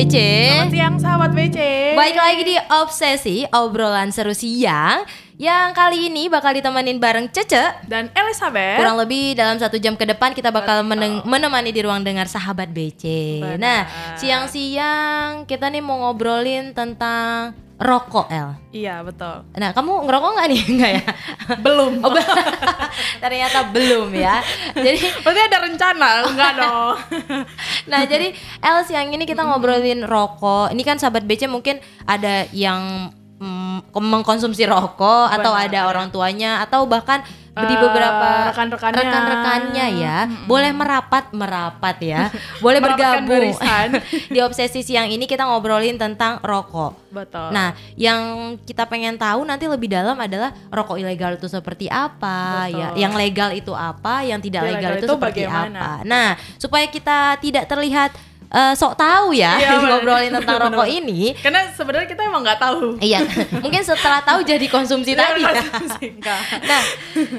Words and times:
BC. 0.00 0.16
Selamat 0.16 0.72
siang 0.72 0.96
sahabat 0.96 1.30
BC. 1.36 1.58
Baik 1.92 2.16
lagi 2.16 2.42
di 2.48 2.56
Obsesi, 2.72 3.44
obrolan 3.52 4.08
seru 4.08 4.32
siang 4.32 5.04
yang 5.36 5.76
kali 5.76 6.08
ini 6.08 6.32
bakal 6.32 6.56
ditemenin 6.56 6.96
bareng 6.96 7.28
Cece. 7.28 7.84
Dan 7.84 8.08
Elizabeth. 8.16 8.80
Kurang 8.80 8.96
lebih 8.96 9.36
dalam 9.36 9.60
satu 9.60 9.76
jam 9.76 10.00
ke 10.00 10.08
depan 10.08 10.32
kita 10.32 10.48
bakal 10.48 10.88
meneng- 10.88 11.20
menemani 11.28 11.68
di 11.68 11.84
ruang 11.84 12.00
dengar 12.00 12.32
sahabat 12.32 12.72
BC. 12.72 13.04
Benar. 13.44 13.60
Nah, 13.60 13.80
siang-siang 14.16 15.44
kita 15.44 15.68
nih 15.68 15.84
mau 15.84 16.00
ngobrolin 16.00 16.72
tentang 16.72 17.52
rokok, 17.80 18.28
El. 18.28 18.52
Iya 18.70 19.00
betul. 19.00 19.40
Nah, 19.56 19.72
kamu 19.72 20.04
ngerokok 20.04 20.30
nggak 20.36 20.48
nih? 20.52 20.60
Enggak 20.76 20.90
ya? 20.92 21.04
Belum. 21.64 21.92
Oh, 22.04 22.12
be- 22.12 22.28
ternyata 23.24 23.72
belum 23.72 24.12
ya. 24.12 24.44
Jadi 24.76 25.00
Berarti 25.24 25.40
ada 25.48 25.58
rencana? 25.64 26.08
Enggak 26.28 26.52
dong. 26.60 26.96
Nah 27.88 28.04
jadi 28.04 28.36
El 28.60 28.78
siang 28.84 29.08
ini 29.08 29.24
kita 29.24 29.42
ngobrolin 29.42 30.04
rokok. 30.04 30.70
Ini 30.70 30.82
kan 30.84 31.00
sahabat 31.00 31.24
BC 31.24 31.48
mungkin 31.48 31.80
ada 32.04 32.44
yang 32.52 33.10
mm, 33.40 33.96
mengkonsumsi 33.96 34.68
rokok 34.68 35.32
atau 35.32 35.52
Benar, 35.56 35.66
ada 35.66 35.80
ya. 35.82 35.88
orang 35.88 36.06
tuanya 36.12 36.60
atau 36.62 36.84
bahkan 36.84 37.24
di 37.50 37.74
Eh, 37.74 37.82
beberapa 37.82 38.54
rekan-rekannya. 38.54 38.98
rekan-rekannya 39.02 39.86
ya 39.98 40.16
boleh 40.46 40.70
merapat 40.70 41.34
merapat 41.34 41.96
ya 41.98 42.30
boleh 42.64 42.78
bergabung 42.78 43.50
di 44.34 44.38
obsesi 44.38 44.86
siang 44.86 45.10
ini 45.10 45.26
kita 45.26 45.44
ngobrolin 45.50 45.98
tentang 45.98 46.38
rokok 46.46 47.10
Betul. 47.10 47.50
Nah, 47.50 47.74
yang 47.98 48.54
kita 48.62 48.86
pengen 48.86 49.18
tahu 49.18 49.42
nanti 49.42 49.66
lebih 49.66 49.90
dalam 49.90 50.14
adalah 50.14 50.54
rokok 50.70 50.94
ilegal 50.94 51.34
itu 51.34 51.50
seperti 51.50 51.90
apa, 51.90 52.70
Betul. 52.70 52.78
ya. 52.78 52.88
Yang 52.94 53.12
legal 53.18 53.50
itu 53.50 53.72
apa, 53.74 54.22
yang 54.22 54.38
tidak 54.38 54.62
Ilegal 54.62 54.78
legal 54.78 54.92
itu, 54.94 55.06
itu 55.06 55.14
seperti 55.18 55.40
bagaimana? 55.42 55.78
apa. 55.82 55.90
Nah, 56.06 56.28
supaya 56.54 56.86
kita 56.86 57.18
tidak 57.42 57.66
terlihat 57.66 58.14
eh, 58.50 58.74
sok 58.74 58.98
tahu 58.98 59.30
ya 59.32 59.54
Iya, 59.56 59.70
ngobrolin 59.88 60.34
tentang 60.34 60.58
rokok 60.66 60.86
ini. 60.86 61.32
Karena 61.38 61.70
sebenarnya 61.70 62.08
kita 62.10 62.22
emang 62.26 62.42
nggak 62.42 62.58
tahu. 62.58 62.98
Iya, 62.98 63.22
mungkin 63.62 63.80
setelah 63.80 64.20
tahu 64.20 64.42
jadi 64.42 64.66
konsumsi 64.66 65.14
tadi. 65.18 65.42
ya. 65.42 65.62
Enggak. 66.18 66.40
Nah, 66.66 66.82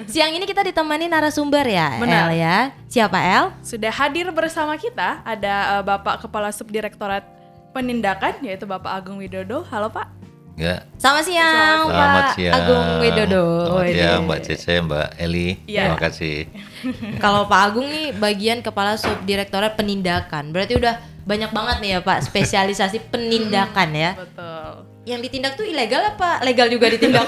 siang 0.07 0.31
ini 0.31 0.43
kita 0.43 0.63
ditemani 0.63 1.11
narasumber 1.11 1.67
ya, 1.67 1.99
Benar. 1.99 2.31
El 2.31 2.39
ya. 2.39 2.57
Siapa 2.87 3.17
El? 3.19 3.45
Sudah 3.61 3.91
hadir 3.91 4.27
bersama 4.31 4.75
kita 4.75 5.19
ada 5.23 5.79
eh, 5.79 5.83
Bapak 5.83 6.23
Kepala 6.23 6.51
Subdirektorat 6.51 7.23
Penindakan 7.71 8.43
yaitu 8.43 8.67
Bapak 8.67 8.91
Agung 8.91 9.19
Widodo. 9.19 9.63
Halo 9.71 9.87
Pak. 9.87 10.20
Ya, 10.61 10.85
Selamat 11.01 11.25
siang, 11.25 11.89
selamat 11.89 12.21
Pak 12.21 12.27
siang. 12.37 12.53
Agung 12.53 12.85
Widodo. 13.01 13.45
Selamat 13.65 13.89
siang 13.97 14.21
Mbak 14.29 14.39
Cece, 14.45 14.73
Mbak 14.85 15.07
Eli. 15.17 15.47
Iya. 15.65 15.81
Terima 15.89 15.97
kasih. 15.97 16.37
Kalau 17.25 17.49
Pak 17.49 17.61
Agung 17.65 17.89
nih 17.89 18.13
bagian 18.13 18.61
kepala 18.61 18.93
subdirektorat 18.93 19.73
penindakan. 19.73 20.53
Berarti 20.53 20.77
udah 20.77 21.01
banyak 21.25 21.49
banget 21.49 21.77
nih 21.81 21.89
ya 21.97 21.99
Pak 22.05 22.29
spesialisasi 22.29 23.01
penindakan 23.11 23.89
ya. 23.89 24.13
Betul. 24.13 24.85
Yang 25.09 25.19
ditindak 25.25 25.57
tuh 25.57 25.65
ilegal 25.65 26.13
apa 26.13 26.45
legal 26.45 26.69
juga 26.69 26.93
ditindak? 26.93 27.25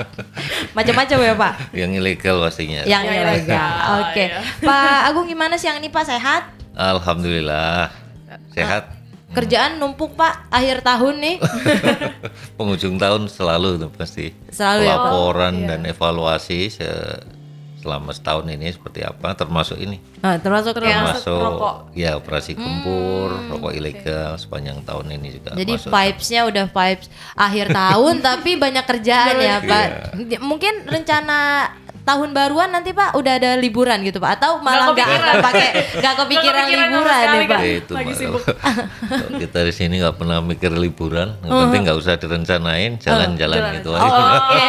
Macam-macam 0.80 1.18
ya 1.20 1.34
Pak. 1.36 1.52
Yang 1.76 1.90
ilegal 2.00 2.36
pastinya. 2.48 2.80
Yang 2.88 3.04
ilegal. 3.12 3.72
Oke. 4.08 4.24
ya. 4.32 4.40
Pak 4.64 5.12
Agung 5.12 5.28
gimana 5.28 5.60
siang 5.60 5.76
ini 5.84 5.92
Pak 5.92 6.08
sehat? 6.08 6.48
Alhamdulillah. 6.72 7.92
Sehat. 8.56 9.03
Kerjaan 9.34 9.82
numpuk 9.82 10.14
Pak 10.14 10.48
akhir 10.48 10.86
tahun 10.86 11.14
nih. 11.18 11.36
Penghujung 12.58 12.96
tahun 12.96 13.26
selalu 13.26 13.82
tuh 13.82 13.90
pasti. 13.90 14.30
Selalu 14.54 14.86
ya, 14.86 14.94
Pak? 14.94 15.04
Laporan 15.10 15.54
iya. 15.58 15.66
dan 15.74 15.80
evaluasi 15.90 16.70
se- 16.70 17.42
selama 17.84 18.16
setahun 18.16 18.48
ini 18.48 18.72
seperti 18.72 19.04
apa 19.04 19.36
termasuk 19.36 19.76
ini. 19.76 20.00
Nah, 20.24 20.40
termasuk 20.40 20.72
Termasuk 20.72 21.20
Termasuk 21.20 21.36
rokok. 21.36 21.74
ya 21.92 22.16
operasi 22.16 22.56
gempur, 22.56 23.36
rokok 23.52 23.76
ilegal 23.76 24.40
sepanjang 24.40 24.80
tahun 24.88 25.20
ini 25.20 25.28
juga 25.36 25.52
Jadi 25.52 25.76
vibes-nya 25.84 26.48
udah 26.48 26.66
vibes 26.72 27.12
akhir 27.36 27.66
tahun 27.76 28.14
tapi 28.32 28.56
banyak 28.56 28.84
kerjaan 28.88 29.36
ya 29.36 29.60
Pak. 29.60 29.86
Iya. 30.16 30.38
Mungkin 30.40 30.88
rencana 30.88 31.38
tahun 32.04 32.36
baruan 32.36 32.68
nanti 32.68 32.92
Pak 32.92 33.16
udah 33.16 33.32
ada 33.40 33.56
liburan 33.56 34.04
gitu 34.04 34.20
Pak 34.20 34.36
atau 34.36 34.60
malah 34.60 34.92
nggak 34.92 35.08
akan 35.08 35.36
pakai 35.40 35.68
nggak 36.04 36.14
kepikiran 36.20 36.64
liburan 36.68 37.24
ya 37.24 37.40
Pak. 37.48 37.60
itu 37.64 37.92
Lagi 37.96 38.12
sibuk. 38.12 38.44
Kita 39.40 39.58
di 39.64 39.72
sini 39.72 39.94
nggak 40.04 40.20
pernah 40.20 40.44
mikir 40.44 40.68
liburan, 40.76 41.40
yang 41.40 41.68
penting 41.68 41.80
nggak 41.88 41.98
usah 41.98 42.20
direncanain, 42.20 43.00
jalan-jalan 43.00 43.56
jalan 43.56 43.76
gitu 43.80 43.90
aja. 43.96 44.04
aja. 44.04 44.20
Oh, 44.20 44.36
Oke. 44.36 44.68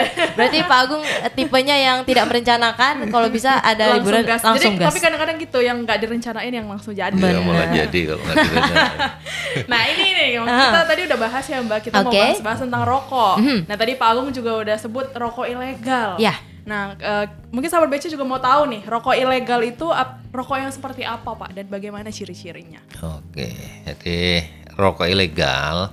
Berarti 0.40 0.58
Pak 0.64 0.78
Agung 0.80 1.02
eh, 1.04 1.32
tipenya 1.36 1.76
yang 1.76 1.98
tidak 2.08 2.24
merencanakan 2.32 2.92
kalau 3.12 3.28
bisa 3.28 3.60
ada 3.60 4.00
liburan 4.00 4.24
gas. 4.24 4.40
langsung 4.40 4.72
Jadi, 4.72 4.80
gas. 4.80 4.88
Tapi 4.88 4.98
kadang-kadang 5.04 5.36
gitu 5.36 5.58
yang 5.60 5.76
nggak 5.84 5.98
direncanain 6.00 6.52
yang 6.52 6.64
langsung 6.64 6.96
jadi. 6.96 7.12
Ya, 7.12 7.40
malah 7.44 7.68
jadi 7.68 8.00
kalau 8.08 8.22
nggak 8.24 8.36
direncanain. 8.48 8.98
Nah 9.50 9.82
ini 9.82 10.06
nih 10.14 10.28
kita 10.46 10.80
tadi 10.86 11.00
udah 11.10 11.18
bahas 11.18 11.42
ya 11.42 11.58
Mbak 11.58 11.78
kita 11.90 12.06
mau 12.06 12.10
Oke. 12.10 12.16
Mhm. 12.16 12.22
bahas-bahas 12.22 12.60
tentang 12.62 12.82
rokok. 12.86 13.36
Nah 13.66 13.76
tadi 13.76 13.92
Pak 13.98 14.08
Agung 14.14 14.30
juga 14.30 14.62
udah 14.62 14.76
sebut 14.78 15.10
rokok 15.10 15.46
ilegal. 15.50 16.16
Ya. 16.22 16.34
Nah 16.70 16.94
eh, 16.94 17.26
mungkin 17.50 17.66
sahabat 17.66 17.90
BC 17.90 18.14
juga 18.14 18.22
mau 18.22 18.38
tahu 18.38 18.70
nih 18.70 18.82
rokok 18.86 19.18
ilegal 19.18 19.58
itu 19.66 19.90
ap- 19.90 20.22
rokok 20.30 20.62
yang 20.62 20.70
seperti 20.70 21.02
apa 21.02 21.34
Pak 21.34 21.50
dan 21.58 21.66
bagaimana 21.66 22.14
ciri-cirinya? 22.14 22.78
Oke, 23.02 23.50
jadi 23.82 24.46
rokok 24.78 25.10
ilegal 25.10 25.90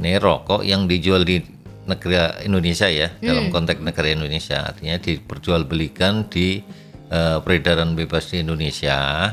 ini 0.00 0.16
rokok 0.16 0.64
yang 0.64 0.88
dijual 0.88 1.28
di 1.28 1.44
negara 1.86 2.40
Indonesia 2.42 2.88
ya, 2.90 3.12
dalam 3.22 3.46
konteks 3.54 3.78
negara 3.78 4.10
Indonesia, 4.10 4.58
artinya 4.64 4.96
diperjualbelikan 4.98 6.26
di 6.32 6.64
eh, 7.12 7.38
peredaran 7.44 7.92
bebas 7.92 8.32
di 8.32 8.40
Indonesia 8.42 9.30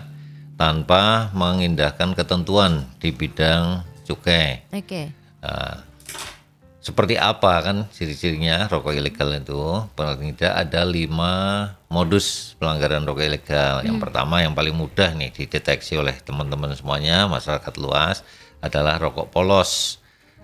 tanpa 0.53 1.33
mengindahkan 1.33 2.13
ketentuan 2.13 2.85
di 3.01 3.09
bidang 3.09 3.81
cukai. 4.05 4.69
Oke. 4.69 5.09
Nah, 5.41 5.81
seperti 6.83 7.15
apa 7.15 7.63
kan 7.63 7.87
ciri-cirinya 7.89 8.67
rokok 8.67 8.91
ilegal 8.91 9.31
itu? 9.31 9.87
Paling 9.95 10.35
tidak 10.35 10.67
ada 10.67 10.83
lima 10.83 11.33
modus 11.87 12.59
pelanggaran 12.59 13.07
rokok 13.07 13.23
ilegal. 13.23 13.87
Yang 13.87 14.03
pertama 14.03 14.43
yang 14.43 14.51
paling 14.51 14.75
mudah 14.75 15.15
nih 15.15 15.31
dideteksi 15.31 15.95
oleh 15.95 16.11
teman-teman 16.19 16.75
semuanya 16.75 17.23
masyarakat 17.25 17.73
luas 17.79 18.27
adalah 18.59 18.99
rokok 18.99 19.31
polos. 19.31 20.03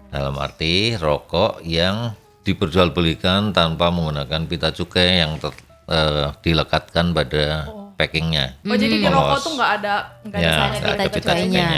Dalam 0.09 0.39
arti 0.39 0.95
rokok 0.95 1.59
yang 1.61 2.15
diperjualbelikan 2.41 3.51
tanpa 3.51 3.91
menggunakan 3.91 4.47
pita 4.47 4.71
cukai 4.71 5.21
yang 5.21 5.37
ter- 5.37 5.59
eh, 5.91 6.31
dilekatkan 6.39 7.11
pada 7.11 7.67
packingnya. 7.93 8.55
Oh 8.63 8.73
jadi 8.73 8.95
di 8.95 9.03
Polos. 9.03 9.13
rokok 9.13 9.37
tuh 9.43 9.51
nggak 9.59 9.71
ada 9.83 9.95
nggak 10.23 10.39
ada 10.39 10.47
Ya, 10.47 10.55
ada 10.63 11.03
gitu. 11.03 11.13
pita 11.19 11.31
cukainya. 11.35 11.69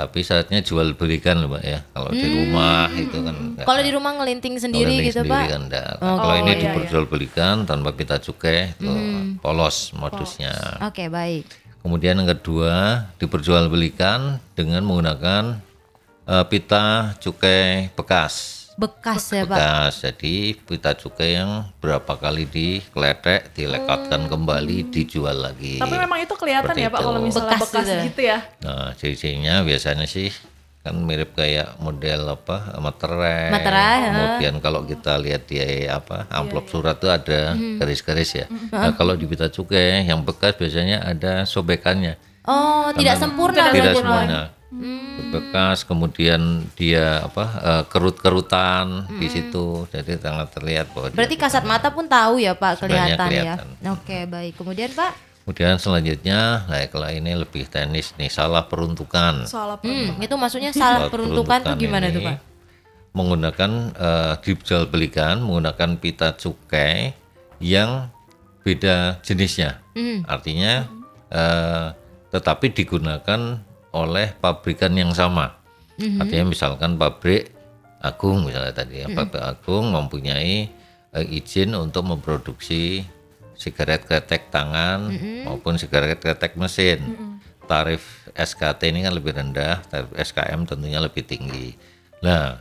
Tapi 0.00 0.24
saatnya 0.24 0.64
jual 0.64 0.96
belikan 0.96 1.44
loh 1.44 1.52
Mbak 1.52 1.64
ya. 1.68 1.84
Kalau 1.92 2.08
di 2.08 2.24
rumah 2.24 2.88
itu 2.96 3.18
kan 3.20 3.36
Kalau 3.68 3.82
di 3.84 3.92
rumah 3.92 4.12
ngelinting 4.16 4.56
sendiri 4.56 4.96
ini 4.96 5.12
gitu 5.12 5.20
sendiri 5.20 5.28
Pak. 5.28 5.44
kan. 5.52 5.62
Oh, 6.00 6.16
Kalau 6.16 6.34
ini 6.40 6.48
iya, 6.48 6.56
iya. 6.56 6.62
diperjualbelikan 6.72 7.68
tanpa 7.68 7.92
pita 7.92 8.16
cukai 8.16 8.72
itu 8.72 8.88
polos 9.44 9.92
modusnya. 9.92 10.80
Oke, 10.80 11.12
baik. 11.12 11.44
Kemudian 11.84 12.16
yang 12.16 12.32
kedua 12.32 13.08
diperjualbelikan 13.20 14.40
dengan 14.56 14.88
menggunakan 14.88 15.60
eh, 16.24 16.44
pita 16.48 17.12
cukai 17.20 17.92
bekas. 17.92 18.59
Bekas 18.80 19.22
ya 19.36 19.44
Pak. 19.44 19.58
Bekas. 19.60 19.92
Jadi 20.00 20.56
pita 20.56 20.96
cukai 20.96 21.36
yang 21.36 21.68
berapa 21.84 22.16
kali 22.16 22.48
dikletek, 22.48 23.52
dilekatkan 23.52 24.24
kembali, 24.32 24.88
dijual 24.88 25.36
lagi. 25.36 25.76
Tapi 25.76 26.00
memang 26.00 26.24
itu 26.24 26.32
kelihatan 26.32 26.72
Seperti 26.72 26.88
ya 26.88 26.88
Pak 26.88 27.00
itu. 27.04 27.06
kalau 27.12 27.20
misalnya 27.20 27.60
Bekas 27.60 27.68
bekas, 27.68 27.84
gitu. 27.84 28.04
gitu 28.08 28.20
ya. 28.24 28.38
Nah, 28.64 28.88
ciri-cirinya 28.96 29.54
biasanya 29.60 30.08
sih 30.08 30.32
kan 30.80 30.96
mirip 30.96 31.36
kayak 31.36 31.76
model 31.76 32.40
apa 32.40 32.80
materai. 32.80 33.52
Materai. 33.52 33.96
Kemudian 34.08 34.54
kalau 34.64 34.80
kita 34.88 35.20
lihat 35.20 35.44
di 35.44 35.60
apa 35.84 36.24
amplop 36.32 36.64
Iya, 36.64 36.72
surat 36.72 36.96
tuh 36.96 37.12
ada 37.12 37.52
garis-garis 37.52 38.32
ya. 38.32 38.46
Nah, 38.72 38.96
kalau 38.96 39.12
di 39.12 39.28
pita 39.28 39.52
cukai 39.52 40.08
yang 40.08 40.24
bekas 40.24 40.56
biasanya 40.56 41.04
ada 41.04 41.44
sobekannya. 41.44 42.16
Oh, 42.48 42.88
tidak 42.96 43.20
sempurna 43.20 43.68
Tidak 43.68 43.92
berarti, 43.92 44.59
Semuanya. 44.70 45.34
Bekas 45.34 45.82
kemudian 45.82 46.62
dia 46.78 47.26
apa 47.26 47.44
eh, 47.58 47.84
kerut-kerutan 47.90 49.10
di 49.18 49.26
situ. 49.26 49.90
Jadi 49.90 50.14
sangat 50.22 50.54
terlihat 50.54 50.94
bahwa 50.94 51.10
dia 51.10 51.18
Berarti 51.18 51.36
kasat 51.36 51.66
mata 51.66 51.90
pun 51.90 52.06
tahu 52.06 52.38
ya 52.38 52.54
Pak 52.54 52.78
Sebenarnya 52.78 53.18
kelihatan, 53.18 53.28
ya. 53.28 53.42
kelihatan. 53.58 53.68
Oke, 53.98 54.18
baik. 54.30 54.52
Kemudian 54.54 54.90
Pak, 54.94 55.12
Kemudian 55.40 55.82
selanjutnya, 55.82 56.68
nah 56.68 56.78
kalau 56.86 57.10
ini 57.10 57.34
lebih 57.34 57.66
teknis 57.66 58.14
nih, 58.14 58.30
salah 58.30 58.70
peruntukan. 58.70 59.50
Soal 59.50 59.74
apa? 59.74 59.82
hmm, 59.82 60.22
itu 60.22 60.34
maksudnya 60.38 60.70
salah 60.70 61.08
Saat 61.08 61.10
peruntukan 61.10 61.58
tuh 61.66 61.74
gimana 61.74 62.06
tuh 62.12 62.22
Pak? 62.22 62.36
Menggunakan 63.16 63.70
eh, 63.90 64.34
dijual 64.46 64.86
belikan 64.86 65.42
menggunakan 65.42 65.98
pita 65.98 66.38
cukai 66.38 67.18
yang 67.58 68.14
beda 68.62 69.18
jenisnya. 69.26 69.82
Hmm. 69.98 70.22
Artinya 70.28 70.86
eh, 71.34 71.86
tetapi 72.30 72.70
digunakan 72.70 73.58
oleh 73.90 74.34
pabrikan 74.38 74.94
yang 74.94 75.10
sama. 75.14 75.58
Hmm. 76.00 76.22
Artinya 76.22 76.50
misalkan 76.50 76.96
pabrik 76.96 77.52
Agung 78.00 78.48
misalnya 78.48 78.72
tadi 78.72 79.04
ya, 79.04 79.12
pabrik 79.12 79.44
Agung 79.44 79.92
mempunyai 79.92 80.72
eh, 81.12 81.26
izin 81.36 81.76
untuk 81.76 82.08
memproduksi 82.08 83.04
sigaret 83.60 84.08
kretek 84.08 84.48
tangan 84.48 85.12
maupun 85.44 85.76
sigaret 85.76 86.16
kretek 86.16 86.56
mesin. 86.56 87.00
tarif 87.70 88.26
SKT 88.34 88.90
ini 88.90 89.06
kan 89.06 89.14
lebih 89.14 89.30
rendah, 89.30 89.78
tarif 89.86 90.10
SKM 90.18 90.66
tentunya 90.66 90.98
lebih 90.98 91.22
tinggi. 91.22 91.78
Nah, 92.18 92.58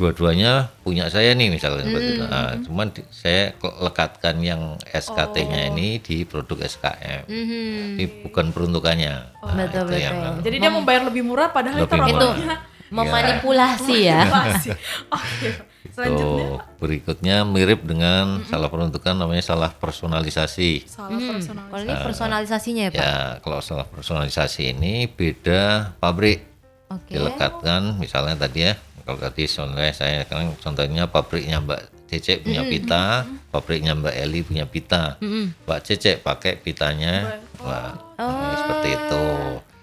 dua-duanya 0.00 0.52
punya 0.80 1.06
saya 1.06 1.36
nih 1.36 1.52
misalnya 1.52 1.84
seperti 1.84 2.08
itu. 2.10 2.24
Nah, 2.24 2.56
cuman 2.58 2.86
di- 2.88 3.04
saya 3.06 3.52
lekatkan 3.60 4.40
yang 4.40 4.60
SKT-nya 4.82 5.68
ini 5.68 6.00
di 6.00 6.24
produk 6.24 6.64
SKM. 6.64 7.28
Ini 7.28 8.24
bukan 8.24 8.48
peruntukannya. 8.48 9.14
Nah, 9.36 9.54
Betul, 9.60 9.92
itu 9.92 9.96
yang 10.00 10.16
betul. 10.16 10.42
Jadi 10.42 10.56
dia 10.56 10.70
membayar 10.72 11.02
lebih 11.04 11.22
murah 11.22 11.52
padahal 11.52 11.76
itu 11.78 11.84
Lebih. 11.86 12.00
Itu 12.08 12.16
rokoknya 12.16 12.56
memanipulasi 12.90 13.96
ya. 14.02 14.20
masih. 14.26 14.72
Oke. 15.12 15.48
Selanjutnya 15.90 16.44
Tuh, 16.46 16.56
berikutnya 16.78 17.36
mirip 17.42 17.82
dengan 17.82 18.44
salah 18.44 18.68
peruntukan 18.68 19.12
namanya 19.12 19.42
salah 19.42 19.70
personalisasi. 19.70 20.86
salah 20.86 21.18
personal. 21.18 21.64
Kalau 21.66 21.82
ini 21.82 21.94
personalisasinya 21.98 22.82
ya, 22.82 22.90
Pak. 22.90 23.00
Ya, 23.00 23.16
kalau 23.40 23.58
salah 23.60 23.84
personalisasi 23.84 24.70
ini 24.70 25.04
beda 25.06 25.94
pabrik. 25.96 26.46
Oke. 26.90 27.14
Dilekatkan 27.14 27.96
misalnya 27.96 28.34
tadi 28.36 28.66
ya, 28.66 28.74
kalau 29.10 29.26
tadi 29.26 29.42
contohnya 29.50 29.90
saya 29.90 30.22
kan 30.22 30.54
contohnya 30.62 31.10
pabriknya 31.10 31.58
Mbak 31.58 32.06
Cece 32.06 32.46
punya 32.46 32.62
pita, 32.62 33.26
pabriknya 33.50 33.98
Mbak 33.98 34.14
Eli 34.14 34.46
punya 34.46 34.70
pita. 34.70 35.18
Mbak 35.66 35.80
Cece 35.82 36.22
pakai 36.22 36.62
pitanya. 36.62 37.42
Wah, 37.58 37.90
ini 38.14 38.54
seperti 38.54 38.88
itu. 38.94 39.26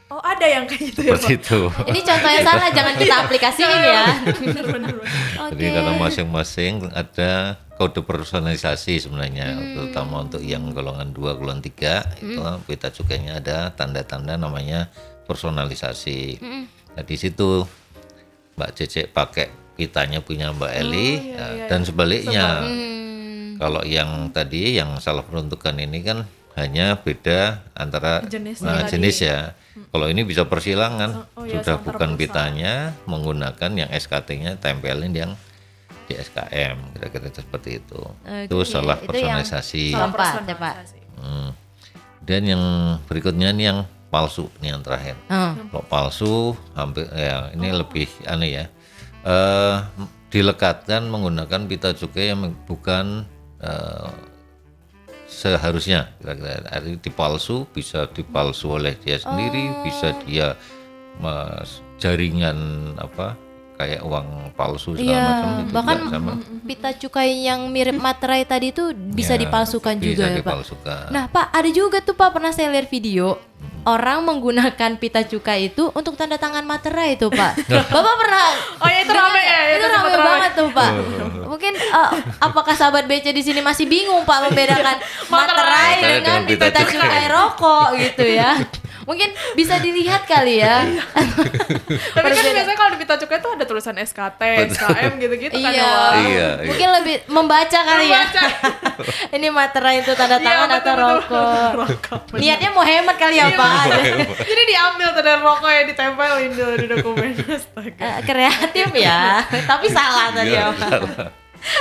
Oh, 0.08 0.24
ada 0.24 0.48
yang 0.48 0.64
kayak 0.64 0.82
gitu 0.96 1.00
ya, 1.04 1.20
Seperti 1.20 1.36
Pak. 1.36 1.44
itu. 1.44 1.60
Ini 1.92 2.00
contoh 2.08 2.30
yang 2.32 2.46
salah, 2.48 2.70
jangan 2.72 2.94
kita 2.96 3.16
aplikasiin 3.28 3.80
ya. 3.84 4.06
Jadi 5.52 5.66
karena 5.76 5.94
masing-masing 6.00 6.88
ada 6.96 7.60
kode 7.76 8.00
personalisasi 8.08 9.04
sebenarnya, 9.04 9.60
terutama 9.76 10.24
untuk 10.24 10.40
yang 10.40 10.72
golongan 10.72 11.12
2, 11.12 11.36
golongan 11.36 11.60
3 11.60 12.24
itu 12.24 12.40
pita 12.64 12.96
cukainya 12.96 13.44
ada 13.44 13.76
tanda-tanda 13.76 14.40
namanya 14.40 14.88
personalisasi. 15.28 16.40
Nah, 16.96 17.04
di 17.04 17.16
situ 17.20 17.68
Mbak 18.58 18.72
Cece 18.74 19.06
pakai 19.06 19.54
pitanya 19.78 20.18
punya 20.20 20.50
Mbak 20.50 20.72
Eli 20.74 21.38
nah, 21.38 21.70
dan 21.70 21.86
sebaliknya. 21.86 22.66
Kalau 23.58 23.82
yang 23.86 24.34
tadi 24.34 24.78
yang 24.78 24.98
salah 24.98 25.22
peruntukan 25.22 25.78
ini 25.78 26.02
kan 26.02 26.26
hanya 26.58 26.98
beda 26.98 27.62
antara 27.78 28.26
Jenisnya 28.26 28.66
nah, 28.66 28.82
jenis 28.90 29.18
ya. 29.22 29.54
Kalau 29.94 30.10
ini 30.10 30.26
bisa 30.26 30.50
persilangan, 30.50 31.30
Oh, 31.38 31.46
iya, 31.46 31.62
sudah 31.62 31.78
bukan 31.86 32.18
pitanya 32.18 32.98
menggunakan 33.06 33.72
yang 33.78 33.90
SKT-nya 33.94 34.58
tempelin 34.58 35.14
yang 35.14 35.38
di 36.10 36.18
SKM 36.18 36.98
kira-kira 36.98 37.30
seperti 37.30 37.78
itu. 37.78 38.02
itu 38.26 38.58
Oke, 38.58 38.66
salah 38.66 38.98
itu 38.98 39.06
yang 39.22 39.38
personalisasi. 39.38 39.86
salah- 39.94 40.10
Personalisasi. 40.10 40.50
ya, 40.50 40.58
Pak. 40.58 40.74
Hmm. 41.22 41.50
Dan 42.26 42.42
yang 42.46 42.64
berikutnya 43.06 43.54
ini 43.54 43.64
yang 43.70 43.80
palsu, 44.08 44.48
ini 44.60 44.72
yang 44.72 44.82
terakhir. 44.84 45.16
Hmm. 45.28 45.68
Kalau 45.72 45.86
palsu 45.86 46.36
hampir 46.74 47.08
ya 47.12 47.52
ini 47.52 47.68
lebih 47.72 48.08
aneh 48.28 48.50
ya. 48.64 48.66
Eh 49.28 49.76
dilekatkan 50.28 51.08
menggunakan 51.08 51.72
pita 51.72 51.96
cukai 51.96 52.36
yang 52.36 52.52
bukan 52.68 53.24
eh, 53.64 54.12
seharusnya 55.28 56.12
kira-kira 56.20 56.64
Arti 56.72 57.00
dipalsu 57.00 57.68
bisa 57.72 58.08
dipalsu 58.12 58.80
oleh 58.80 58.96
dia 59.00 59.20
sendiri 59.20 59.72
bisa 59.84 60.16
dia 60.24 60.56
mas, 61.20 61.84
jaringan 62.00 62.94
apa 63.00 63.36
kayak 63.78 64.02
uang 64.02 64.28
palsu 64.52 64.98
segala 64.98 65.06
Iya, 65.08 65.22
macam 65.24 65.50
itu 65.62 65.72
bahkan 65.72 65.96
juga 65.96 66.10
sama 66.12 66.32
pita 66.66 66.90
cukai 66.98 67.30
yang 67.40 67.70
mirip 67.70 67.96
materai 67.96 68.42
tadi 68.42 68.74
itu 68.74 68.90
bisa 68.92 69.34
Ya, 69.34 69.40
dipalsukan 69.40 69.94
bisa 69.96 70.06
juga 70.10 70.24
ya, 70.26 70.34
Pak. 70.34 70.38
dipalsukan. 70.42 71.04
Nah, 71.10 71.24
Pak, 71.30 71.46
ada 71.52 71.70
juga 71.70 71.98
tuh 72.02 72.12
Pak 72.12 72.30
pernah 72.32 72.50
saya 72.50 72.68
lihat 72.68 72.90
video 72.90 73.38
orang 73.86 74.20
menggunakan 74.20 75.00
pita 75.00 75.24
cukai 75.24 75.72
itu 75.72 75.88
untuk 75.92 76.18
tanda 76.18 76.36
tangan 76.36 76.66
materai 76.66 77.16
itu, 77.16 77.30
Pak. 77.30 77.54
Bapak 77.96 78.16
pernah 78.18 78.46
Oh 78.78 78.90
ya 78.90 79.00
itu 79.00 79.14
rame 79.14 79.40
ya, 79.40 79.60
itu 79.72 79.86
sempat 79.88 80.12
rame 80.12 80.26
banget 80.26 80.52
tuh, 80.54 80.70
Pak. 80.70 80.92
Mungkin 81.54 81.74
eh, 81.78 82.10
apakah 82.40 82.74
sahabat 82.74 83.06
BC 83.06 83.32
di 83.32 83.40
sini 83.40 83.62
masih 83.62 83.86
bingung, 83.86 84.26
Pak, 84.26 84.50
membedakan 84.50 84.98
materai 85.32 85.54
Materai 85.54 85.94
dengan 86.02 86.40
dengan 86.44 86.50
pita 86.50 86.68
cukai 86.84 87.26
rokok 87.30 87.88
gitu 87.96 88.26
ya. 88.26 88.52
Mungkin 89.08 89.30
bisa 89.56 89.80
dilihat 89.80 90.28
kali 90.28 90.60
ya. 90.60 90.84
Tapi 92.16 92.28
kan 92.30 92.44
biasanya 92.46 92.76
kalau 92.76 92.92
di 92.92 93.00
pita 93.00 93.16
cukai 93.16 93.40
itu 93.40 93.50
ada 93.50 93.64
tulisan 93.64 93.96
SKT, 93.96 94.42
SKM 94.70 95.12
gitu-gitu 95.18 95.56
kan 95.56 95.72
Iya. 95.72 95.80
ya. 95.80 95.88
Iya, 95.88 96.20
iya. 96.20 96.50
Mungkin 96.68 96.88
lebih 96.94 97.16
membaca 97.28 97.80
kali 97.82 98.06
ya. 98.08 98.22
Ini 99.36 99.48
materai 99.50 100.04
itu 100.04 100.12
tanda 100.12 100.36
Iya, 100.36 100.44
tangan 100.44 100.70
atau 100.74 100.94
rokok. 100.94 101.72
Niatnya 102.36 102.70
mau 102.70 102.84
hemat 102.84 103.16
kali 103.16 103.36
ya, 103.38 103.48
Iya, 103.48 103.56
Pak. 103.56 103.84
Jadi 104.38 104.62
diambil 104.68 105.08
tuh 105.10 105.24
dari 105.24 105.40
rokok 105.40 105.72
yang 105.72 105.86
ditempelin 105.88 106.52
dulu 106.52 106.74
di 106.76 106.88
dokumen. 106.90 107.32
Astaga. 107.48 108.04
Eh, 108.04 108.20
kreatif 108.22 108.88
ya, 108.94 109.40
tapi 109.64 109.88
salah 109.88 110.30
tadi 110.30 110.52
Iya, 110.52 110.68
ya 110.68 110.76
Pak. 110.76 111.00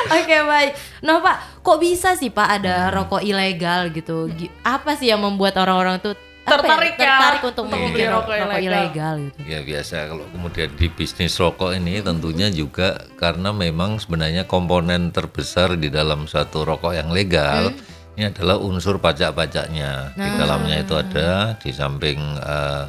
Oke 0.08 0.36
baik. 0.42 0.72
Nah 1.00 1.18
Pak, 1.18 1.36
kok 1.60 1.78
bisa 1.78 2.14
sih 2.14 2.28
Pak 2.28 2.48
ada 2.56 2.88
rokok 2.88 3.20
ilegal 3.20 3.90
gitu? 3.90 4.26
Gi- 4.28 4.50
Apa 4.62 4.94
sih 4.94 5.06
yang 5.06 5.20
membuat 5.20 5.54
orang-orang 5.56 5.98
tuh 5.98 6.14
Tertarik 6.46 6.94
ya, 6.94 7.02
tertarik 7.02 7.42
untuk 7.42 7.64
untuk 7.66 7.78
membeli 7.82 8.06
rokok, 8.06 8.34
rokok 8.38 8.58
ilegal. 8.62 8.62
ilegal 8.62 9.14
gitu? 9.18 9.38
Ya 9.50 9.60
biasa 9.66 9.94
kalau 10.06 10.24
kemudian 10.30 10.70
di 10.78 10.86
bisnis 10.94 11.34
rokok 11.42 11.74
ini 11.74 11.98
tentunya 11.98 12.48
juga 12.54 13.02
karena 13.18 13.50
memang 13.50 13.98
sebenarnya 13.98 14.46
komponen 14.46 15.10
terbesar 15.10 15.74
di 15.74 15.90
dalam 15.90 16.30
satu 16.30 16.62
rokok 16.62 16.94
yang 16.94 17.10
legal 17.10 17.74
ini 18.16 18.32
adalah 18.32 18.56
unsur 18.56 18.96
pajak-pajaknya. 18.96 20.16
Di 20.16 20.30
dalamnya 20.40 20.80
itu 20.80 20.94
ada 20.96 21.52
di 21.60 21.68
samping 21.68 22.16
eh, 22.40 22.84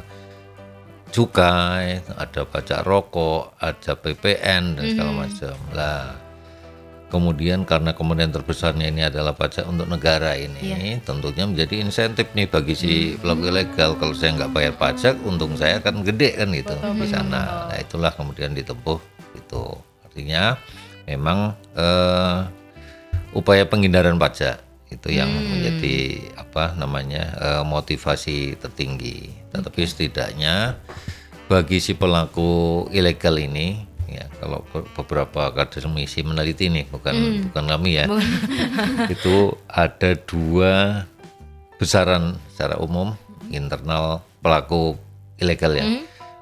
cukai, 1.12 2.00
ada 2.16 2.42
pajak 2.48 2.80
rokok, 2.86 3.58
ada 3.60 3.92
PPN 3.92 4.78
dan 4.78 4.84
segala 4.88 5.12
macam. 5.26 5.56
Lah 5.76 6.27
Kemudian 7.08 7.64
karena 7.64 7.96
komponen 7.96 8.28
terbesarnya 8.28 8.92
ini 8.92 9.00
adalah 9.00 9.32
pajak 9.32 9.64
untuk 9.64 9.88
negara 9.88 10.36
ini, 10.36 11.00
tentunya 11.00 11.48
menjadi 11.48 11.80
insentif 11.80 12.28
nih 12.36 12.44
bagi 12.44 12.76
si 12.76 13.16
pelaku 13.16 13.48
ilegal. 13.48 13.96
Kalau 13.96 14.12
saya 14.12 14.36
nggak 14.36 14.52
bayar 14.52 14.74
pajak, 14.76 15.16
untung 15.24 15.56
saya 15.56 15.80
akan 15.80 16.04
gede 16.04 16.36
kan 16.36 16.52
gitu 16.52 16.76
di 16.76 17.08
sana. 17.08 17.72
Nah 17.72 17.78
itulah 17.80 18.12
kemudian 18.12 18.52
ditempuh 18.52 19.00
itu. 19.32 19.64
Artinya 20.04 20.60
memang 21.08 21.56
eh, 21.72 22.44
upaya 23.32 23.64
penghindaran 23.64 24.20
pajak 24.20 24.60
itu 24.92 25.08
yang 25.08 25.32
menjadi 25.32 26.28
apa 26.36 26.76
namanya 26.76 27.24
eh, 27.40 27.62
motivasi 27.64 28.60
tertinggi. 28.60 29.32
Tetapi 29.48 29.80
setidaknya 29.80 30.76
bagi 31.48 31.80
si 31.80 31.96
pelaku 31.96 32.84
ilegal 32.92 33.40
ini 33.40 33.96
ya 34.08 34.26
kalau 34.40 34.64
be- 34.72 34.88
beberapa 34.96 35.52
akademisi 35.52 36.24
meneliti 36.24 36.72
nih 36.72 36.88
bukan 36.88 37.14
bukan 37.50 37.64
kami 37.68 38.02
ya. 38.02 38.06
Itu 39.14 39.54
ada 39.68 40.16
dua 40.16 41.04
besaran 41.78 42.36
secara 42.50 42.76
umum 42.82 43.14
internal 43.52 44.20
pelaku 44.42 44.98
ilegal 45.38 45.72
ya. 45.78 45.86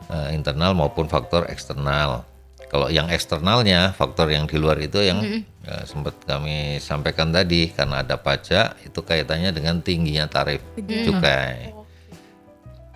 Eh, 0.06 0.30
internal 0.38 0.72
maupun 0.72 1.10
faktor 1.10 1.50
eksternal. 1.50 2.24
Kalau 2.66 2.90
yang 2.90 3.06
eksternalnya 3.10 3.94
faktor 3.94 4.26
yang 4.26 4.50
di 4.50 4.58
luar 4.58 4.78
itu 4.82 4.98
yang 4.98 5.22
eh, 5.66 5.84
sempat 5.86 6.18
kami 6.26 6.82
sampaikan 6.82 7.30
tadi 7.30 7.70
karena 7.70 8.02
ada 8.02 8.18
pajak 8.18 8.82
itu 8.82 9.00
kaitannya 9.02 9.54
dengan 9.54 9.82
tingginya 9.82 10.26
tarif 10.26 10.62
cukai. 11.06 11.74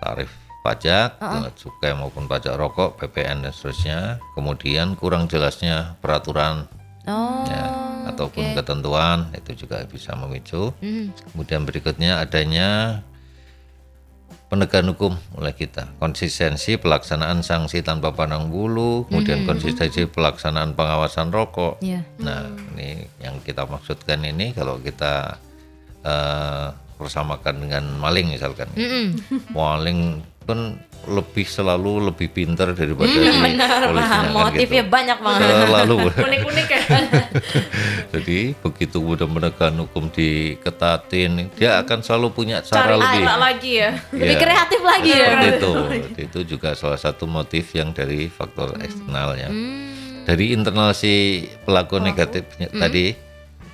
Tarif 0.01 0.40
pajak, 0.61 1.17
eh, 1.17 1.51
cukai 1.57 1.93
maupun 1.97 2.29
pajak 2.29 2.53
rokok, 2.57 3.01
PPN 3.01 3.45
dan 3.45 3.53
seterusnya. 3.53 4.21
Kemudian 4.37 4.93
kurang 4.97 5.25
jelasnya 5.25 5.97
peraturan 5.99 6.69
Oh, 7.09 7.41
ya, 7.49 7.65
ataupun 8.13 8.53
ketentuan 8.53 9.33
itu 9.33 9.65
juga 9.65 9.81
bisa 9.89 10.13
memicu. 10.13 10.69
Kemudian 11.33 11.65
berikutnya 11.65 12.21
adanya 12.21 13.01
penegakan 14.53 14.93
hukum 14.93 15.13
oleh 15.33 15.55
kita, 15.55 15.89
konsistensi 15.97 16.77
pelaksanaan 16.77 17.41
sanksi 17.41 17.81
tanpa 17.81 18.13
pandang 18.13 18.53
bulu, 18.53 19.09
kemudian 19.09 19.49
konsistensi 19.49 20.05
pelaksanaan 20.05 20.77
pengawasan 20.77 21.33
rokok. 21.33 21.81
Iya. 21.81 22.05
Nah, 22.21 22.53
ini 22.77 23.01
yang 23.17 23.41
kita 23.41 23.65
maksudkan 23.65 24.21
ini 24.21 24.53
kalau 24.53 24.77
kita 24.77 25.41
eh, 26.05 26.67
persamakan 27.01 27.65
dengan 27.65 27.83
maling 27.97 28.29
misalkan. 28.29 28.69
Maling 29.57 30.21
kan 30.41 30.59
lebih 31.01 31.43
selalu 31.43 32.13
lebih 32.13 32.29
pintar 32.29 32.77
daripada 32.77 33.09
si 33.09 33.17
benar 33.17 33.89
polisinya 33.89 34.21
kan 34.21 34.25
Motifnya 34.29 34.83
gitu. 34.85 34.93
banyak 34.93 35.17
banget. 35.17 35.49
Selalu. 35.65 35.95
Unik-unik 36.29 36.67
ya. 36.69 36.81
Jadi 38.13 38.39
begitu 38.55 38.97
udah 39.01 39.25
menekan 39.25 39.73
hukum 39.81 40.13
diketatin, 40.13 41.49
dia 41.55 41.81
akan 41.81 42.05
selalu 42.05 42.27
punya 42.31 42.61
cara 42.61 42.97
Cari 42.97 43.17
lebih. 43.17 43.25
lagi 43.25 43.71
ya. 43.81 43.91
Lebih 44.13 44.27
Iya. 44.29 44.39
kreatif 44.39 44.81
lagi 44.81 45.09
ya. 45.09 45.25
Seperti 45.25 45.47
itu. 45.49 45.71
Itu 46.29 46.39
juga 46.45 46.69
salah 46.77 46.99
satu 46.99 47.25
motif 47.25 47.73
yang 47.73 47.89
dari 47.91 48.29
faktor 48.29 48.77
eksternal 48.77 49.33
ya. 49.33 49.49
Hmm. 49.49 50.21
Dari 50.21 50.53
internal 50.53 50.93
si 50.93 51.13
pelaku 51.65 51.97
negatifnya 51.97 52.69
tadi 52.69 53.17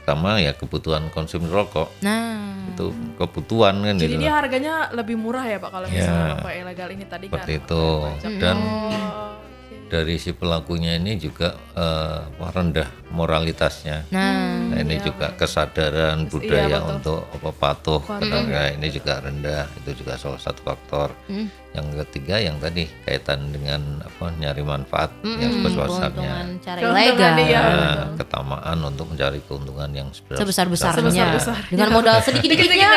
pertama 0.08 0.40
ya 0.40 0.56
kebutuhan 0.56 1.12
konsumsi 1.12 1.52
rokok. 1.52 1.92
Nah, 2.00 2.72
itu 2.72 2.96
kebutuhan 3.20 3.84
kan 3.84 4.00
Jadi 4.00 4.16
gitu 4.16 4.24
dia 4.24 4.40
harganya 4.40 4.88
lebih 4.96 5.20
murah 5.20 5.44
ya 5.44 5.60
Pak 5.60 5.68
kalau 5.68 5.88
Ya. 5.92 6.00
misalnya 6.00 6.26
rokok 6.32 6.54
ilegal 6.56 6.90
ini 6.96 7.06
tadi 7.12 7.26
seperti 7.28 7.52
kan. 7.52 7.64
itu. 7.68 7.86
Dan 8.40 8.56
Oh, 8.56 9.36
dari 9.92 10.16
si 10.16 10.32
pelakunya 10.32 10.96
ini 10.96 11.20
juga 11.20 11.60
eh, 11.76 12.24
apa, 12.24 12.48
rendah 12.56 12.88
moralitasnya. 13.12 14.08
Nah, 14.08 14.72
Nah, 14.72 14.80
ini 14.80 14.96
juga 15.04 15.36
kesadaran 15.36 16.24
budaya 16.32 16.88
untuk 16.88 17.28
apa 17.28 17.52
patuh 17.52 18.00
kepada 18.00 18.72
ini 18.72 18.88
juga 18.88 19.20
rendah 19.20 19.68
itu 19.84 19.92
juga 19.92 20.16
salah 20.16 20.40
satu 20.40 20.64
faktor 20.64 21.12
yang 21.72 21.88
ketiga 22.06 22.36
yang 22.42 22.58
tadi 22.58 22.90
kaitan 23.06 23.54
dengan 23.54 24.02
apa 24.02 24.34
nyari 24.34 24.66
manfaat 24.66 25.14
yang 25.22 25.52
sebesar-besarnya 25.52 26.10
keuntungan 26.10 26.48
cara 26.64 26.80
Keuntungan 26.82 27.06
ilegal. 27.14 27.34
dia. 27.38 27.60
Nah, 27.62 28.06
ketamaan 28.18 28.78
untuk 28.82 29.06
mencari 29.14 29.40
keuntungan 29.46 29.90
yang 29.94 30.10
sebesar 30.10 30.42
Sebesar-besarnya. 30.42 31.04
Sebesar-besar. 31.06 31.58
Dengan 31.70 31.90
modal 31.94 32.18
sedikit-dikitnya. 32.24 32.92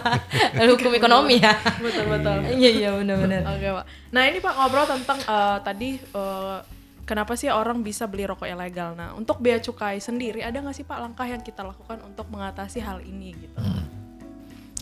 Hukum 0.70 0.92
ekonomi 0.94 1.42
ya. 1.42 1.52
betul 1.78 2.04
betul. 2.08 2.36
Iya, 2.56 2.70
iya 2.72 2.88
benar-benar. 2.94 3.42
Oke 3.52 3.68
pak. 3.68 3.84
Nah 4.10 4.22
ini 4.26 4.38
pak 4.38 4.54
ngobrol 4.54 4.86
tentang 4.88 5.18
eh, 5.20 5.58
tadi 5.60 5.90
eh, 6.00 6.58
kenapa 7.04 7.32
sih 7.34 7.50
orang 7.50 7.82
bisa 7.82 8.06
beli 8.06 8.24
rokok 8.24 8.48
ilegal. 8.48 8.94
Nah 8.96 9.12
untuk 9.12 9.42
bea 9.42 9.58
cukai 9.58 9.98
sendiri 9.98 10.40
ada 10.40 10.56
nggak 10.56 10.72
sih 10.72 10.86
pak 10.86 10.98
langkah 10.98 11.26
yang 11.26 11.42
kita 11.42 11.60
lakukan 11.60 12.00
untuk 12.00 12.30
mengatasi 12.30 12.80
hal 12.80 13.02
ini 13.02 13.34
gitu? 13.36 13.58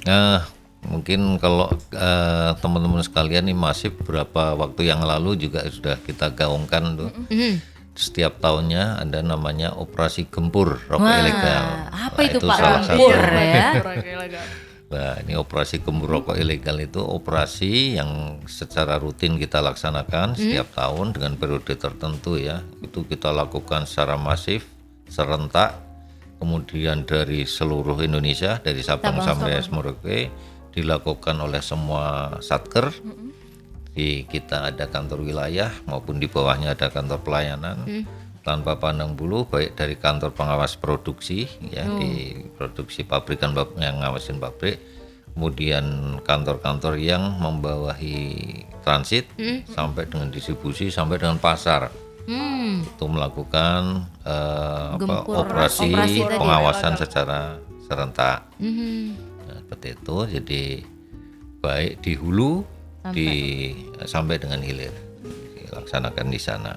Nah, 0.06 0.40
mungkin 0.84 1.36
kalau 1.36 1.66
eh, 1.90 2.50
teman-teman 2.60 3.02
sekalian 3.02 3.50
nih 3.50 3.58
masih 3.58 3.90
beberapa 3.90 4.54
waktu 4.54 4.86
yang 4.88 5.02
lalu 5.02 5.34
juga 5.36 5.66
sudah 5.66 5.98
kita 6.00 6.30
gaungkan 6.30 6.94
tuh. 6.94 7.10
Setiap 7.98 8.38
tahunnya 8.38 9.02
ada 9.02 9.26
namanya 9.26 9.74
operasi 9.74 10.30
gempur 10.30 10.78
rokok 10.86 11.02
Wah, 11.02 11.18
ilegal. 11.18 11.64
apa 11.90 12.18
Nah, 12.22 12.28
itu, 12.30 12.38
Pak? 12.46 12.56
salah 12.56 12.82
Gempur 12.86 13.14
satu. 13.18 13.42
ya? 13.42 13.68
Nah, 14.88 15.20
ini 15.20 15.36
operasi 15.36 15.84
gempur 15.84 16.08
rokok 16.08 16.40
ilegal 16.40 16.80
itu 16.80 16.96
operasi 17.04 18.00
yang 18.00 18.40
secara 18.48 18.96
rutin 18.96 19.36
kita 19.36 19.60
laksanakan 19.60 20.32
setiap 20.32 20.72
tahun 20.72 21.12
dengan 21.12 21.36
periode 21.36 21.76
tertentu 21.76 22.40
ya. 22.40 22.64
Itu 22.80 23.04
kita 23.04 23.28
lakukan 23.28 23.84
secara 23.84 24.16
masif, 24.16 24.64
serentak, 25.04 25.76
kemudian 26.40 27.04
dari 27.04 27.44
seluruh 27.44 28.00
Indonesia 28.00 28.62
dari 28.64 28.80
Sabang 28.80 29.20
sampai 29.20 29.60
Merauke 29.68 30.32
dilakukan 30.80 31.36
oleh 31.38 31.60
semua 31.60 32.36
satker. 32.40 32.90
Di 33.94 34.22
kita 34.30 34.70
ada 34.70 34.86
kantor 34.86 35.26
wilayah 35.26 35.74
maupun 35.82 36.22
di 36.22 36.30
bawahnya 36.30 36.78
ada 36.78 36.86
kantor 36.86 37.18
pelayanan 37.26 37.82
tanpa 38.46 38.78
pandang 38.78 39.12
bulu 39.12 39.44
baik 39.44 39.74
dari 39.74 39.98
kantor 39.98 40.32
pengawas 40.32 40.78
produksi 40.78 41.44
ya 41.68 41.84
di 41.98 42.32
produksi 42.54 43.02
pabrikan 43.04 43.52
yang 43.76 44.00
ngawasin 44.00 44.38
pabrik 44.40 44.78
kemudian 45.34 46.16
kantor-kantor 46.24 46.96
yang 46.96 47.36
membawahi 47.42 48.62
transit 48.80 49.28
sampai 49.68 50.08
dengan 50.08 50.32
distribusi 50.32 50.88
sampai 50.88 51.20
dengan 51.20 51.36
pasar 51.36 51.90
Hmm. 52.28 52.84
itu 52.84 53.06
melakukan 53.08 54.04
eh, 54.20 54.86
apa, 55.00 55.24
operasi, 55.24 55.88
operasi 55.88 56.20
tadi. 56.20 56.36
pengawasan 56.36 56.92
secara 57.00 57.56
serentak 57.88 58.44
Mhm. 58.60 59.16
Seperti 59.68 59.88
itu 59.92 60.16
jadi 60.32 60.62
baik 61.60 62.00
di 62.00 62.12
hulu 62.14 62.64
di 63.06 63.28
sampai 64.02 64.40
dengan 64.40 64.58
hilir 64.58 64.88
dilaksanakan 65.60 66.26
di 66.26 66.40
sana 66.40 66.72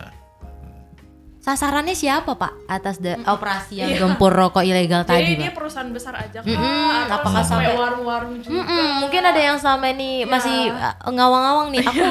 Sasarannya 1.37 1.95
siapa 1.95 2.35
Pak 2.35 2.67
atas 2.67 2.99
da- 2.99 3.17
operasi 3.25 3.79
yang 3.79 3.95
gempur 3.97 4.29
rokok 4.29 4.61
ilegal 4.61 5.01
Jadi 5.01 5.09
tadi 5.09 5.31
dia 5.33 5.47
Pak? 5.47 5.55
perusahaan 5.55 5.89
besar 5.89 6.13
aja 6.13 6.37
kah? 6.37 6.45
Mm-mm, 6.45 6.91
Atau 7.01 7.15
apakah 7.17 7.41
sampai 7.41 7.65
sampai- 7.65 7.79
warung-warung 7.79 8.35
juga? 8.37 8.61
Mm-mm, 8.61 8.87
mungkin 9.01 9.21
ada 9.23 9.41
yang 9.41 9.57
selama 9.57 9.85
ini 9.89 10.09
masih 10.23 10.69
uh, 10.69 11.09
ngawang-ngawang 11.09 11.67
nih. 11.71 11.81
Aku 11.81 12.03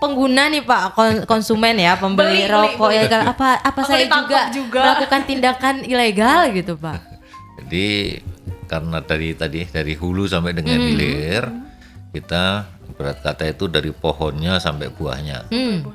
pengguna 0.00 0.48
nih 0.48 0.64
Pak, 0.64 0.82
kon- 0.90 1.22
konsumen 1.24 1.78
ya, 1.78 1.94
pembeli 1.94 2.40
Beli, 2.40 2.50
rokok 2.50 2.88
beli. 2.88 2.98
ilegal. 2.98 3.22
Apa 3.28 3.62
apa 3.62 3.78
Aku 3.78 3.86
saya 3.86 4.10
juga, 4.10 4.40
juga. 4.50 4.80
melakukan 4.82 5.20
tindakan 5.22 5.74
ilegal 5.84 6.40
gitu 6.50 6.74
Pak? 6.74 6.98
Jadi 7.62 7.86
karena 8.74 8.98
dari 9.06 9.38
tadi 9.38 9.62
dari 9.70 9.94
hulu 9.94 10.26
sampai 10.26 10.50
dengan 10.50 10.82
hilir 10.82 11.46
kita 12.10 12.66
berat 12.98 13.22
kata 13.22 13.54
itu 13.54 13.70
dari 13.70 13.90
pohonnya 13.90 14.58
sampai 14.62 14.90
buahnya. 14.90 15.50
Hmm. 15.50 15.86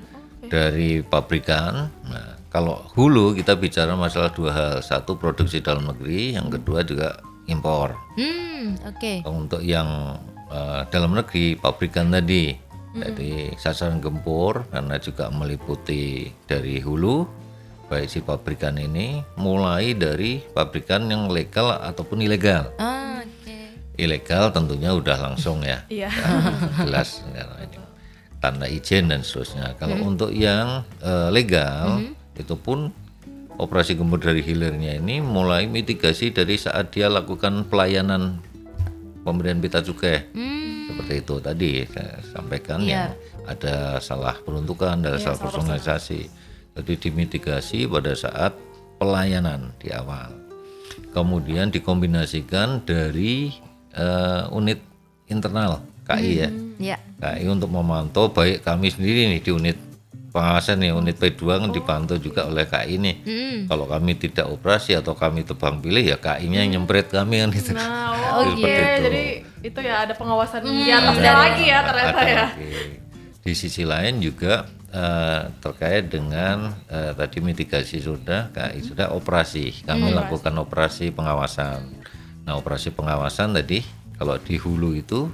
Dari 0.47 0.99
pabrikan. 1.03 1.87
Nah, 2.07 2.39
kalau 2.51 2.83
hulu 2.95 3.35
kita 3.35 3.55
bicara 3.55 3.95
masalah 3.95 4.31
dua 4.35 4.51
hal. 4.51 4.73
Satu 4.83 5.15
produksi 5.15 5.63
dalam 5.63 5.87
negeri, 5.87 6.35
yang 6.35 6.51
kedua 6.51 6.83
juga 6.83 7.19
impor. 7.47 7.95
Hmm, 8.19 8.75
oke. 8.83 9.23
Untuk 9.27 9.63
yang 9.63 10.19
eh, 10.51 10.81
dalam 10.91 11.15
negeri 11.15 11.55
pabrikan 11.55 12.11
tadi. 12.11 12.67
Jadi 12.89 13.53
sasaran 13.53 14.01
gempur 14.01 14.65
karena 14.73 14.97
juga 14.97 15.29
meliputi 15.29 16.25
dari 16.49 16.81
hulu 16.81 17.21
baik 17.89 18.07
si 18.07 18.21
pabrikan 18.21 18.77
ini 18.77 19.25
mulai 19.35 19.97
dari 19.97 20.45
pabrikan 20.53 21.09
yang 21.09 21.27
legal 21.27 21.73
ataupun 21.73 22.21
ilegal. 22.21 22.69
Ah, 22.77 23.25
oke. 23.25 23.57
Ilegal 23.97 24.53
tentunya 24.53 24.93
udah 24.93 25.17
langsung 25.17 25.65
ya. 25.65 25.83
Iya. 25.89 26.13
jelas 26.85 27.25
karena 27.33 27.57
ini 27.65 27.77
tanda 28.39 28.69
izin 28.69 29.09
dan 29.09 29.25
seterusnya. 29.25 29.75
Kalau 29.81 29.97
untuk 30.05 30.29
yang 30.29 30.85
eh, 31.01 31.29
legal 31.33 32.05
itu 32.37 32.55
pun 32.55 32.93
operasi 33.59 33.99
gempur 33.99 34.23
dari 34.23 34.39
hilirnya 34.39 34.95
ini 34.95 35.19
mulai 35.19 35.67
mitigasi 35.67 36.31
dari 36.31 36.55
saat 36.55 36.95
dia 36.95 37.11
lakukan 37.11 37.67
pelayanan 37.67 38.39
pemberian 39.27 39.59
pita 39.59 39.83
cukai 39.83 40.31
seperti 40.89 41.13
itu 41.21 41.35
tadi 41.43 41.71
saya 41.91 42.17
sampaikan 42.31 42.79
yang 42.81 43.11
ada 43.49 43.97
salah 43.97 44.37
peruntukan, 44.41 45.01
ada 45.01 45.17
salah 45.17 45.37
personalisasi. 45.37 46.48
Jadi 46.73 46.93
dimitigasi 46.99 47.85
pada 47.85 48.13
saat 48.13 48.53
pelayanan 48.97 49.73
di 49.77 49.89
awal. 49.89 50.31
Kemudian 51.09 51.69
dikombinasikan 51.69 52.83
dari 52.83 53.49
eh, 53.91 54.43
unit 54.49 54.79
internal 55.27 55.81
KI 56.03 56.31
ya. 56.37 56.49
Ya. 56.79 56.97
KI 57.17 57.45
untuk 57.47 57.69
memantau 57.69 58.29
baik 58.29 58.61
kami 58.61 58.89
sendiri 58.89 59.27
nih 59.27 59.41
di 59.41 59.51
unit 59.51 59.77
pengawasan 60.29 60.77
nih 60.79 60.93
unit 60.93 61.17
P2 61.17 61.41
kan 61.41 61.69
dipantau 61.69 62.15
juga 62.15 62.45
oleh 62.45 62.63
KI 62.63 62.95
nih. 62.97 63.15
Kalau 63.65 63.85
kami 63.85 64.13
tidak 64.13 64.45
operasi 64.47 64.93
atau 64.93 65.13
kami 65.13 65.41
tebang 65.41 65.81
pilih 65.81 66.05
ya 66.05 66.17
KI-nya 66.17 66.63
yang 66.63 66.71
nyempret 66.79 67.09
kami 67.09 67.41
kan 67.41 67.49
gitu. 67.51 67.73
Nah, 67.73 68.07
Oh, 68.29 68.45
oh, 68.45 68.55
iya. 68.55 68.95
itu. 68.95 69.03
Jadi 69.09 69.23
itu 69.65 69.79
ya 69.81 70.05
ada 70.05 70.13
pengawasan 70.13 70.61
Hmm, 70.61 70.71
di 70.71 70.87
atasnya 70.87 71.33
lagi 71.33 71.65
ya 71.65 71.79
ternyata 71.81 72.13
Ada 72.15 72.29
ya. 72.29 72.37
lagi. 72.45 72.69
Di 73.41 73.53
sisi 73.57 73.83
lain 73.83 74.21
juga 74.21 74.69
eh, 74.93 75.41
terkait 75.61 76.09
dengan 76.09 76.73
eh, 76.89 77.13
tadi 77.13 77.39
mitigasi 77.41 78.01
sudah, 78.01 78.49
KI 78.53 78.81
sudah 78.83 79.13
operasi. 79.13 79.85
Kami 79.85 80.13
lakukan 80.13 80.53
operasi 80.59 81.13
pengawasan. 81.13 81.85
Nah, 82.45 82.57
operasi 82.57 82.93
pengawasan 82.93 83.53
tadi 83.53 83.85
kalau 84.17 84.35
di 84.41 84.57
hulu 84.57 84.97
itu 84.97 85.29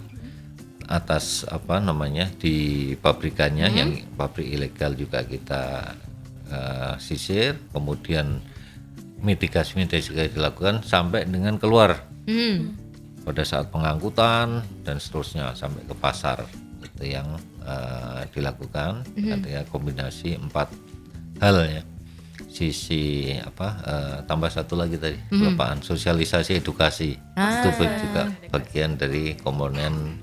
atas 0.86 1.42
apa 1.50 1.82
namanya 1.82 2.30
di 2.38 2.94
pabrikannya 3.02 3.68
yang 3.74 3.92
pabrik 4.14 4.46
ilegal 4.46 4.94
juga 4.94 5.26
kita 5.26 5.96
eh, 6.52 6.94
sisir, 7.02 7.58
kemudian 7.74 8.38
mitigasi 9.26 9.82
mitigasi 9.82 10.14
dilakukan 10.30 10.86
sampai 10.86 11.26
dengan 11.26 11.58
keluar 11.58 12.06
Hmm. 12.26 12.74
pada 13.22 13.46
saat 13.46 13.70
pengangkutan 13.70 14.66
dan 14.82 14.98
seterusnya 14.98 15.54
sampai 15.54 15.86
ke 15.86 15.94
pasar 15.94 16.42
itu 16.82 17.06
yang 17.06 17.38
eh, 17.66 18.22
dilakukan 18.32 19.02
artinya 19.18 19.62
kombinasi 19.68 20.38
empat 20.38 20.70
hal 21.42 21.56
ya 21.66 21.84
sisi 22.48 23.36
apa 23.44 23.68
eh, 23.84 24.18
tambah 24.30 24.48
satu 24.48 24.80
lagi 24.80 24.96
tadi 24.96 25.20
kelupaan 25.28 25.84
sosialisasi 25.84 26.62
edukasi 26.64 27.18
itu 27.18 27.70
juga 28.08 28.32
bagian 28.54 28.96
dari 28.96 29.36
komponen 29.36 30.22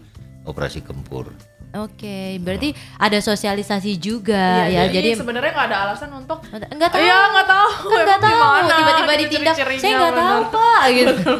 operasi 0.49 0.80
gempur 0.80 1.28
Oke, 1.72 2.37
berarti 2.44 2.76
ada 3.00 3.16
sosialisasi 3.16 3.96
juga 3.96 4.68
ya. 4.68 4.92
jadi, 4.92 5.00
Jadi 5.16 5.25
sebenarnya 5.25 5.50
nggak 5.56 5.68
ada 5.72 5.78
alasan 5.88 6.12
untuk 6.12 6.44
enggak 6.52 6.92
tahu. 6.92 7.00
Iya 7.00 7.18
nggak 7.32 7.49
tahu. 7.49 7.70
Kan 7.88 8.04
nggak 8.04 8.20
tahu 8.20 8.37
Gimana 8.37 8.72
tiba-tiba 8.76 9.12
gitu 9.16 9.22
ditindak. 9.25 9.54
Saya 9.56 9.94
nggak 9.96 10.12
tahu. 10.20 10.40
Pak 10.52 10.82
gitu. 11.00 11.32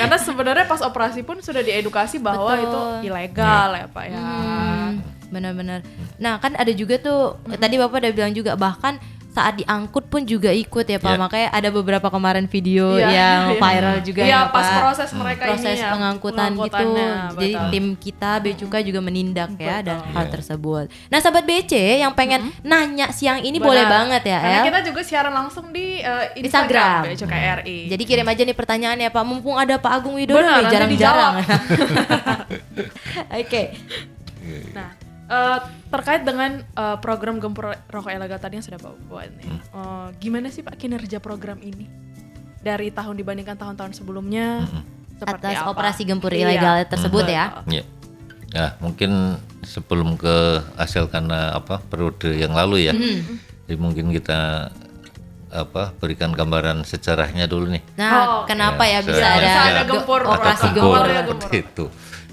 Karena 0.00 0.16
sebenarnya 0.16 0.64
pas 0.64 0.80
operasi 0.80 1.20
pun 1.28 1.44
sudah 1.44 1.60
diedukasi 1.60 2.24
bahwa 2.24 2.56
Betul. 2.56 2.64
itu 2.64 2.80
ilegal 3.12 3.68
ya 3.76 3.86
pak 3.92 4.04
ya. 4.08 4.16
Hmm, 4.16 4.90
benar-benar. 5.30 5.80
Nah 6.18 6.36
kan 6.36 6.52
ada 6.54 6.70
juga 6.70 6.98
tuh 6.98 7.38
tadi 7.56 7.78
bapak 7.78 8.02
udah 8.02 8.12
bilang 8.12 8.34
juga 8.34 8.54
bahkan 8.54 8.98
saat 9.30 9.62
diangkut 9.62 10.10
pun 10.10 10.26
juga 10.26 10.50
ikut 10.50 10.82
ya 10.82 10.98
Pak. 10.98 11.14
Ya. 11.14 11.18
Makanya 11.22 11.48
ada 11.54 11.68
beberapa 11.70 12.10
kemarin 12.10 12.50
video 12.50 12.98
Iya, 12.98 13.08
yang 13.14 13.40
iya. 13.54 13.60
viral 13.62 13.96
juga 14.02 14.20
Iya, 14.26 14.34
ya 14.42 14.50
pas 14.50 14.66
Pak. 14.66 14.78
proses 14.82 15.10
mereka 15.14 15.42
proses 15.46 15.78
ini 15.78 15.86
ya, 15.86 15.90
pengangkutan 15.94 16.34
gitu. 16.34 16.58
pengangkutannya, 16.58 17.08
Jadi 17.38 17.50
betul. 17.54 17.70
tim 17.70 17.86
kita 17.94 18.30
Becuka 18.42 18.78
juga 18.82 18.98
menindak 18.98 19.54
ya 19.54 19.86
dan 19.86 20.02
Betul. 20.02 20.12
hal 20.18 20.24
tersebut. 20.34 20.84
Nah, 21.06 21.18
sahabat 21.22 21.46
BC 21.46 21.72
yang 22.02 22.10
pengen 22.10 22.50
nanya 22.66 23.14
siang 23.14 23.38
ini 23.38 23.62
Benar. 23.62 23.68
boleh 23.70 23.84
banget 23.86 24.22
ya, 24.34 24.38
Karena 24.42 24.58
El. 24.58 24.66
kita 24.66 24.80
juga 24.90 25.00
siaran 25.06 25.30
langsung 25.32 25.70
di 25.70 26.02
uh, 26.02 26.26
Instagram. 26.34 27.06
Instagram, 27.06 27.14
Instagram 27.14 27.40
KRI. 27.62 27.78
Jadi 27.86 28.02
kirim 28.02 28.26
aja 28.26 28.42
nih 28.42 28.56
pertanyaannya 28.58 29.08
Pak. 29.14 29.22
Mumpung 29.22 29.54
ada 29.54 29.78
Pak 29.78 29.92
Agung 29.94 30.18
Widodo 30.18 30.42
Benar, 30.42 30.58
nih 30.58 30.62
nanti 30.66 30.74
jarang-jarang. 30.74 31.34
Oke. 33.46 33.62
Nah, 34.74 34.90
eh, 35.30 35.58
terkait 35.88 36.22
dengan 36.22 36.50
eh, 36.60 36.96
program 36.98 37.38
gempur 37.38 37.70
rokok 37.86 38.10
ilegal 38.10 38.36
tadi 38.36 38.58
yang 38.58 38.66
sudah 38.66 38.76
Bapak 38.76 38.98
buat 39.06 39.30
nih. 39.32 39.46
Hmm. 39.46 39.60
eh, 39.62 40.08
gimana 40.18 40.48
sih 40.48 40.60
Pak 40.60 40.74
kinerja 40.76 41.18
program 41.18 41.56
ini? 41.60 41.86
Dari 42.58 42.90
tahun 42.90 43.14
dibandingkan 43.14 43.56
tahun-tahun 43.56 43.94
sebelumnya 43.94 44.66
seperti 45.14 45.46
Atas 45.48 45.62
apa? 45.62 45.70
operasi 45.70 46.02
gempur 46.02 46.28
Iya. 46.28 46.44
ilegal 46.50 46.76
tersebut 46.84 47.24
ya. 47.24 47.64
Ya. 47.64 47.84
Ya, 48.50 48.74
mungkin 48.76 49.38
sebelum 49.62 50.16
ke 50.16 50.36
hasil 50.74 51.06
karena 51.06 51.54
apa 51.54 51.78
periode 51.80 52.34
yang 52.34 52.50
lalu 52.50 52.84
ya. 52.84 52.92
Jadi 53.62 53.78
mungkin 53.78 54.10
kita 54.10 54.68
apa 55.48 55.90
berikan 55.92 56.30
gambaran 56.30 56.82
sejarahnya 56.82 57.44
dulu 57.44 57.70
nih. 57.70 57.82
Nah, 57.96 58.10
Oh, 58.10 58.42
kenapa 58.44 58.82
ya, 58.84 58.98
bisa 59.00 59.18
ada, 59.20 59.38
Bisa 59.40 59.60
ada 59.64 59.80
ge- 59.80 59.90
gempur, 59.92 60.20
operasi 60.24 60.62
ada 60.64 60.74
gempur? 60.74 61.04
ya, 61.04 61.20
seperti 61.24 61.58
itu. 61.60 61.84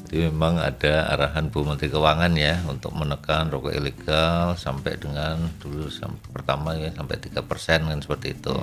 Jadi 0.07 0.31
memang 0.31 0.55
ada 0.63 1.11
arahan 1.11 1.51
Bu 1.51 1.67
Menteri 1.67 1.91
Keuangan 1.91 2.31
ya 2.39 2.63
untuk 2.63 2.95
menekan 2.95 3.51
rokok 3.51 3.75
ilegal 3.75 4.55
sampai 4.55 4.95
dengan 4.95 5.51
dulu 5.59 5.91
sam- 5.91 6.15
pertama 6.31 6.79
ya 6.79 6.95
sampai 6.95 7.19
tiga 7.19 7.43
persen 7.43 7.83
kan 7.91 7.99
seperti 7.99 8.39
itu. 8.39 8.55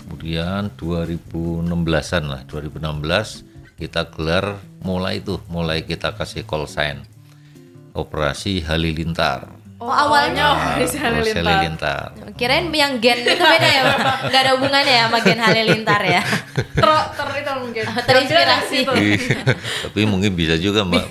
Kemudian 0.00 0.72
2016-an 0.80 2.24
lah 2.32 2.40
2016 2.48 3.76
kita 3.76 4.08
gelar 4.16 4.56
mulai 4.80 5.20
itu 5.20 5.36
mulai 5.52 5.84
kita 5.84 6.16
kasih 6.16 6.48
call 6.48 6.64
sign 6.64 7.04
operasi 7.92 8.64
Halilintar. 8.64 9.52
Oh, 9.78 9.86
awalnya 9.86 10.42
operasi 10.58 10.98
Operasi 10.98 11.38
halilintar. 11.38 11.46
Halilintar. 11.46 12.06
Kirain 12.34 12.66
yang 12.74 12.98
gen 12.98 13.22
itu 13.22 13.38
beda 13.38 13.68
ya, 13.70 13.82
nggak 14.26 14.40
ada 14.42 14.50
hubungannya 14.58 14.90
ya 14.90 15.02
sama 15.06 15.18
gen 15.22 15.38
halilintar 15.38 16.02
ya. 16.02 16.22
Ter, 16.54 16.90
ter 17.14 17.28
itu 17.38 17.52
mungkin. 17.62 17.84
Terinspirasi. 18.10 18.78
Itu. 18.82 18.92
Iya. 18.98 19.18
Tapi 19.86 20.00
mungkin 20.02 20.34
bisa 20.34 20.58
juga 20.58 20.82
Mbak. 20.82 21.06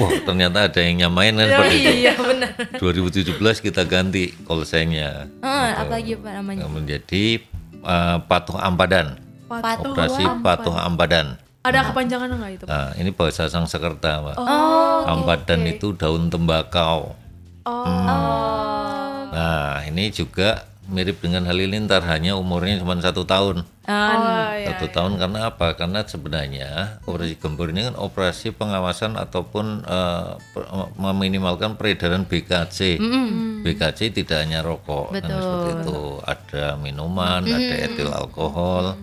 Wah 0.00 0.12
ternyata 0.24 0.64
ada 0.64 0.80
yang 0.80 0.96
nyamain 1.04 1.36
kan 1.36 1.44
seperti 1.44 1.76
itu. 1.76 1.92
Iya 2.08 2.12
benar. 2.16 2.50
2017 2.80 3.36
kita 3.68 3.82
ganti 3.84 4.32
call 4.48 4.64
sign-nya 4.64 5.28
Oh, 5.44 5.66
apa 5.76 6.00
lagi 6.00 6.16
pak 6.16 6.32
namanya? 6.40 6.64
menjadi 6.72 7.44
uh, 7.84 8.16
Patuh 8.24 8.56
Ampadan. 8.56 9.20
Patuh 9.44 9.92
Operasi 9.92 10.24
Patuh 10.40 10.72
Ampadan. 10.72 11.36
Ada 11.68 11.92
kepanjangan 11.92 12.30
nggak 12.32 12.52
itu? 12.56 12.64
Nah, 12.64 12.94
ini 12.94 13.10
bahasa 13.10 13.50
Sangsekerta, 13.50 14.22
Mbak. 14.22 14.36
Oh, 14.38 15.02
Ampadan 15.04 15.66
itu 15.66 15.92
daun 15.92 16.30
tembakau. 16.30 17.25
Oh. 17.66 19.26
Nah, 19.34 19.82
ini 19.84 20.08
juga 20.08 20.64
mirip 20.86 21.18
dengan 21.18 21.42
halilintar, 21.44 21.98
hanya 22.06 22.38
umurnya 22.38 22.78
cuma 22.78 22.94
satu 23.02 23.26
tahun. 23.26 23.66
Oh, 23.86 24.50
iya. 24.54 24.70
Satu 24.70 24.86
tahun 24.88 25.18
karena 25.18 25.50
apa? 25.50 25.74
Karena 25.74 26.06
sebenarnya 26.06 27.02
operasi 27.02 27.34
gempur 27.36 27.74
ini 27.74 27.90
kan 27.90 27.98
operasi 27.98 28.54
pengawasan 28.54 29.18
ataupun 29.18 29.82
per- 30.54 30.68
meminimalkan 30.96 31.74
peredaran 31.74 32.22
BKC. 32.22 33.02
BKC 33.62 34.14
tidak 34.14 34.46
hanya 34.46 34.62
rokok, 34.62 35.10
kan 35.12 35.26
seperti 35.26 35.70
itu. 35.82 36.02
Ada 36.22 36.64
minuman, 36.78 37.42
ada 37.42 37.74
etil 37.82 38.10
alkohol. 38.10 38.94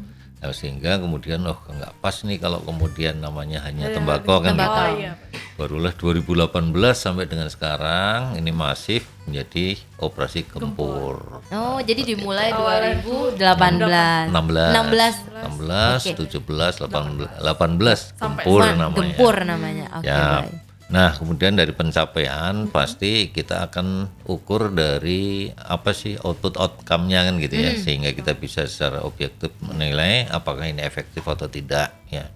Nah, 0.43 0.51
sehingga 0.51 0.99
kemudian 0.99 1.39
oh 1.47 1.55
nggak 1.55 2.03
pas 2.03 2.19
nih 2.27 2.35
kalau 2.35 2.59
kemudian 2.67 3.15
namanya 3.15 3.63
hanya 3.63 3.95
tembakau 3.95 4.43
kan 4.43 4.59
gitu. 4.59 4.67
Oh 4.67 4.89
iya. 4.91 5.15
Barulah 5.55 5.95
2018 5.95 6.51
sampai 6.91 7.31
dengan 7.31 7.47
sekarang 7.47 8.35
ini 8.35 8.51
masif 8.51 9.07
menjadi 9.23 9.79
operasi 10.03 10.43
gempur. 10.43 11.39
Oh, 11.47 11.79
jadi 11.79 12.03
dimulai 12.03 12.51
Oh, 12.51 12.67
2018. 12.67 14.35
16 14.35 14.35
16. 14.35 15.15
16, 15.47 16.11
17, 16.11 16.91
18, 16.91 17.23
18 17.39 18.19
gempur 18.19 18.61
namanya. 18.67 18.99
Gempur 18.99 19.35
namanya. 19.47 19.85
Oke, 19.95 20.11
Ya. 20.11 20.43
baik. 20.43 20.62
Nah, 20.93 21.09
kemudian 21.17 21.57
dari 21.57 21.73
pencapaian 21.73 22.69
pasti 22.69 23.33
kita 23.33 23.65
akan 23.65 24.13
ukur 24.29 24.69
dari 24.69 25.49
apa 25.49 25.89
sih 25.89 26.21
output 26.21 26.53
outcome-nya 26.53 27.25
kan 27.25 27.41
gitu 27.41 27.57
ya, 27.57 27.73
sehingga 27.73 28.13
kita 28.13 28.37
bisa 28.37 28.69
secara 28.69 29.01
objektif 29.01 29.49
menilai 29.65 30.29
apakah 30.29 30.69
ini 30.69 30.85
efektif 30.85 31.25
atau 31.25 31.49
tidak 31.49 31.97
ya. 32.13 32.29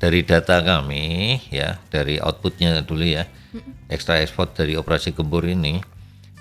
Dari 0.00 0.24
data 0.24 0.64
kami 0.64 1.36
ya, 1.52 1.76
dari 1.92 2.16
outputnya 2.16 2.80
dulu 2.80 3.04
ya, 3.04 3.28
ekstra 3.92 4.24
ekspor 4.24 4.56
dari 4.56 4.72
operasi 4.72 5.12
gempur 5.12 5.44
ini, 5.44 5.76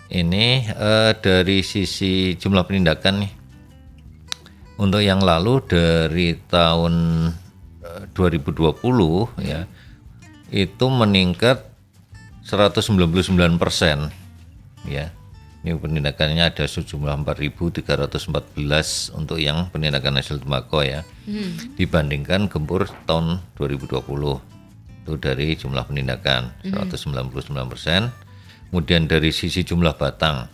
ini 0.08 0.64
eh, 0.72 1.12
dari 1.20 1.68
sisi 1.68 2.32
jumlah 2.40 2.64
penindakan 2.64 3.28
nih, 3.28 3.34
untuk 4.80 5.04
yang 5.04 5.20
lalu 5.20 5.60
dari 5.68 6.32
tahun 6.48 7.28
eh, 7.84 8.08
2020 8.16 9.44
ya 9.44 9.68
itu 10.52 10.86
meningkat 10.92 11.72
199 12.44 13.56
persen. 13.56 14.12
Ya 14.84 15.16
ini 15.62 15.78
penindakannya 15.78 16.50
ada 16.50 16.66
sejumlah 16.66 17.22
4.314 17.22 19.14
untuk 19.14 19.38
yang 19.38 19.70
penindakan 19.70 20.18
hasil 20.18 20.42
tembakau 20.42 20.82
ya. 20.82 21.06
Dibandingkan 21.78 22.50
gempur 22.50 22.90
tahun 23.06 23.46
2020 23.56 24.02
itu 25.02 25.14
dari 25.18 25.54
jumlah 25.54 25.86
penindakan 25.86 26.50
199 26.66 27.72
persen. 27.72 28.10
Kemudian 28.74 29.06
dari 29.06 29.30
sisi 29.30 29.62
jumlah 29.62 29.94
batang 30.00 30.50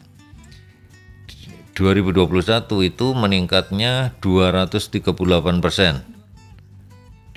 2021 1.78 2.90
itu 2.90 3.08
meningkatnya 3.14 4.18
238 4.20 5.62
persen 5.62 6.02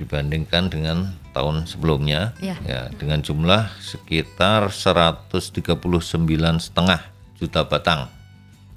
dibandingkan 0.00 0.72
dengan 0.72 1.12
tahun 1.30 1.66
sebelumnya 1.66 2.34
Iya. 2.42 2.56
ya 2.66 2.80
dengan 2.94 3.22
jumlah 3.22 3.70
sekitar 3.80 4.70
139 4.70 6.58
setengah 6.58 7.00
juta 7.38 7.64
batang. 7.64 8.08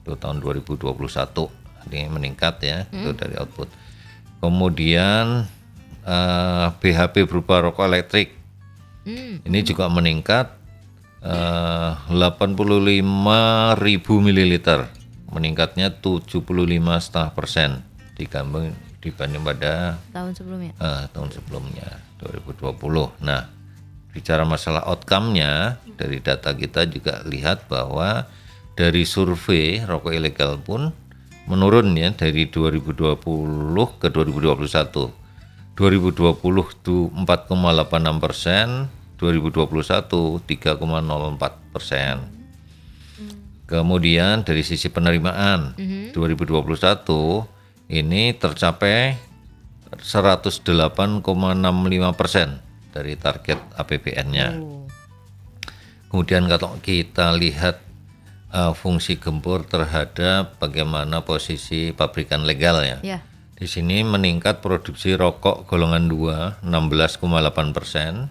Itu 0.04 0.16
tahun 0.20 0.40
2021 0.44 1.50
ini 1.90 2.08
meningkat 2.08 2.64
ya 2.64 2.86
itu 2.92 3.12
dari 3.16 3.36
output. 3.40 3.68
Kemudian 4.40 5.48
eh, 6.04 6.68
BHP 6.80 7.26
berupa 7.28 7.60
rokok 7.64 7.88
elektrik. 7.88 8.36
Ini 9.44 9.60
juga 9.68 9.92
meningkat 9.92 10.48
eh, 11.24 11.92
85.000 12.08 14.24
mililiter. 14.24 14.88
Meningkatnya 15.34 15.90
75 15.90 17.02
setengah 17.02 17.32
persen 17.34 17.82
dibanding 18.14 18.78
dibanding 19.04 19.44
pada 19.44 20.00
Tahun 20.16 20.32
sebelumnya. 20.32 20.72
eh, 20.80 21.04
tahun 21.12 21.30
sebelumnya 21.36 22.00
2020. 22.24 23.12
Nah, 23.20 23.52
bicara 24.16 24.48
masalah 24.48 24.88
outcome-nya 24.88 25.84
dari 26.00 26.24
data 26.24 26.56
kita 26.56 26.88
juga 26.88 27.20
lihat 27.28 27.68
bahwa 27.68 28.24
dari 28.74 29.04
survei 29.04 29.84
rokok 29.84 30.16
ilegal 30.16 30.58
pun 30.64 30.96
menurun 31.52 31.92
ya 32.00 32.16
dari 32.16 32.48
2020 32.48 33.20
ke 34.00 34.08
2021. 34.08 35.12
2020 35.76 36.72
itu 36.72 37.12
4,86 37.12 38.24
persen, 38.24 38.88
2021 39.20 40.40
3,04 40.40 41.74
persen. 41.74 42.16
Kemudian 43.64 44.46
dari 44.46 44.62
sisi 44.62 44.92
penerimaan 44.94 45.74
2021 46.14 47.48
ini 47.92 48.36
tercapai 48.36 49.18
108,65 50.00 51.24
persen 52.18 52.60
dari 52.94 53.14
target 53.18 53.60
APBN-nya. 53.78 54.58
Kemudian 56.10 56.46
kalau 56.46 56.78
kita 56.78 57.34
lihat 57.34 57.82
uh, 58.54 58.74
fungsi 58.78 59.18
gempur 59.18 59.66
terhadap 59.66 60.62
bagaimana 60.62 61.26
posisi 61.26 61.90
pabrikan 61.90 62.46
legal 62.46 62.86
ya. 62.86 62.98
Ya. 63.02 63.20
Di 63.58 63.66
sini 63.66 64.06
meningkat 64.06 64.62
produksi 64.62 65.18
rokok 65.18 65.66
golongan 65.66 66.06
2 66.12 66.62
16,8 66.62 67.74
persen 67.74 68.30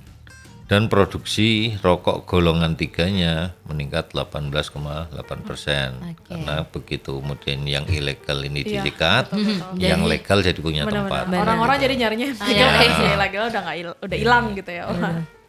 dan 0.73 0.89
produksi 0.89 1.77
rokok 1.85 2.25
golongan 2.25 2.81
tiganya 2.81 3.53
meningkat 3.69 4.17
18,8 4.17 5.13
persen 5.45 6.01
Oke. 6.01 6.33
karena 6.33 6.65
begitu 6.65 7.21
kemudian 7.21 7.61
yang 7.69 7.85
ilegal 7.93 8.41
ini 8.41 8.65
Iya, 8.65 8.81
disikat, 8.81 9.37
yang 9.77 10.09
legal 10.09 10.41
jadi 10.41 10.57
punya 10.57 10.89
tempat. 10.89 11.29
Benar-benar. 11.29 11.45
Orang-orang 11.45 11.77
jadi 11.77 11.95
nyarinya 12.01 12.29
yang 12.49 12.73
iya. 12.73 13.21
ilegal 13.21 13.53
udah 13.53 13.61
nggak 13.69 13.77
il- 13.85 13.99
udah 14.01 14.17
hilang 14.17 14.45
gitu 14.57 14.71
ya. 14.73 14.89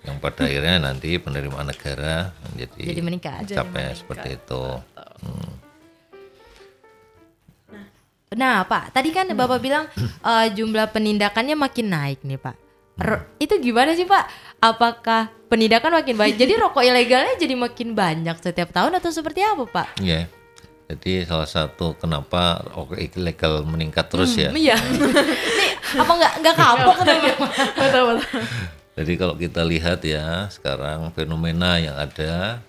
Yang 0.04 0.18
pada 0.20 0.42
akhirnya 0.44 0.76
nanti 0.92 1.10
penerimaan 1.16 1.72
negara 1.72 2.36
menjadi 2.52 2.84
Jadi 2.84 3.00
meningkat. 3.00 3.48
capek 3.48 3.96
seperti 3.96 4.28
itu. 4.36 4.64
Hmm. 5.24 5.52
Nah, 8.36 8.68
Pak, 8.68 8.92
tadi 8.92 9.16
kan 9.16 9.32
Bapak 9.32 9.64
bilang 9.64 9.88
eh, 10.36 10.48
jumlah 10.52 10.92
penindakannya 10.92 11.56
makin 11.56 11.88
naik 11.88 12.20
nih, 12.28 12.36
Pak. 12.36 12.73
Itu 13.42 13.58
gimana 13.58 13.98
sih, 13.98 14.06
Pak? 14.06 14.30
Apakah 14.62 15.34
penindakan 15.50 15.98
makin 16.02 16.16
baik? 16.16 16.38
Jadi 16.38 16.54
rokok 16.62 16.86
ilegalnya 16.86 17.36
jadi 17.38 17.56
makin 17.58 17.98
banyak 17.98 18.38
setiap 18.40 18.70
tahun 18.70 18.98
atau 19.02 19.10
seperti 19.10 19.42
apa, 19.42 19.66
Pak? 19.66 19.88
Iya. 20.02 20.30
Jadi 20.94 21.26
salah 21.26 21.50
satu 21.50 21.98
kenapa 21.98 22.62
rokok 22.70 23.00
ilegal 23.00 23.66
meningkat 23.66 24.06
terus 24.14 24.38
ya. 24.38 24.54
Iya. 24.54 24.78
Nih, 25.60 25.72
apa 25.98 26.12
nggak 26.12 26.34
nggak 26.44 26.56
kapok 26.56 26.98
betul 27.82 28.04
betul. 28.14 28.42
Jadi 28.94 29.14
kalau 29.18 29.34
kita 29.34 29.62
lihat 29.66 30.06
ya 30.06 30.46
sekarang 30.54 31.10
fenomena 31.18 31.82
yang 31.82 31.98
ada 31.98 32.62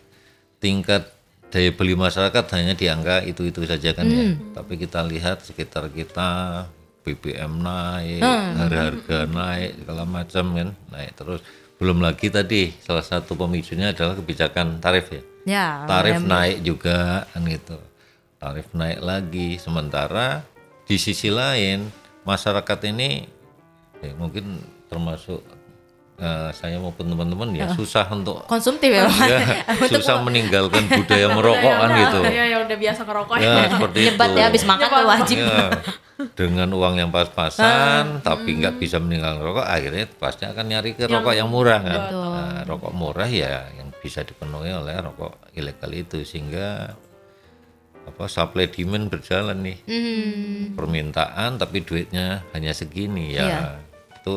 tingkat 0.57 1.05
daya 1.53 1.69
beli 1.77 1.93
masyarakat 1.93 2.45
hanya 2.57 2.73
di 2.73 2.89
angka 2.89 3.21
itu-itu 3.29 3.61
saja 3.69 3.93
kan 3.93 4.09
ya. 4.09 4.33
Tapi 4.57 4.81
kita 4.81 5.05
lihat 5.05 5.45
sekitar 5.45 5.93
kita 5.93 6.65
BBM 7.05 7.61
naik, 7.61 8.25
harga-harga 8.59 9.19
naik, 9.29 9.71
segala 9.85 10.03
macam 10.09 10.45
kan 10.57 10.69
naik 10.89 11.13
terus. 11.15 11.41
Belum 11.77 12.01
lagi 12.01 12.33
tadi 12.33 12.73
salah 12.81 13.05
satu 13.05 13.37
pemicunya 13.37 13.93
adalah 13.93 14.17
kebijakan 14.17 14.81
tarif 14.81 15.13
ya. 15.13 15.23
Ya. 15.45 15.69
Tarif 15.85 16.25
naik 16.25 16.65
juga 16.65 17.29
kan 17.29 17.45
gitu. 17.45 17.77
Tarif 18.41 18.73
naik 18.73 19.05
lagi 19.05 19.61
sementara 19.61 20.41
di 20.89 20.97
sisi 20.97 21.29
lain 21.29 21.93
masyarakat 22.25 22.79
ini 22.89 23.29
ya 24.01 24.13
mungkin 24.17 24.61
termasuk 24.89 25.45
eh, 26.19 26.51
saya 26.55 26.77
maupun 26.79 27.11
teman-teman 27.11 27.51
ya 27.55 27.67
susah 27.75 28.07
untuk 28.15 28.47
konsumtif 28.47 28.91
ya, 28.91 29.07
ya, 29.33 29.43
susah 29.91 30.23
meninggalkan 30.27 30.87
budaya 30.99 31.27
merokok 31.35 31.73
kan 31.75 31.91
gitu. 31.99 32.21
Iya 32.23 32.45
yang 32.55 32.61
udah 32.67 32.79
biasa 32.79 33.01
ngerokok 33.03 33.37
Ya 33.43 33.67
seperti 33.71 33.99
itu. 33.99 34.09
Nyebat 34.15 34.31
ya 34.35 34.45
habis 34.47 34.63
makan 34.67 34.87
tuh 34.87 35.09
wajib. 35.09 35.37
Ya, 35.43 35.67
dengan 36.39 36.69
uang 36.71 36.95
yang 36.95 37.11
pas-pasan 37.11 38.23
tapi 38.23 38.63
nggak 38.63 38.79
bisa 38.79 39.03
meninggalkan 39.03 39.43
rokok 39.43 39.67
akhirnya 39.67 40.07
pasti 40.15 40.47
akan 40.47 40.65
nyari 40.71 40.95
ke 40.95 41.11
rokok 41.11 41.35
yang 41.35 41.51
murah 41.51 41.81
kan. 41.83 42.01
Nah, 42.15 42.61
rokok 42.63 42.95
murah 42.95 43.27
ya 43.27 43.67
yang 43.75 43.91
bisa 43.99 44.23
dipenuhi 44.23 44.71
oleh 44.71 44.95
rokok 45.03 45.51
ilegal 45.59 45.91
itu 45.91 46.23
sehingga 46.23 46.95
apa 48.05 48.25
supply 48.29 48.69
demand 48.69 49.09
berjalan 49.09 49.59
nih. 49.65 49.79
Hmm. 49.89 50.77
Permintaan 50.77 51.57
tapi 51.57 51.83
duitnya 51.83 52.45
hanya 52.53 52.71
segini 52.77 53.35
ya. 53.35 53.45
Iya. 53.45 53.63
Itu 54.21 54.35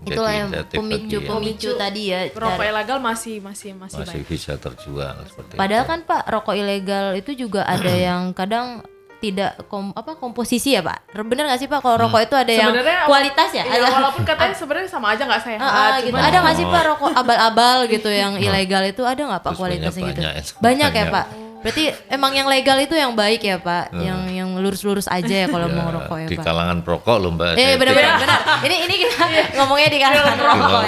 Itulah 0.00 0.32
yang 0.32 0.48
insentif 0.48 0.76
bagi 0.76 0.80
pemicu 0.80 1.16
yang 1.16 1.28
pemicu 1.28 1.70
tadi 1.76 2.02
ya. 2.08 2.20
Rokok 2.32 2.64
ilegal 2.64 2.98
masih 2.98 3.36
masih 3.38 3.76
masih, 3.76 4.00
masih 4.00 4.20
baik. 4.20 4.28
bisa 4.28 4.52
terjual 4.56 5.14
seperti 5.28 5.52
Padahal 5.54 5.84
itu. 5.84 5.90
kan 5.92 6.00
Pak 6.02 6.22
rokok 6.26 6.54
ilegal 6.54 7.06
itu 7.14 7.30
juga 7.34 7.62
ada 7.64 7.92
yang 7.92 8.32
kadang 8.32 8.80
tidak 9.20 9.68
kom, 9.68 9.92
apa 9.92 10.16
komposisi 10.16 10.72
ya 10.72 10.80
Pak? 10.80 11.12
Bener 11.12 11.44
nggak 11.44 11.60
sih 11.60 11.68
Pak 11.68 11.84
kalau 11.84 12.00
rokok 12.00 12.24
itu 12.24 12.32
ada 12.32 12.48
yang 12.48 12.72
Sebenarnya 12.72 13.04
kualitas 13.04 13.50
ya? 13.52 13.64
Iya, 13.68 13.76
Ada 13.76 13.88
walaupun 13.92 14.22
katanya 14.24 14.54
sebenarnya 14.56 14.88
sama 14.88 15.06
aja 15.12 15.22
nggak 15.28 15.42
sehat. 15.44 15.60
Ah, 15.60 15.68
ah, 15.68 15.94
gitu. 16.00 16.16
Ada 16.16 16.36
nggak 16.40 16.56
sih 16.56 16.64
Pak 16.64 16.82
rokok 16.88 17.10
abal-abal 17.12 17.76
gitu 17.84 18.08
yang 18.08 18.32
ilegal 18.40 18.82
itu 18.88 19.02
ada 19.04 19.20
nggak 19.20 19.42
Pak 19.44 19.52
Terus 19.52 19.60
kualitasnya 19.60 19.92
gitu? 20.08 20.20
banyak-banyak 20.24 20.34
itu. 20.40 20.52
Banyak 20.56 20.90
ya 20.90 21.04
Banyak. 21.04 21.12
Pak. 21.12 21.26
Berarti 21.60 21.84
emang 22.08 22.32
yang 22.32 22.48
legal 22.48 22.80
itu 22.80 22.96
yang 22.96 23.12
baik 23.12 23.44
ya 23.44 23.60
Pak, 23.60 23.92
yang 23.92 24.20
yang 24.32 24.39
lurus-lurus 24.60 25.06
aja 25.06 25.34
ya 25.36 25.46
kalau 25.46 25.66
Ya, 25.66 25.74
mau 25.74 25.88
rokok 25.90 26.16
ya 26.16 26.26
di 26.26 26.36
Pak. 26.36 26.44
kalangan 26.44 26.78
perokok 26.80 27.16
loh 27.16 27.30
mbak. 27.32 27.54
Eh 27.54 27.74
benar-benar 27.74 28.14
benar. 28.18 28.40
Ini 28.60 28.76
ini 28.84 28.94
kita 28.98 29.14
ngomongnya 29.54 29.88
di 29.88 29.98
kalangan 29.98 30.26
ya. 30.26 30.38
perokok. 30.38 30.82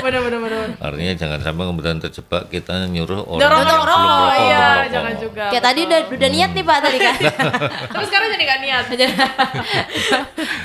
Bener. 0.00 0.20
bener. 0.24 0.66
Artinya 0.78 1.12
jangan 1.14 1.38
sampai 1.38 1.64
kemudian 1.66 1.96
terjebak 1.98 2.42
kita 2.48 2.74
nyuruh 2.86 3.22
orang 3.24 3.40
Dorong 3.40 3.60
yang 3.60 3.68
belum 3.78 3.86
rokok, 3.86 4.32
iya 4.34 4.58
merokok. 4.58 4.88
jangan 4.90 5.14
juga. 5.18 5.44
Kayak 5.48 5.64
tadi 5.64 5.80
udah 5.84 6.00
udah 6.10 6.28
niat 6.30 6.50
nih 6.50 6.64
Pak 6.64 6.78
tadi 6.80 6.98
kan. 6.98 7.14
Terus 7.92 8.06
sekarang 8.06 8.28
jadi 8.30 8.44
nggak 8.44 8.60
niat. 8.60 8.84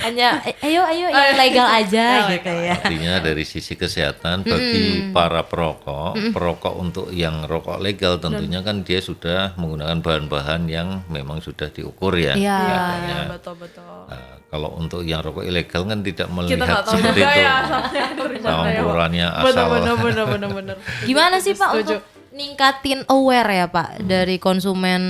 Hanya 0.04 0.28
"Eh, 0.44 0.56
ayo 0.64 0.82
ayo 0.84 1.06
yang 1.10 1.38
legal 1.38 1.68
aja 1.68 2.06
gitu 2.30 2.52
ya. 2.52 2.76
Artinya 2.76 3.14
dari 3.20 3.44
sisi 3.44 3.74
kesehatan 3.74 4.44
bagi 4.44 4.84
para 5.10 5.44
perokok, 5.44 6.16
perokok 6.32 6.74
untuk 6.76 7.08
yang 7.10 7.44
rokok 7.44 7.80
legal 7.80 8.18
tentunya 8.18 8.60
kan 8.62 8.82
dia 8.82 9.00
sudah 9.00 9.56
menggunakan 9.56 10.00
bahan-bahan 10.00 10.62
yang 10.68 10.88
memang 11.08 11.40
sudah 11.40 11.70
diukur 11.70 12.14
ya. 12.16 12.36
Iya. 12.36 12.53
Iya 12.56 13.20
betul 13.30 13.56
betul. 13.58 13.84
Nah, 14.06 14.22
kalau 14.46 14.70
untuk 14.76 15.02
yang 15.02 15.20
rokok 15.20 15.42
ilegal 15.42 15.82
kan 15.84 16.00
tidak 16.00 16.28
Kita 16.28 16.36
melihat 16.36 16.58
nggak 16.60 16.84
tahu 16.84 16.94
seperti 16.94 17.20
juga 17.20 17.32
itu. 17.32 17.40
ya 17.40 17.56
ya. 17.64 18.06
Campurannya 18.44 19.28
Bener 19.40 19.54
asal. 19.56 19.68
bener 19.70 19.96
bener 19.98 20.26
bener 20.28 20.50
bener. 20.52 20.76
Gimana 21.04 21.36
sih 21.38 21.54
Pak 21.54 21.70
Setuju. 21.72 21.82
untuk 21.82 22.00
ningkatin 22.32 23.00
aware 23.08 23.52
ya 23.56 23.68
Pak 23.68 23.90
dari 24.02 24.38
konsumen 24.38 25.02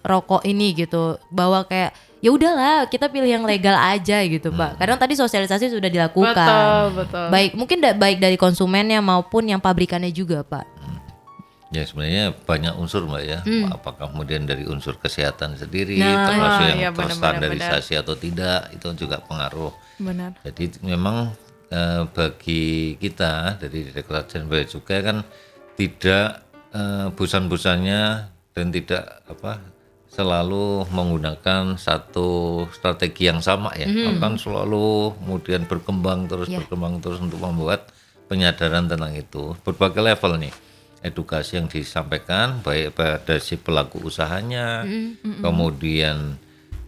rokok 0.00 0.42
ini 0.42 0.72
gitu 0.74 1.18
bahwa 1.28 1.62
kayak 1.62 1.90
ya 2.18 2.30
udahlah 2.30 2.86
kita 2.86 3.06
pilih 3.06 3.28
yang 3.28 3.44
legal 3.44 3.74
aja 3.74 4.18
gitu 4.20 4.50
Pak. 4.50 4.76
Kadang 4.76 4.96
tadi 4.96 5.14
sosialisasi 5.14 5.68
sudah 5.68 5.86
dilakukan. 5.86 6.34
Betul 6.34 6.84
betul. 6.96 7.26
Baik 7.28 7.50
mungkin 7.54 7.78
da- 7.78 7.94
baik 7.94 8.18
dari 8.18 8.34
konsumennya 8.34 8.98
maupun 8.98 9.46
yang 9.46 9.58
pabrikannya 9.58 10.10
juga 10.10 10.42
Pak. 10.42 10.77
Ya 11.68 11.84
sebenarnya 11.84 12.32
banyak 12.32 12.80
unsur 12.80 13.04
mbak 13.04 13.22
ya. 13.28 13.38
Apakah 13.68 14.08
kemudian 14.08 14.48
dari 14.48 14.64
unsur 14.64 14.96
kesehatan 14.96 15.52
sendiri, 15.60 16.00
Nah, 16.00 16.32
termasuk 16.32 16.64
yang 16.64 16.96
benar, 16.96 17.12
terstandarisasi 17.12 17.92
atau 18.00 18.16
tidak, 18.16 18.72
itu 18.72 18.88
juga 18.96 19.20
pengaruh. 19.20 19.72
Benar. 20.00 20.32
Jadi 20.48 20.80
memang 20.80 21.36
eh, 21.68 22.08
bagi 22.08 22.96
kita 22.96 23.60
dari 23.60 23.84
Direktorat 23.84 24.32
Jenderal 24.32 24.64
Cukai 24.64 25.00
kan 25.04 25.20
tidak 25.76 26.48
eh, 26.72 27.12
bosan-bosannya 27.12 28.02
dan 28.56 28.66
tidak 28.72 29.04
apa 29.28 29.60
selalu 30.08 30.88
menggunakan 30.88 31.76
satu 31.76 32.64
strategi 32.72 33.28
yang 33.28 33.44
sama 33.44 33.76
ya. 33.76 33.86
Akan 34.16 34.40
selalu 34.40 35.12
kemudian 35.20 35.68
berkembang 35.68 36.32
terus 36.32 36.48
berkembang 36.48 37.04
terus 37.04 37.20
untuk 37.20 37.44
membuat 37.44 37.92
penyadaran 38.24 38.88
tentang 38.88 39.12
itu 39.12 39.52
berbagai 39.68 40.00
level 40.00 40.40
nih 40.40 40.54
edukasi 41.00 41.56
yang 41.56 41.70
disampaikan 41.70 42.58
baik 42.60 42.98
pada 42.98 43.38
si 43.38 43.54
pelaku 43.54 44.02
usahanya 44.02 44.82
kemudian 45.38 46.36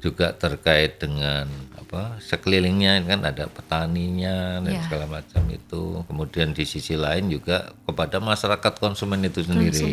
juga 0.01 0.33
terkait 0.33 0.97
dengan 0.97 1.45
apa 1.77 2.17
sekelilingnya 2.19 3.05
kan 3.05 3.21
ada 3.21 3.45
petaninya 3.47 4.65
dan 4.65 4.73
Ya. 4.73 4.83
segala 4.89 5.21
macam 5.21 5.43
itu. 5.53 6.01
Kemudian 6.09 6.57
di 6.57 6.65
sisi 6.65 6.97
lain 6.97 7.29
juga 7.29 7.77
kepada 7.85 8.17
masyarakat 8.17 8.73
konsumen 8.81 9.21
itu 9.29 9.45
sendiri. 9.45 9.93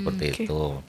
Seperti 0.00 0.24
itu. 0.40 0.80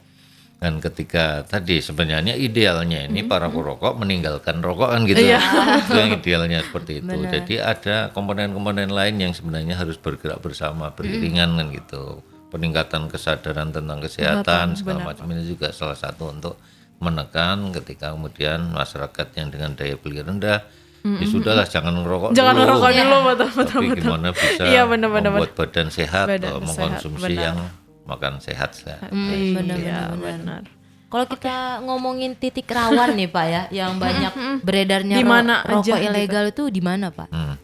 Dan 0.58 0.82
ketika 0.82 1.46
tadi 1.46 1.84
sebenarnya 1.84 2.34
idealnya 2.34 3.06
ini 3.06 3.22
para 3.22 3.46
perokok 3.46 3.94
meninggalkan 4.00 4.64
rokok 4.64 4.90
kan 4.96 5.02
gitu. 5.06 5.22
Itu 5.22 5.94
yang 5.94 6.12
idealnya 6.18 6.60
seperti 6.66 7.04
itu. 7.04 7.14
Jadi 7.28 7.56
ada 7.60 8.10
komponen-komponen 8.16 8.90
lain 8.90 9.16
yang 9.22 9.34
sebenarnya 9.36 9.76
harus 9.76 10.00
bergerak 10.00 10.40
bersama 10.40 10.90
beriringan 10.96 11.58
kan 11.60 11.68
gitu 11.76 12.24
peningkatan 12.48 13.08
kesadaran 13.08 13.70
tentang 13.70 14.00
kesehatan 14.00 14.74
segala 14.74 15.04
macam 15.04 15.28
ini 15.28 15.44
juga 15.44 15.70
salah 15.70 15.96
satu 15.96 16.32
untuk 16.32 16.56
menekan 16.98 17.70
ketika 17.74 18.10
kemudian 18.10 18.72
masyarakat 18.72 19.28
yang 19.36 19.48
dengan 19.48 19.72
daya 19.74 19.96
beli 19.96 20.20
rendah 20.20 20.66
ya 21.08 21.24
sudahlah 21.24 21.64
jangan 21.64 21.94
ngerokok 21.98 22.30
Jangan 22.34 22.54
dulu 22.54 22.64
ngerokok 22.66 22.90
dulu 22.92 23.18
betul 23.24 23.50
betul 23.54 23.66
tapi 23.70 23.86
betul. 23.88 24.04
gimana 24.04 24.28
bisa 24.30 24.62
Iya, 24.66 24.82
benar, 24.84 25.10
benar, 25.10 25.32
membuat 25.32 25.52
badan 25.56 25.88
sehat 25.88 26.26
Badan 26.28 26.42
atau 26.42 26.58
sehat, 26.58 26.68
mengkonsumsi 26.68 27.32
benar. 27.32 27.46
yang 27.46 27.58
makan 28.04 28.34
sehat 28.40 28.72
sehat 28.74 29.10
Iya 29.12 30.12
benar. 30.14 30.62
Kalau 31.08 31.24
kita 31.26 31.56
ngomongin 31.82 32.36
titik 32.36 32.68
rawan 32.68 33.16
nih 33.16 33.32
Pak 33.32 33.46
ya, 33.48 33.62
yang 33.72 33.96
banyak 33.96 34.34
beredarnya 34.60 35.16
ro- 35.18 35.24
mana 35.26 35.64
rokok 35.64 35.88
aja 35.88 35.94
gitu? 35.96 36.08
ilegal 36.12 36.46
itu 36.46 36.64
di 36.68 36.82
mana 36.84 37.08
Pak? 37.08 37.32
Hmm. 37.32 37.56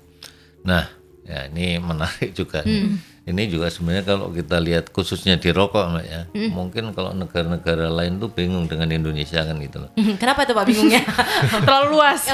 Nah, 0.63 0.87
ya 1.23 1.51
ini 1.51 1.75
menarik 1.75 2.31
juga. 2.31 2.63
nih. 2.63 2.95
Ini 3.23 3.47
juga 3.47 3.71
sebenarnya 3.71 4.03
kalau 4.03 4.27
kita 4.35 4.59
lihat 4.59 4.91
khususnya 4.91 5.39
di 5.39 5.47
rokok, 5.55 5.95
Mbak 5.95 6.05
ya, 6.11 6.21
mungkin 6.51 6.91
kalau 6.91 7.15
negara-negara 7.15 7.87
lain 7.87 8.19
tuh 8.19 8.27
bingung 8.27 8.67
dengan 8.67 8.91
Indonesia 8.91 9.47
kan 9.47 9.55
gitu 9.63 9.79
loh. 9.79 9.95
Kenapa 10.19 10.43
tuh 10.43 10.51
Pak 10.51 10.67
bingungnya? 10.67 11.07
Terlalu 11.63 11.87
luas. 11.95 12.27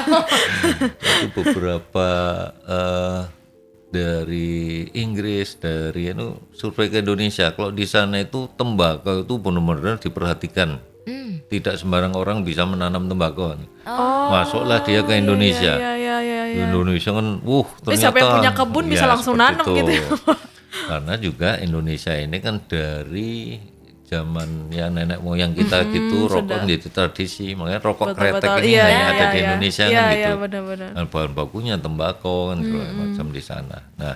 Itu 1.30 1.46
beberapa 1.46 2.08
eh, 2.66 3.20
dari 3.94 4.86
Inggris, 4.98 5.62
dari 5.62 6.10
itu 6.10 6.38
survei 6.50 6.90
ke 6.90 7.02
Indonesia. 7.06 7.54
Kalau 7.54 7.70
di 7.70 7.86
sana 7.86 8.22
itu 8.22 8.50
tembakau 8.54 9.26
itu 9.26 9.34
benar-benar 9.38 10.02
diperhatikan. 10.02 10.78
Hmm. 11.06 11.42
Tidak 11.46 11.74
sembarang 11.78 12.18
orang 12.18 12.42
bisa 12.42 12.66
menanam 12.66 13.06
tembakau. 13.06 13.58
Masuklah 14.30 14.82
dia 14.82 15.06
ke 15.06 15.18
Indonesia. 15.18 15.74
Iya 15.78 15.92
iya 15.98 16.16
iya. 16.22 16.40
Di 16.50 16.60
Indonesia 16.66 17.10
kan, 17.14 17.38
wuh 17.46 17.66
Tapi 17.66 17.94
ternyata 17.94 18.02
siapa 18.02 18.16
yang 18.18 18.34
punya 18.42 18.52
kebun 18.58 18.84
bisa 18.90 19.04
Ya, 19.06 19.10
langsung 19.14 19.34
seperti 19.38 19.54
nanam 19.54 19.66
gitu 19.78 19.92
ya. 19.94 20.04
Karena 20.70 21.14
juga 21.18 21.58
Indonesia 21.58 22.14
ini 22.14 22.38
kan 22.38 22.62
dari 22.64 23.58
zaman 24.06 24.74
ya 24.74 24.90
nenek 24.90 25.22
moyang 25.22 25.54
kita 25.54 25.86
gitu 25.86 26.26
rokok 26.26 26.66
menjadi 26.66 26.88
tradisi 26.90 27.54
makanya 27.54 27.78
rokok 27.78 28.10
kretek 28.10 28.42
Betul-betul. 28.42 28.66
ini 28.66 28.70
Iya, 28.74 28.82
hanya 28.82 28.90
iya, 28.98 29.06
ada 29.06 29.24
di 29.24 29.38
iya. 29.38 29.44
Indonesia 29.46 29.84
Iya, 29.86 29.94
kan 29.94 30.02
iya, 30.02 30.10
gitu 30.18 30.34
benar-benar. 30.42 30.90
Dan 30.98 31.04
bahan 31.06 31.30
bakunya 31.30 31.74
tembakau 31.78 32.38
kan 32.50 32.58
segala 32.58 32.90
macam 32.90 33.26
di 33.30 33.42
sana 33.42 33.78
nah 33.94 34.14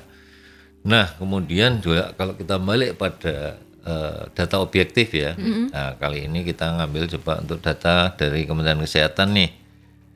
nah 0.85 1.07
kemudian 1.15 1.79
juga 1.79 2.11
kalau 2.13 2.35
kita 2.35 2.59
balik 2.59 2.99
pada 2.99 3.55
eh, 3.87 4.21
data 4.35 4.57
objektif 4.59 5.15
ya 5.15 5.39
nah 5.71 5.95
kali 5.95 6.27
ini 6.27 6.43
kita 6.43 6.75
ngambil 6.75 7.03
coba 7.15 7.33
untuk 7.47 7.63
data 7.63 8.11
dari 8.13 8.45
Kementerian 8.45 8.83
Kesehatan 8.83 9.31
nih 9.31 9.51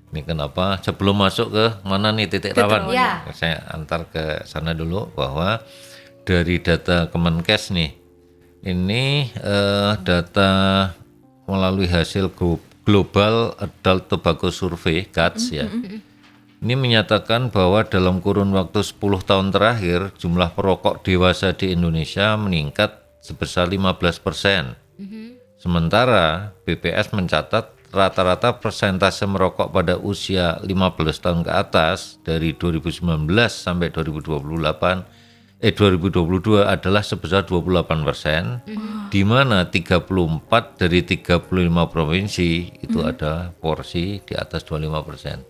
Ini 0.09 0.25
kenapa 0.25 0.81
sebelum 0.81 1.21
masuk 1.21 1.53
ke 1.53 1.65
mana 1.85 2.09
nih 2.11 2.27
titik 2.27 2.57
rawan? 2.57 2.89
Ya. 2.89 3.21
Saya 3.31 3.61
antar 3.69 4.09
ke 4.09 4.41
sana 4.43 4.73
dulu 4.73 5.13
bahwa 5.13 5.61
dari 6.29 6.61
data 6.61 7.09
Kemenkes 7.09 7.73
nih, 7.73 7.97
ini 8.69 9.33
eh, 9.33 9.93
data 10.05 10.51
melalui 11.49 11.89
hasil 11.89 12.29
glo- 12.37 12.61
Global 12.85 13.57
Adult 13.57 14.13
Tobacco 14.13 14.53
Survey 14.53 15.09
(GATS) 15.09 15.53
ya. 15.53 15.69
Ini 16.59 16.75
menyatakan 16.75 17.49
bahwa 17.49 17.85
dalam 17.85 18.21
kurun 18.21 18.53
waktu 18.53 18.81
10 18.81 19.25
tahun 19.25 19.49
terakhir 19.55 20.13
jumlah 20.17 20.53
perokok 20.57 21.05
dewasa 21.05 21.53
di 21.53 21.73
Indonesia 21.73 22.37
meningkat 22.37 22.97
sebesar 23.21 23.69
15 23.69 24.21
persen. 24.21 24.73
Sementara 25.61 26.57
BPS 26.65 27.13
mencatat 27.13 27.77
rata-rata 27.93 28.57
persentase 28.57 29.25
merokok 29.25 29.69
pada 29.69 29.97
usia 30.01 30.57
15 30.65 31.25
tahun 31.25 31.41
ke 31.45 31.53
atas 31.53 32.21
dari 32.25 32.53
2019 32.57 33.29
sampai 33.49 33.89
2028 33.93 35.18
eh 35.59 35.75
2022 35.75 36.63
adalah 36.63 37.03
sebesar 37.03 37.43
28 37.43 38.07
persen, 38.07 38.63
di 39.09 39.23
mana 39.23 39.67
34 39.67 40.07
dari 40.77 41.03
35 41.03 41.43
provinsi 41.85 42.51
itu 42.79 42.99
ada 43.03 43.51
porsi 43.53 44.23
di 44.23 44.35
atas 44.35 44.63
25 44.63 45.03
persen. 45.03 45.43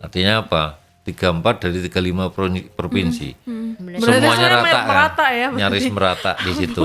Artinya 0.00 0.40
apa? 0.40 0.64
34 1.04 1.60
dari 1.60 1.78
35 1.82 2.32
pro- 2.32 2.48
provinsi. 2.72 3.28
Berarti 3.76 4.00
Semuanya 4.00 4.48
rata, 4.50 4.68
kan? 4.70 4.84
merata 4.86 5.26
ya, 5.28 5.46
berarti. 5.48 5.60
nyaris 5.60 5.86
merata 5.90 6.32
di 6.40 6.52
situ. 6.60 6.82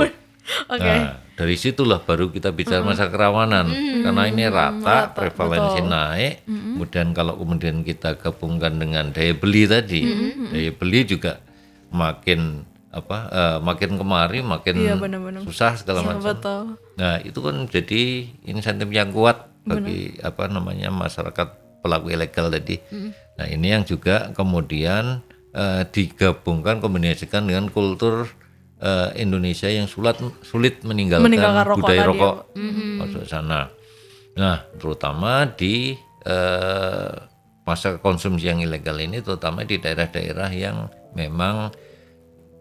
Oke. 0.67 0.83
Nah, 0.83 1.19
dari 1.35 1.55
situlah 1.55 1.99
baru 1.99 2.27
kita 2.27 2.51
bicara 2.51 2.79
masalah 2.79 3.11
kerawanan, 3.11 3.65
karena 4.03 4.23
ini 4.27 4.43
rata, 4.47 5.11
prevalensi 5.11 5.79
naik. 5.79 6.43
Kemudian 6.43 7.11
kalau 7.11 7.35
kemudian 7.35 7.81
kita 7.81 8.15
gabungkan 8.15 8.75
dengan 8.75 9.09
daya 9.09 9.31
beli 9.31 9.63
tadi, 9.63 10.01
daya 10.51 10.71
beli 10.71 11.07
juga 11.07 11.39
makin 11.95 12.67
apa, 12.91 13.17
eh, 13.31 13.57
makin 13.59 13.99
kemari, 13.99 14.39
makin 14.39 14.75
Iya, 14.79 14.95
benar-benar. 14.95 15.43
susah 15.43 15.75
segala 15.75 15.99
Iya, 16.03 16.07
macam. 16.11 16.23
betul. 16.27 16.61
Nah 16.95 17.15
itu 17.23 17.39
kan 17.43 17.55
jadi 17.67 18.01
insentif 18.47 18.87
yang 18.91 19.11
kuat 19.11 19.51
bagi 19.65 20.15
apa 20.21 20.45
namanya 20.47 20.93
masyarakat 20.93 21.47
pelaku 21.83 22.13
ilegal 22.13 22.47
tadi. 22.47 22.79
Nah 23.35 23.47
ini 23.51 23.67
yang 23.75 23.83
juga 23.83 24.31
kemudian 24.31 25.23
eh, 25.51 25.83
digabungkan 25.91 26.79
kombinasikan 26.79 27.47
dengan 27.47 27.67
kultur 27.67 28.31
eh, 28.79 29.09
Indonesia 29.19 29.67
yang 29.67 29.87
sulit 29.91 30.15
sulit 30.43 30.83
meninggalkan, 30.87 31.27
Meninggalkan 31.27 31.65
rokok 31.67 31.79
budaya 31.83 31.99
tadi 31.99 32.03
ya, 32.03 32.11
rokok 32.11 32.35
masuk 33.01 33.23
sana. 33.27 33.61
Nah 34.39 34.57
terutama 34.79 35.47
di 35.51 35.99
eh, 36.23 37.11
masa 37.65 37.97
konsumsi 37.97 38.45
yang 38.45 38.61
ilegal 38.61 38.95
ini, 39.01 39.19
terutama 39.19 39.65
di 39.65 39.81
daerah-daerah 39.81 40.49
yang 40.53 40.87
memang 41.17 41.73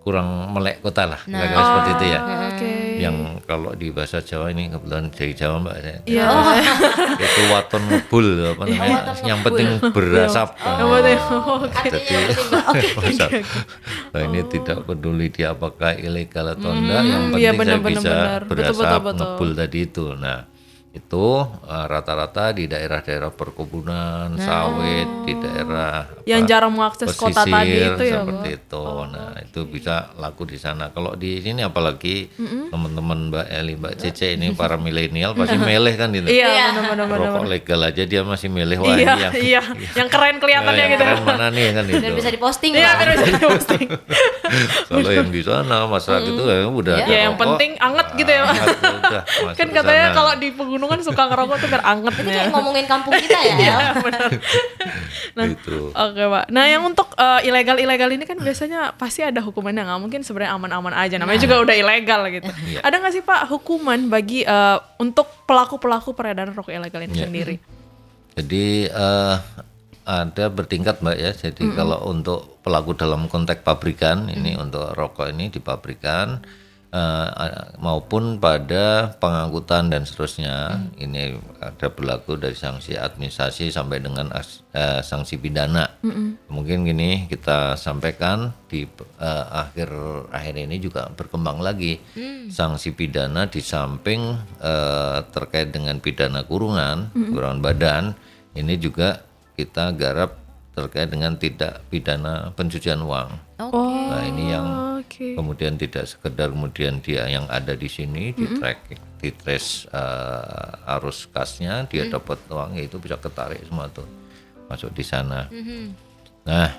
kurang 0.04 0.52
melek 0.52 0.84
kota 0.84 1.08
lah, 1.08 1.20
kira-kira 1.24 1.62
seperti 1.64 1.90
itu 1.96 2.04
ya 2.12 2.20
Ah, 2.20 2.52
Oke. 2.52 2.72
yang 3.00 3.16
kalau 3.48 3.72
di 3.72 3.88
bahasa 3.88 4.20
Jawa 4.20 4.52
ini 4.52 4.68
kebetulan 4.68 5.08
dari 5.08 5.32
Jawa 5.32 5.56
mbak 5.58 5.76
saya 5.80 5.98
Iya. 6.04 6.24
itu 7.16 7.42
waton 7.48 7.82
ngebul 7.88 8.26
apa 8.52 8.62
namanya 8.68 9.00
yang 9.24 9.40
penting 9.40 9.68
berasap 9.96 10.48
Artinya 10.54 10.76
yang 10.76 10.90
penting 10.92 11.18
Mbak. 12.44 12.64
Oke. 12.68 12.86
Berasap. 13.00 13.30
Nah, 14.12 14.20
ini 14.28 14.40
tidak 14.46 14.78
peduli 14.84 15.26
dia 15.28 15.50
apakah 15.50 15.96
ilegal 15.96 16.52
atau 16.52 16.70
enggak 16.70 17.00
yang 17.02 17.22
penting 17.28 17.40
iya, 17.40 17.50
saya 17.50 17.58
benar, 17.58 17.78
benar, 17.80 17.90
bisa. 17.96 18.12
Betul, 18.44 18.48
berasap 18.52 18.76
betul, 18.76 19.00
betul. 19.00 19.24
ngebul 19.24 19.50
tadi 19.56 19.78
itu 19.80 20.04
nah 20.14 20.38
itu 20.94 21.26
eh, 21.66 21.86
rata-rata 21.90 22.54
di 22.54 22.70
daerah-daerah 22.70 23.34
perkebunan 23.34 24.38
sawit 24.38 25.26
di 25.26 25.34
daerah 25.42 26.06
apa, 26.06 26.22
Yang 26.22 26.42
jarang 26.46 26.70
mengakses 26.70 27.18
kota 27.18 27.42
tadi 27.42 27.50
pesisir, 27.50 27.90
itu 27.98 28.04
ya, 28.06 28.14
seperti 28.22 28.48
itu. 28.62 28.84
Nah, 29.10 29.34
itu 29.42 29.60
bisa 29.66 29.94
laku 30.22 30.46
di 30.46 30.54
sana. 30.54 30.94
Kalau 30.94 31.18
di 31.18 31.42
sini 31.42 31.66
apalagi 31.66 32.30
teman-teman 32.70 33.26
Mbak 33.34 33.46
Eli, 33.50 33.74
Mbak 33.74 33.94
Cece 33.98 34.38
ini 34.38 34.54
para 34.54 34.78
milenial 34.78 35.34
pasti 35.38 35.58
meleh 35.58 35.98
kan 35.98 36.14
itu. 36.14 36.30
Iya, 36.30 36.70
benar-benar. 36.78 37.18
Rokok 37.26 37.44
legal 37.50 37.80
aja 37.82 38.02
dia 38.06 38.22
masih 38.22 38.46
milih 38.46 38.78
wah 38.78 38.94
Iya, 38.94 39.14
yang 39.18 39.34
iya. 39.34 39.62
Yang 39.98 40.08
keren 40.14 40.38
kelihatannya 40.38 40.78
yang 40.78 40.92
gitu. 40.94 41.02
keren 41.02 41.22
mana 41.26 41.46
nih 41.50 41.66
kan 41.74 41.84
itu. 41.90 41.98
Dan 41.98 42.12
bisa 42.14 42.30
diposting 42.30 42.70
Iya, 42.70 42.90
bisa 43.02 43.26
diposting. 43.34 43.86
Kalau 44.86 45.10
yang 45.10 45.28
di 45.34 45.42
sana 45.42 45.90
masyarakat 45.90 46.22
itu 46.22 46.42
ya 46.46 46.70
udah 46.70 46.96
Ya, 47.04 47.18
yang 47.26 47.34
penting 47.34 47.74
anget 47.82 48.06
gitu 48.14 48.30
ya, 48.30 48.42
Pak. 48.46 48.56
Kan 49.58 49.68
katanya 49.74 50.06
kalau 50.14 50.32
di 50.38 50.48
pegunungan 50.54 50.83
suka 51.00 51.22
ngerokok 51.24 51.56
tuh 51.56 51.68
biar 51.68 51.82
anget 51.82 52.14
Itu 52.14 52.22
ya. 52.22 52.34
kayak 52.34 52.48
ngomongin 52.50 52.84
kampung 52.84 53.12
kita 53.14 53.38
ya. 53.40 53.54
Iya, 53.62 53.76
benar. 53.96 54.20
Nah, 55.36 55.44
Gitu. 55.46 55.90
Oke 55.90 56.22
pak. 56.22 56.44
Nah 56.48 56.64
yang 56.64 56.82
untuk 56.82 57.10
eh, 57.12 57.40
ilegal-ilegal 57.44 58.06
ini 58.08 58.22
kan 58.22 58.36
biasanya 58.36 58.94
pasti 58.94 59.20
ada 59.20 59.40
hukumannya 59.40 59.82
nggak 59.82 60.00
mungkin 60.00 60.20
sebenarnya 60.20 60.54
aman-aman 60.54 60.94
aja. 60.94 61.18
Namanya 61.18 61.40
juga 61.40 61.58
udah 61.60 61.74
ilegal 61.74 62.22
gitu. 62.30 62.50
Iya. 62.64 62.80
Ada 62.80 62.94
nggak 62.96 63.12
sih 63.12 63.22
pak 63.22 63.48
hukuman 63.48 64.06
bagi 64.06 64.42
eh, 64.42 64.78
untuk 64.96 65.26
pelaku-pelaku 65.44 66.12
peredaran 66.12 66.52
rokok 66.52 66.70
ilegal 66.70 67.02
ini 67.02 67.14
Iya. 67.14 67.24
sendiri? 67.24 67.56
Jadi 68.34 68.64
eh, 68.86 69.36
ada 70.04 70.44
bertingkat 70.48 71.00
mbak 71.00 71.16
ya. 71.16 71.30
Jadi 71.32 71.64
kalau 71.72 71.98
untuk 72.06 72.60
pelaku 72.60 72.92
dalam 72.92 73.26
konteks 73.26 73.60
pabrikan 73.60 74.28
ini 74.28 74.54
untuk 74.54 74.92
rokok 74.92 75.28
ini 75.28 75.48
di 75.48 75.58
pabrikan 75.58 76.38
eh, 76.94 77.28
maupun 77.82 78.38
pada 78.38 79.10
pengangkutan 79.18 79.90
dan 79.90 80.06
seterusnya. 80.06 80.78
Ini 80.94 81.34
ada 81.58 81.90
berlaku 81.90 82.38
dari 82.38 82.54
sanksi 82.54 82.94
administrasi 82.94 83.74
sampai 83.74 83.98
dengan 83.98 84.30
as- 84.30 84.62
eh, 84.70 85.02
sanksi 85.02 85.42
pidana. 85.42 85.90
Mungkin 86.46 86.86
gini 86.86 87.26
kita 87.26 87.74
sampaikan 87.74 88.54
di 88.70 88.86
eh, 89.18 89.44
akhir 89.50 89.90
akhir 90.30 90.54
ini 90.54 90.78
juga 90.78 91.10
berkembang 91.10 91.58
lagi. 91.58 91.98
Sanksi 92.46 92.94
pidana 92.94 93.50
di 93.50 93.58
samping 93.58 94.38
eh, 94.62 95.18
terkait 95.34 95.74
dengan 95.74 95.98
pidana 95.98 96.46
kurungan, 96.46 97.10
kurungan 97.10 97.58
badan 97.58 98.04
ini 98.54 98.78
juga 98.78 99.18
kita 99.58 99.90
garap 99.98 100.43
terkait 100.74 101.06
dengan 101.06 101.38
tidak 101.38 101.86
pidana 101.86 102.50
pencucian 102.58 102.98
uang. 102.98 103.30
Oke. 103.62 103.78
Nah 104.10 104.22
ini 104.26 104.44
yang 104.50 104.66
Oke. 104.98 105.38
kemudian 105.38 105.78
tidak 105.78 106.10
sekedar 106.10 106.50
kemudian 106.50 106.98
dia 106.98 107.30
yang 107.30 107.46
ada 107.46 107.78
di 107.78 107.86
sini 107.86 108.34
di 108.34 108.58
track 108.58 108.98
di 109.22 109.30
trace 109.30 109.86
eh, 109.88 110.92
arus 110.98 111.30
kasnya 111.30 111.86
dia 111.86 112.10
dapat 112.10 112.42
uang 112.50 112.74
itu 112.76 112.98
bisa 112.98 113.14
ketarik 113.16 113.62
semua 113.62 113.86
tuh 113.86 114.06
masuk 114.66 114.90
di 114.90 115.04
sana. 115.06 115.46
Nah 116.42 116.70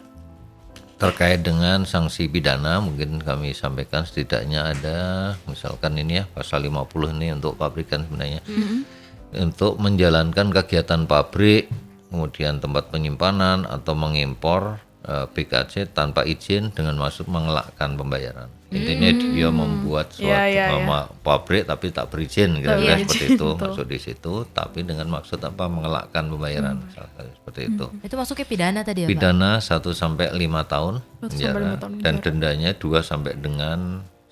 terkait 0.95 1.43
dengan 1.43 1.83
sanksi 1.83 2.31
pidana 2.31 2.79
mungkin 2.79 3.19
kami 3.19 3.51
sampaikan 3.51 4.07
setidaknya 4.07 4.71
ada 4.75 4.99
misalkan 5.43 5.99
ini 5.99 6.23
ya 6.23 6.25
pasal 6.31 6.63
50 6.63 7.19
ini 7.19 7.35
untuk 7.35 7.59
pabrikan 7.59 8.07
sebenarnya 8.07 8.39
untuk 9.35 9.75
menjalankan 9.75 10.55
kegiatan 10.55 11.03
pabrik 11.03 11.67
kemudian 12.09 12.61
tempat 12.61 12.93
penyimpanan 12.93 13.65
atau 13.65 13.93
mengimpor 13.97 14.81
BKC 15.05 15.93
tanpa 15.93 16.25
izin 16.25 16.73
dengan 16.73 16.97
maksud 16.97 17.29
mengelakkan 17.29 17.93
pembayaran. 17.93 18.49
Intinya 18.73 19.13
dia 19.13 19.49
membuat 19.53 20.09
suatu 20.09 20.25
Iya, 20.25 20.41
iya, 20.49 20.65
iya. 20.65 20.81
nama 20.81 21.05
pabrik 21.21 21.69
tapi 21.69 21.93
tak 21.93 22.09
berizin 22.09 22.57
kira-kira 22.57 22.97
Iya, 22.97 23.05
seperti 23.05 23.37
itu 23.37 23.49
masuk 23.53 23.85
di 23.85 23.99
situ 24.01 24.33
tapi 24.49 24.81
dengan 24.81 25.07
maksud 25.13 25.37
apa 25.45 25.69
mengelakkan 25.69 26.25
pembayaran 26.27 26.81
misalkan 26.81 27.29
seperti 27.37 27.61
itu. 27.69 27.85
Itu 28.01 28.15
masuknya 28.17 28.47
pidana 28.49 28.79
tadi 28.81 29.05
ya 29.05 29.07
Pak? 29.07 29.11
pidana 29.13 29.51
1 29.61 29.69
sampai 29.93 30.27
5 30.33 30.41
tahun 30.73 30.93
Satu 30.97 31.05
sampai 31.05 31.29
penjara 31.29 31.59
lima 31.61 31.77
tahun 31.77 31.93
dan 32.01 32.13
dendanya 32.19 32.69
2 32.73 33.05
sampai 33.05 33.33
dengan 33.37 33.79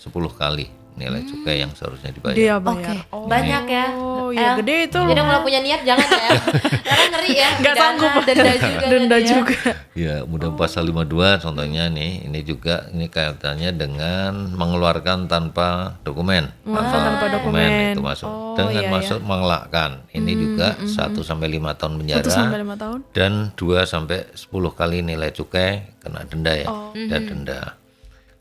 10 0.02 0.10
kali 0.34 0.68
nilai 0.94 1.22
cukai 1.26 1.66
yang 1.66 1.72
seharusnya 1.74 2.14
dibayar. 2.14 2.38
Dia 2.38 2.54
Oke, 2.58 2.66
bayar. 2.70 2.98
Oh, 3.10 3.26
banyak 3.26 3.64
ya. 3.66 3.86
Oh, 3.98 4.30
iya 4.30 4.54
El. 4.54 4.56
gede 4.62 4.76
itu 4.90 5.00
Jadi 5.02 5.22
kalau 5.22 5.42
punya 5.42 5.60
niat 5.66 5.82
jangan 5.82 6.08
ya. 6.08 6.30
Karena 6.88 7.06
ngeri 7.10 7.32
ya. 7.34 7.50
Pidana, 7.58 7.78
sanggup. 7.78 8.22
Denda 8.26 8.54
juga. 8.54 8.86
Denda 8.92 9.18
ya. 9.18 9.28
juga. 9.28 9.60
Ya, 9.94 10.16
kemudian 10.26 10.54
pasal 10.58 10.84
52 10.90 11.44
contohnya 11.44 11.84
nih, 11.90 12.12
ini 12.30 12.40
juga 12.42 12.90
ini 12.94 13.06
kaitannya 13.10 13.70
dengan 13.74 14.32
mengeluarkan 14.54 15.26
tanpa 15.30 15.98
dokumen. 16.06 16.50
Mengeluarkan 16.66 17.00
tanpa 17.02 17.26
dokumen. 17.34 17.70
itu 17.94 18.02
masuk. 18.02 18.30
Oh, 18.30 18.56
dengan 18.58 18.86
iya, 18.86 18.94
maksud 18.94 19.20
mengelakkan. 19.26 20.06
Ini 20.14 20.32
juga 20.34 20.78
1 20.82 21.22
sampai 21.22 21.48
5 21.50 21.74
tahun 21.78 21.94
penjara. 22.00 22.22
Satu 22.24 22.32
sampai 22.32 22.60
lima 22.62 22.76
tahun. 22.78 23.00
dan 23.12 23.32
2 23.58 23.84
sampai 23.90 24.30
10 24.34 24.50
kali 24.74 24.98
nilai 25.02 25.30
cukai 25.34 25.98
kena 26.02 26.26
denda 26.30 26.54
ya. 26.54 26.68
Oh. 26.70 26.94
Dan 26.94 27.22
denda. 27.26 27.83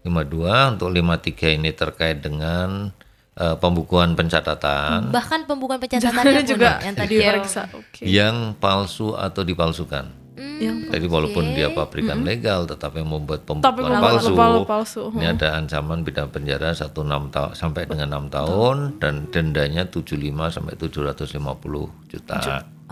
52 0.02 0.72
untuk 0.76 0.88
53 0.90 1.58
ini 1.62 1.70
terkait 1.70 2.18
dengan 2.18 2.90
eh, 3.34 3.56
pembukuan 3.56 4.18
pencatatan 4.18 5.14
Bahkan 5.14 5.46
pembukaan 5.46 5.78
pencatatannya 5.78 6.42
Jadinya 6.42 6.42
pun 6.42 6.52
juga 6.52 6.70
yang 6.82 6.94
tadi 6.94 7.14
ya. 7.14 7.20
diperiksa. 7.32 7.62
Oke. 7.72 8.02
yang 8.02 8.36
palsu 8.58 9.14
atau 9.14 9.42
dipalsukan. 9.42 10.20
Yang 10.32 10.90
Jadi 10.90 11.06
walaupun 11.06 11.54
dia 11.54 11.70
pabrikan 11.70 12.24
legal 12.24 12.66
tetapi 12.66 13.04
membuat 13.04 13.46
tapi 13.46 13.62
pembukuan 13.62 13.94
kalau 13.94 14.02
palsu, 14.02 14.32
palsu, 14.34 14.60
palsu. 14.66 15.02
ini 15.14 15.26
ada 15.28 15.54
ancaman 15.54 16.02
pidana 16.02 16.30
penjara 16.32 16.74
1 16.74 16.88
6 16.88 16.98
tahun 17.30 17.50
sampai 17.54 17.82
dengan 17.86 18.08
6 18.26 18.36
tahun 18.36 18.76
dan 18.98 19.14
dendanya 19.30 19.86
75 19.86 20.18
sampai 20.50 20.74
750 20.74 22.10
juta. 22.10 22.36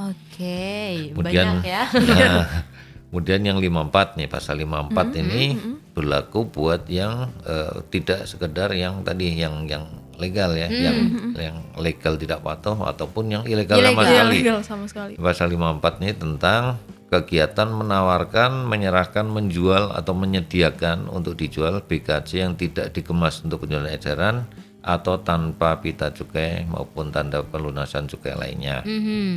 Oke, 0.01 1.11
Kemudian 1.13 1.61
banyak 1.61 1.69
ya. 1.69 1.85
Nah, 1.93 2.45
kemudian 3.11 3.43
yang 3.43 3.59
54 3.59 4.17
nih 4.17 4.29
pasal 4.31 4.63
54 4.63 5.23
ini 5.23 5.59
berlaku 5.93 6.47
buat 6.47 6.87
yang 6.87 7.35
eh, 7.43 7.83
tidak 7.91 8.31
sekedar 8.31 8.71
yang 8.73 9.03
tadi 9.03 9.35
yang 9.35 9.67
yang 9.67 9.85
legal 10.21 10.53
ya, 10.53 10.69
yang 10.69 10.99
yang 11.35 11.57
legal 11.81 12.15
tidak 12.21 12.45
patuh 12.45 12.77
ataupun 12.77 13.25
yang 13.33 13.43
ilegal 13.49 13.81
sama 13.81 14.05
Ilegal. 14.05 14.05
Sekali. 14.05 14.37
legal 14.37 14.59
sama 14.61 14.85
sekali. 14.87 15.13
Pasal 15.17 15.49
54 15.57 16.03
ini 16.05 16.13
tentang 16.13 16.63
kegiatan 17.11 17.69
menawarkan, 17.73 18.71
menyerahkan, 18.71 19.27
menjual 19.27 19.91
atau 19.97 20.15
menyediakan 20.15 21.11
untuk 21.11 21.35
dijual 21.35 21.83
BKC 21.83 22.47
yang 22.47 22.55
tidak 22.55 22.95
dikemas 22.95 23.43
untuk 23.43 23.67
penjualan 23.67 23.91
eceran 23.91 24.47
atau 24.81 25.21
tanpa 25.21 25.77
pita 25.83 26.09
cukai 26.15 26.65
maupun 26.71 27.13
tanda 27.13 27.43
pelunasan 27.43 28.07
cukai 28.07 28.39
lainnya. 28.39 28.81
Mhm. 28.87 29.33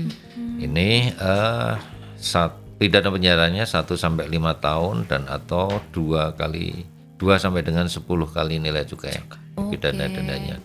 Ini 0.61 0.89
eh 1.17 1.75
sat, 2.15 2.55
pidana 2.77 3.09
penjaranya 3.13 3.63
1 3.63 3.85
sampai 3.95 4.25
5 4.27 4.63
tahun 4.63 4.95
dan 5.07 5.23
atau 5.29 5.81
dua 5.93 6.33
kali 6.33 6.85
2 7.21 7.39
sampai 7.39 7.63
dengan 7.63 7.87
10 7.87 8.03
kali 8.05 8.59
nilai 8.59 8.83
cukai 8.83 9.15
pidana 9.71 10.09
dendanya. 10.09 10.57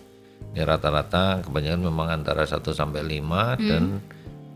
Ini 0.49 0.65
rata-rata 0.65 1.45
kebanyakan 1.45 1.81
memang 1.85 2.07
antara 2.09 2.43
1 2.43 2.59
sampai 2.73 3.05
5 3.05 3.59
dan 3.61 4.01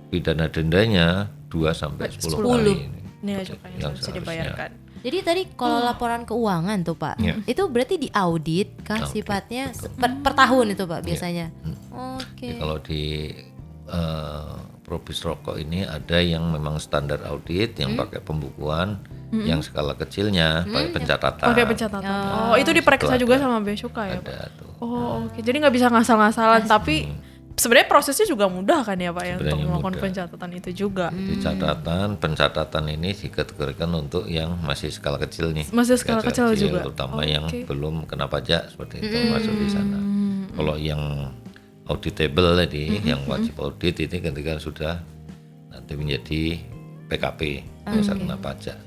pidana 0.10 0.50
dendanya 0.50 1.30
2 1.54 1.72
sampai 1.72 2.10
10, 2.12 2.44
kali. 2.44 2.76
Nilai 3.24 3.44
cukai 3.48 3.72
yang 3.80 3.94
harus 3.94 4.10
dibayarkan. 4.10 4.70
Jadi 5.04 5.18
tadi 5.20 5.42
kalau 5.60 5.84
laporan 5.84 6.24
keuangan 6.24 6.80
tuh 6.88 6.96
Pak, 6.96 7.20
Iya. 7.20 7.36
itu 7.44 7.64
berarti 7.68 8.00
diaudit 8.00 8.80
kah 8.88 9.04
Audit, 9.04 9.12
sifatnya 9.12 9.76
per, 10.00 10.16
per 10.24 10.32
tahun 10.32 10.80
itu 10.80 10.84
Pak 10.88 11.02
biasanya? 11.04 11.52
Oke. 11.92 12.48
Jadi 12.48 12.56
kalau 12.56 12.78
di 12.80 13.04
eh, 13.92 14.56
Probis 14.84 15.24
rokok 15.24 15.56
ini 15.56 15.88
ada 15.88 16.20
yang 16.20 16.52
memang 16.52 16.76
standar 16.76 17.24
audit 17.26 17.80
yang 17.80 17.96
pakai 17.96 18.20
pembukuan, 18.20 19.00
yang 19.32 19.64
skala 19.64 19.96
kecilnya 19.96 20.68
pakai 20.68 20.92
pencatatan. 20.92 21.48
Pakai 21.56 21.66
pencatatan. 21.66 22.52
Oh, 22.52 22.56
itu 22.60 22.70
diperiksa 22.70 23.16
juga 23.16 23.40
sama 23.40 23.64
bea 23.64 23.74
cukai 23.74 24.12
ya, 24.12 24.20
Pak? 24.20 24.28
Ada 24.28 24.46
tuh. 24.60 24.72
Oh, 24.84 25.24
oke. 25.24 25.40
Jadi 25.40 25.56
nggak 25.64 25.72
bisa 25.74 25.88
ngasal-ngasalan, 25.88 26.68
tapi 26.68 27.08
sebenarnya 27.56 27.88
prosesnya 27.88 28.28
juga 28.28 28.52
mudah 28.52 28.84
kan 28.84 29.00
ya, 29.00 29.16
Pak 29.16 29.24
ya, 29.24 29.36
untuk 29.40 29.58
melakukan 29.58 29.94
mudah. 29.96 30.04
pencatatan 30.04 30.50
itu 30.52 30.70
juga. 30.76 31.08
Di 31.16 31.36
catatan, 31.40 32.08
pencatatan 32.20 32.84
ini 32.92 33.16
dikategorikan 33.16 33.88
untuk 33.96 34.28
yang 34.28 34.60
masih 34.60 34.92
skala 34.92 35.16
kecil 35.16 35.56
nih. 35.56 35.64
Masih 35.72 35.96
skala 35.96 36.20
kecil 36.20 36.52
juga. 36.60 36.84
Terutama 36.84 37.24
Oh, 37.24 37.26
yang 37.26 37.48
oke. 37.48 37.64
belum 37.72 38.04
kena 38.04 38.28
pajak 38.28 38.68
seperti 38.68 39.00
itu 39.00 39.32
masuk 39.32 39.54
di 39.56 39.68
sana. 39.72 39.98
Kalau 40.54 40.76
yang 40.76 41.32
auditable 41.88 42.56
tadi, 42.56 43.04
yang 43.04 43.24
wajib 43.28 43.60
audit 43.60 44.00
ini 44.00 44.18
ketika 44.24 44.56
sudah 44.56 44.96
nanti 45.68 45.94
menjadi 46.00 46.58
PKP, 47.12 47.42
bisa 47.92 48.16
kena 48.16 48.40
pajak. 48.40 48.78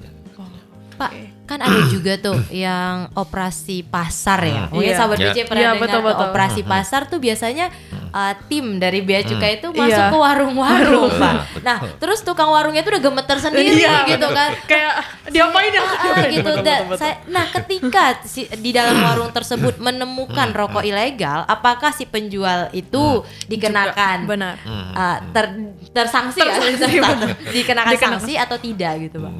Pak, 0.96 1.12
kan 1.46 1.58
ada 1.58 1.80
juga 1.94 2.14
tuh 2.16 2.42
yang 2.50 3.08
operasi 3.12 3.80
pasar 3.82 4.42
ya. 4.42 4.62
Mungkin 4.68 4.82
Iya. 4.84 4.96
sahabat 4.96 5.16
Ya. 5.16 5.24
BC 5.26 5.38
pernah 5.44 5.62
Iya, 5.62 5.70
dengar 5.70 5.82
betul, 5.82 5.94
tuh 5.94 6.02
betul. 6.04 6.24
operasi 6.26 6.60
pasar 6.62 7.00
tuh 7.06 7.18
biasanya 7.18 7.66
uh, 8.08 8.34
tim 8.46 8.76
dari 8.76 9.00
bea 9.00 9.22
cukai 9.22 9.56
itu 9.56 9.68
masuk 9.68 9.86
Iya. 9.96 10.10
ke 10.10 10.16
warung-warung, 10.16 11.10
Pak. 11.12 11.34
Betul. 11.48 11.62
Nah, 11.62 11.76
terus 11.96 12.20
tukang 12.20 12.48
warungnya 12.48 12.80
tuh 12.80 12.90
udah 12.90 13.02
gemeter 13.02 13.36
sendiri 13.38 13.78
Iya, 13.78 14.04
gitu 14.06 14.26
kan. 14.28 14.50
Kayak 14.66 14.92
diapain 15.26 15.70
ya? 15.70 15.82
Ah, 15.82 16.22
gitu. 16.26 16.50
Saya- 16.94 17.18
nah, 17.26 17.44
ketika 17.46 18.04
si, 18.22 18.44
di 18.52 18.70
dalam 18.70 18.98
warung 19.00 19.30
tersebut 19.30 19.78
menemukan 19.78 20.50
rokok 20.50 20.82
ilegal, 20.82 21.46
apakah 21.46 21.90
si 21.90 22.04
penjual 22.04 22.66
itu 22.72 23.20
dikenakan 23.46 24.26
Benar. 24.26 24.54
uh, 24.92 25.18
ter, 25.30 25.44
tersanksi, 25.90 26.40
ya? 26.40 26.54
Ter- 26.58 26.74
dikenakan 26.74 27.36
Dikenakan. 27.46 27.94
sanksi 27.96 28.34
atau 28.34 28.56
tidak 28.56 28.92
gitu, 29.00 29.18
Pak? 29.18 29.32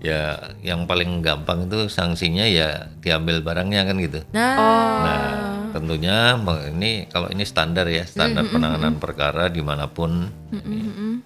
Ya, 0.00 0.56
yang 0.64 0.88
paling 0.88 1.20
gampang 1.20 1.68
itu 1.68 1.92
sanksinya 1.92 2.48
ya 2.48 2.88
diambil 3.04 3.44
barangnya 3.44 3.84
kan 3.84 4.00
gitu. 4.00 4.24
Nah, 4.32 4.56
Nah, 5.04 5.28
tentunya 5.76 6.40
ini 6.72 7.04
kalau 7.12 7.28
ini 7.28 7.44
standar 7.44 7.84
ya, 7.84 8.08
standar 8.08 8.48
penanganan 8.48 8.96
perkara 8.96 9.52
di 9.52 9.60
mana 9.60 9.92
pun. 9.92 10.32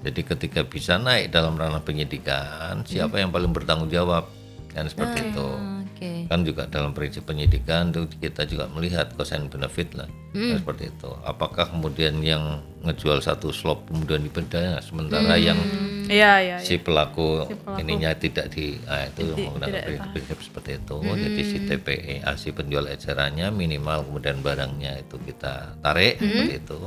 Jadi 0.02 0.20
ketika 0.26 0.66
bisa 0.66 0.98
naik 0.98 1.30
dalam 1.30 1.54
ranah 1.54 1.80
penyidikan, 1.86 2.82
siapa 2.82 3.22
yang 3.22 3.30
paling 3.30 3.54
bertanggung 3.54 3.88
jawab? 3.88 4.26
Kan 4.74 4.90
seperti 4.90 5.30
itu. 5.30 5.48
oke. 5.94 6.10
Kan 6.26 6.42
juga 6.42 6.66
dalam 6.66 6.90
prinsip 6.90 7.22
penyidikan 7.22 7.94
itu 7.94 8.10
kita 8.18 8.42
juga 8.42 8.66
melihat 8.74 9.14
cost 9.14 9.30
and 9.38 9.46
benefit 9.46 9.94
lah, 9.94 10.10
Kan 10.34 10.58
seperti 10.58 10.90
itu. 10.90 11.10
Apakah 11.22 11.70
kemudian 11.70 12.18
yang 12.20 12.58
ngejual 12.82 13.22
satu 13.22 13.54
slop 13.54 13.86
kemudian 13.86 14.26
dipidana, 14.26 14.82
sementara 14.82 15.38
yang 15.38 15.56
Iya, 16.04 16.32
iya. 16.38 16.56
si 16.58 16.76
pelaku, 16.76 17.48
ininya 17.76 18.12
tidak 18.12 18.48
di 18.48 18.76
ah, 18.84 19.04
itu 19.04 19.24
menggunakan 19.26 19.68
tidak 19.70 19.84
prinsip, 19.84 20.10
prinsip 20.12 20.38
seperti 20.42 20.70
itu. 20.78 20.96
Jadi 21.00 21.40
si 21.42 21.56
TPE 21.62 22.14
ah, 22.22 22.36
si 22.36 22.48
penjual 22.50 22.84
ecerannya 22.86 23.48
minimal 23.48 24.04
kemudian 24.04 24.38
barangnya 24.38 25.00
itu 25.00 25.16
kita 25.18 25.78
tarik 25.78 26.18
seperti 26.18 26.54
itu. 26.58 26.78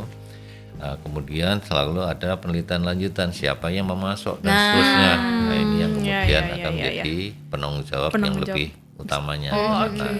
Nah, 0.77 0.93
kemudian 1.01 1.57
selalu 1.59 2.05
ada 2.05 2.37
penelitian 2.37 2.85
lanjutan 2.85 3.33
siapa 3.33 3.67
yang 3.67 3.89
memasok 3.89 4.37
dan 4.39 4.53
seterusnya. 4.53 5.11
Nah 5.17 5.57
ini 5.57 5.75
yang 5.75 5.91
Iya, 5.91 5.97
kemudian 5.97 6.21
iya, 6.43 6.53
akan 6.55 6.73
iya, 6.73 6.83
iya. 6.85 6.89
jadi 7.01 7.17
penanggung 7.49 7.83
jawab 7.83 8.09
yang 8.09 8.13
Penanggung 8.13 8.45
jawab. 8.45 8.53
lebih 8.53 8.67
utamanya. 8.97 9.49
Oh, 9.51 9.85
Nah, 9.89 10.13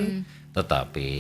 tetapi 0.56 1.12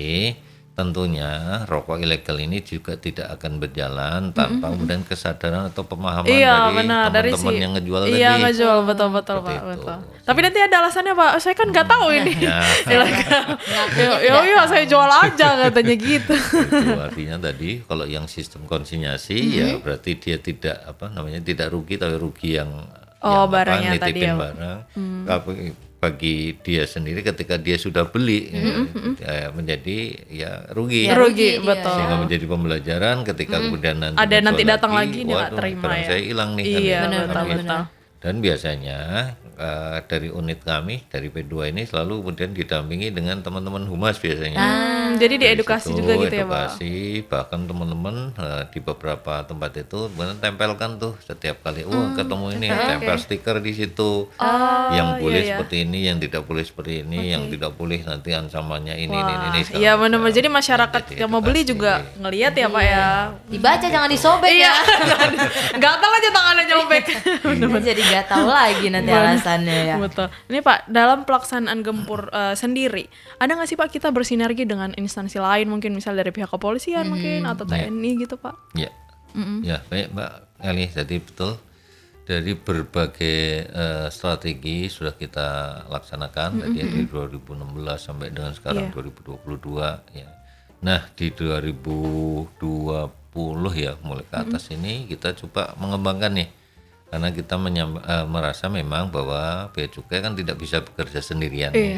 tentunya 0.77 1.31
rokok 1.65 1.97
ilegal 1.97 2.37
ini 2.37 2.61
juga 2.61 2.93
tidak 2.95 3.33
akan 3.33 3.57
berjalan 3.57 4.29
tanpa 4.29 4.69
kemudian 4.69 5.01
kesadaran 5.01 5.67
atau 5.67 5.81
pemahaman 5.81 6.29
Iya, 6.29 6.53
dari 6.63 6.75
benar. 6.77 7.03
Dari 7.09 7.29
teman-teman 7.33 7.49
si 7.51 7.57
yang 7.57 7.71
ngejual 7.73 8.01
Iya, 8.05 8.13
tadi. 8.29 8.41
ngejual 8.45 8.77
betul 8.85 9.09
betul, 9.09 9.35
Seperti 9.35 9.49
Pak, 9.49 9.57
itu. 9.57 9.69
betul. 9.73 9.97
Tapi 10.21 10.39
nanti 10.39 10.59
ada 10.61 10.75
alasannya, 10.77 11.13
Pak. 11.13 11.31
Saya 11.39 11.55
kan 11.55 11.67
nggak 11.67 11.87
tahu 11.87 12.07
ini. 12.13 12.33
Ya. 12.37 12.59
Ilegal. 12.85 13.45
Ya, 13.97 14.11
ya, 14.21 14.33
iya, 14.45 14.61
saya 14.63 14.83
jual 14.85 15.09
aja 15.09 15.47
katanya 15.65 15.95
gitu. 15.97 16.35
itu 16.37 16.93
artinya 16.95 17.37
tadi 17.41 17.69
kalau 17.81 18.05
yang 18.05 18.29
sistem 18.29 18.63
konsinyasi 18.63 19.33
Mm-hmm. 19.39 19.57
ya 19.57 19.67
berarti 19.79 20.11
dia 20.15 20.37
tidak 20.37 20.77
apa 20.83 21.09
namanya 21.09 21.39
tidak 21.39 21.67
rugi 21.67 21.95
tapi 21.95 22.15
rugi 22.15 22.55
yang 22.55 22.69
Oh, 23.17 23.43
yang 23.43 23.49
barangnya 23.49 23.91
apa, 23.91 24.03
tadi 24.03 24.19
ya, 24.19 24.29
Pak. 24.29 24.37
barang 24.37 24.79
Tapi 25.25 25.51
bagi 25.97 26.53
dia 26.61 26.85
sendiri 26.85 27.19
ketika 27.19 27.57
dia 27.57 27.73
sudah 27.75 28.05
beli 28.05 28.53
ya, 29.17 29.49
menjadi 29.49 29.97
ya 30.29 30.51
rugi 30.69 31.09
Ya, 31.09 31.17
Rugi, 31.17 31.17
rugi 31.17 31.49
dia. 31.57 31.65
betul. 31.65 31.89
sehingga 31.91 32.15
menjadi 32.17 32.45
pembelajaran 32.45 33.15
ketika 33.25 33.55
kemudian 33.59 33.95
nanti 33.97 34.17
Ada 34.17 34.37
nanti 34.39 34.61
datang 34.61 34.93
lagi, 34.93 35.21
dia 35.21 35.33
nggak 35.33 35.41
waduh, 35.49 35.57
terima 35.57 35.89
ya. 35.91 36.05
saya 36.05 36.21
hilang 36.21 36.49
nih 36.53 36.63
kan 36.63 36.69
Iya, 36.69 36.77
gitu. 36.77 37.01
benar, 37.03 37.25
Kan 37.27 37.43
gitu. 37.43 37.57
betul. 37.57 37.81
dan 38.17 38.35
biasanya 38.37 38.99
eh, 39.57 39.97
dari 40.03 40.29
unit 40.29 40.61
kami 40.61 41.03
dari 41.05 41.27
P2 41.27 41.45
ini 41.67 41.83
selalu 41.83 42.21
kemudian 42.21 42.51
didampingi 42.51 43.09
dengan 43.09 43.39
teman-teman 43.39 43.83
humas 43.83 44.15
biasanya 44.15 44.59
Hmm, 45.07 45.15
jadi 45.17 45.35
diedukasi 45.35 45.87
situ, 45.87 45.97
juga 45.97 46.13
gitu 46.19 46.35
ya, 46.35 46.43
Pak. 46.43 46.75
edukasi, 46.75 46.93
bahkan 47.23 47.63
teman-teman 47.63 48.15
eh, 48.33 48.63
di 48.69 48.79
beberapa 48.79 49.41
tempat 49.41 49.71
itu 49.77 50.07
benar 50.09 50.35
tempelkan 50.37 50.95
tuh 50.95 51.15
setiap 51.19 51.61
kali 51.61 51.81
wah 51.81 51.95
Hmm, 51.97 52.15
ketemu 52.15 52.45
ini 52.53 52.67
tempel 52.69 53.17
stiker 53.17 53.57
di 53.57 53.73
situ 53.73 54.29
Oh, 54.29 54.89
yang 54.89 55.17
boleh 55.17 55.39
iya, 55.39 55.45
iya. 55.45 55.55
seperti 55.55 55.75
ini 55.81 55.99
yang 56.03 56.17
tidak 56.17 56.43
boleh 56.43 56.61
seperti 56.61 57.01
ini 57.01 57.29
yang 57.29 57.47
tidak 57.47 57.73
boleh 57.73 57.99
nanti 58.01 58.29
ancamannya 58.31 58.93
ini 58.95 59.09
ini 59.09 59.33
ini, 59.33 59.47
ini 59.55 59.59
Iya 59.77 59.95
benar-benar. 59.95 60.31
Jadi 60.31 60.47
masyarakat 60.49 61.01
Jadi 61.05 61.17
yang 61.17 61.29
mau 61.29 61.39
beli 61.39 61.61
edukasi. 61.61 61.71
juga 61.71 61.91
ngelihat 62.17 62.53
ya 62.53 62.67
Pak 62.67 62.83
ya. 62.83 63.05
Dibaca 63.47 63.85
jangan 63.85 64.07
disobek 64.07 64.53
Iya. 64.53 64.69
ya. 64.69 64.73
Gatal 65.75 66.11
aja 66.11 66.29
tangannya 66.29 66.63
nyobek. 66.65 67.05
Jadi 67.87 68.01
nggak 68.03 68.25
tahu 68.27 68.47
lagi 68.47 68.85
nanti 68.87 69.11
alasannya 69.47 69.77
ya. 69.87 69.95
Betul. 69.95 70.27
Ini 70.51 70.59
Pak, 70.59 70.91
dalam 70.91 71.23
pelaksanaan 71.23 71.79
gempur 71.79 72.27
eh, 72.35 72.55
sendiri, 72.59 73.07
ada 73.39 73.55
nggak 73.55 73.69
sih 73.71 73.79
Pak 73.79 73.89
kita 73.95 74.11
bersinergi 74.11 74.67
dengan 74.67 74.91
instansi 74.99 75.39
lain 75.39 75.71
mungkin 75.71 75.95
misal 75.95 76.19
dari 76.19 76.35
pihak 76.35 76.51
kepolisian 76.51 77.07
mungkin 77.07 77.47
atau 77.47 77.63
TNI 77.63 78.11
gitu 78.27 78.35
Pak? 78.35 78.75
Ya, 78.75 78.91
ya 79.63 79.79
baik 79.87 80.11
Mbak 80.11 80.31
Eli. 80.67 80.85
Jadi 80.91 81.15
betul 81.23 81.55
dari 82.27 82.59
berbagai 82.59 83.39
eh, 83.71 84.07
strategi 84.11 84.91
sudah 84.91 85.15
kita 85.15 85.47
laksanakan 85.87 86.67
tadi 86.67 86.83
ya, 86.83 86.85
dari 86.91 87.07
2016 87.07 87.55
sampai 87.95 88.27
dengan 88.35 88.51
sekarang 88.51 88.91
2022 88.91 90.19
ya. 90.19 90.27
Nah 90.83 91.01
di 91.15 91.31
2020 91.31 92.51
ya 93.73 93.95
mulai 94.03 94.25
ke 94.27 94.35
atas 94.35 94.69
ini 94.75 95.07
kita 95.07 95.33
coba 95.39 95.73
mengembangkan 95.79 96.35
nih 96.35 96.56
karena 97.07 97.29
kita 97.29 97.55
menyam- 97.55 97.99
eh, 97.99 98.25
merasa 98.25 98.67
memang 98.67 99.07
bahwa 99.07 99.43
bea 99.69 99.87
cukai 99.87 100.19
kan 100.19 100.33
tidak 100.33 100.55
bisa 100.55 100.79
bekerja 100.79 101.19
sendirian. 101.19 101.71
ya. 101.71 101.97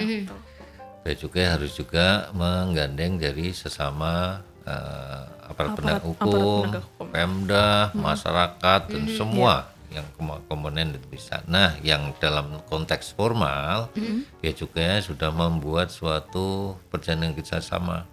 Bea 1.00 1.15
cukai 1.15 1.45
harus 1.45 1.74
juga 1.74 2.29
menggandeng 2.31 3.17
dari 3.17 3.50
sesama 3.52 4.42
eh, 4.62 5.21
aparat 5.48 5.73
penegak 5.73 6.04
hukum, 6.06 6.62
Pemda, 7.10 7.69
masyarakat 7.92 8.81
dan 8.88 9.04
semua 9.10 9.54
yang 9.90 10.06
kom- 10.13 10.46
komponen 10.46 10.94
itu 10.94 11.08
bisa. 11.10 11.42
Nah, 11.44 11.73
yang 11.81 12.13
dalam 12.15 12.62
konteks 12.63 13.10
formal, 13.12 13.90
bea 14.38 14.54
cukai 14.54 15.02
sudah 15.02 15.31
membuat 15.31 15.90
suatu 15.90 16.46
perjanjian 16.88 17.33
kerjasama 17.33 18.06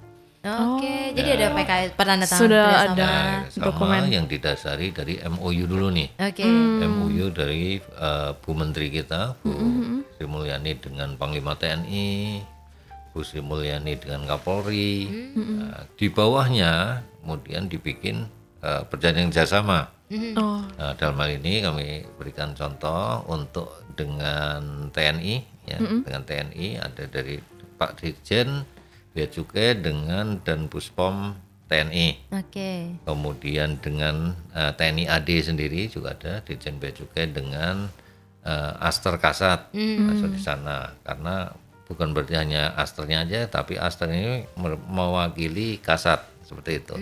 Oke, 0.46 1.10
jadi 1.18 1.28
ada 1.34 1.46
PKS 1.50 1.90
penandatangan 1.98 2.42
Sudah 2.46 2.66
kerjasama. 2.70 2.94
ada. 2.94 3.08
Nah, 3.10 3.38
sama 3.50 3.64
dokumen. 3.66 4.02
yang 4.12 4.26
didasari 4.30 4.88
dari 4.94 5.14
MOU 5.26 5.64
dulu 5.66 5.88
nih. 5.90 6.08
Oke. 6.22 6.46
MOU 6.86 7.26
dari 7.34 7.82
eh, 7.82 8.30
Bu 8.38 8.50
Menteri 8.54 8.86
kita, 8.94 9.34
Bu 9.42 9.50
Sri 10.14 10.26
Mulyani 10.30 10.72
dengan 10.78 11.18
Panglima 11.18 11.58
TNI, 11.58 12.40
Bu 13.10 13.26
Sri 13.26 13.42
Mulyani 13.42 13.98
dengan 13.98 14.22
Kapolri. 14.24 15.10
Nah, 15.34 15.82
di 15.98 16.06
bawahnya 16.06 17.02
kemudian 17.24 17.66
dibikin 17.66 18.30
eh, 18.62 18.82
perjanjian 18.86 19.34
kerjasama. 19.34 19.90
Oh. 20.38 20.62
Nah, 20.78 20.94
dalam 20.94 21.18
hal 21.18 21.42
ini 21.42 21.66
kami 21.66 22.06
berikan 22.14 22.54
contoh 22.54 23.26
untuk 23.26 23.82
dengan 23.98 24.86
TNI, 24.94 25.34
ya, 25.66 25.82
dengan 25.82 26.22
TNI 26.22 26.78
ada 26.78 27.10
dari 27.10 27.42
Pak 27.74 27.98
Dirjen, 27.98 28.62
Bea 29.16 29.32
Cukai 29.32 29.80
dengan 29.80 30.44
dan 30.44 30.68
Puspom 30.68 31.32
TNI. 31.72 32.28
Oke. 32.36 33.00
Kemudian 33.08 33.80
dengan 33.80 34.36
eh, 34.52 34.76
TNI 34.76 35.08
AD 35.08 35.28
sendiri 35.40 35.88
juga 35.88 36.12
ada 36.12 36.44
Dirjen 36.44 36.76
Bea 36.76 36.92
Cukai 36.92 37.32
dengan 37.32 37.88
eh, 38.44 38.72
Aster 38.84 39.16
Kasat 39.16 39.72
masuk 39.72 40.36
di 40.36 40.40
sana 40.44 40.92
karena 41.00 41.48
bukan 41.88 42.12
berarti 42.12 42.36
hanya 42.36 42.76
Asternya 42.76 43.24
aja 43.24 43.40
tapi 43.48 43.80
Aster 43.80 44.12
ini 44.12 44.44
mewakili 44.92 45.80
Kasat 45.80 46.20
seperti 46.44 46.84
itu. 46.84 46.94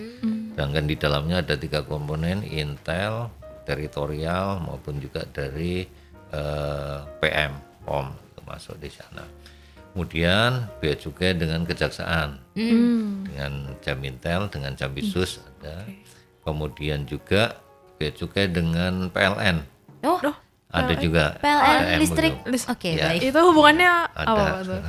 Sedangkan 0.55 0.87
di 0.87 0.95
dalamnya 0.95 1.43
ada 1.43 1.59
tiga 1.59 1.83
komponen 1.83 2.47
Intel, 2.47 3.29
teritorial 3.67 4.63
maupun 4.63 5.03
juga 5.03 5.27
dari 5.29 5.83
eh, 6.31 6.99
PM 7.19 7.53
POM 7.85 8.07
masuk 8.45 8.77
di 8.81 8.93
sana. 8.93 9.25
Kemudian 9.95 10.67
bea 10.83 10.99
cukai 10.99 11.39
dengan 11.39 11.63
kejaksaan 11.63 12.43
dengan 12.51 13.53
Jamintel 13.79 14.51
dengan 14.51 14.75
Jambisus 14.75 15.39
ada. 15.63 15.87
Kemudian 16.43 17.07
juga 17.07 17.63
bea 17.95 18.11
cukai 18.11 18.51
dengan 18.51 19.07
PLN 19.09 19.63
Oh, 20.03 20.19
ada 20.69 20.93
juga 20.99 21.39
PLN 21.39 22.03
listrik. 22.03 22.35
Oke, 22.67 22.99
Ya. 22.99 23.15
baik. 23.15 23.31
Itu 23.31 23.39
hubungannya 23.39 23.93
ada 24.11 24.35
apa 24.35 24.61
tuh? 24.61 24.81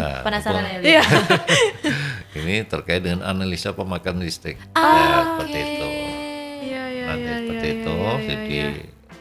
Nah, 0.00 0.24
Penasaran 0.24 0.64
ya? 0.64 0.78
Iya. 0.80 1.02
ini 2.40 2.64
terkait 2.64 3.04
dengan 3.04 3.28
analisa 3.28 3.76
pemakaian 3.76 4.16
listrik 4.16 4.56
Ah, 4.72 4.80
Ya, 4.88 5.04
seperti 5.20 5.58
itu 5.60 5.86
Iya, 6.64 6.82
iya, 6.88 7.04
nanti 7.12 7.20
iya, 7.22 7.36
seperti 7.36 7.66
iya, 7.68 7.76
itu 7.76 7.92
iya, 7.92 8.08
iya, 8.08 8.20
jadi 8.24 8.48
iya. 8.48 8.68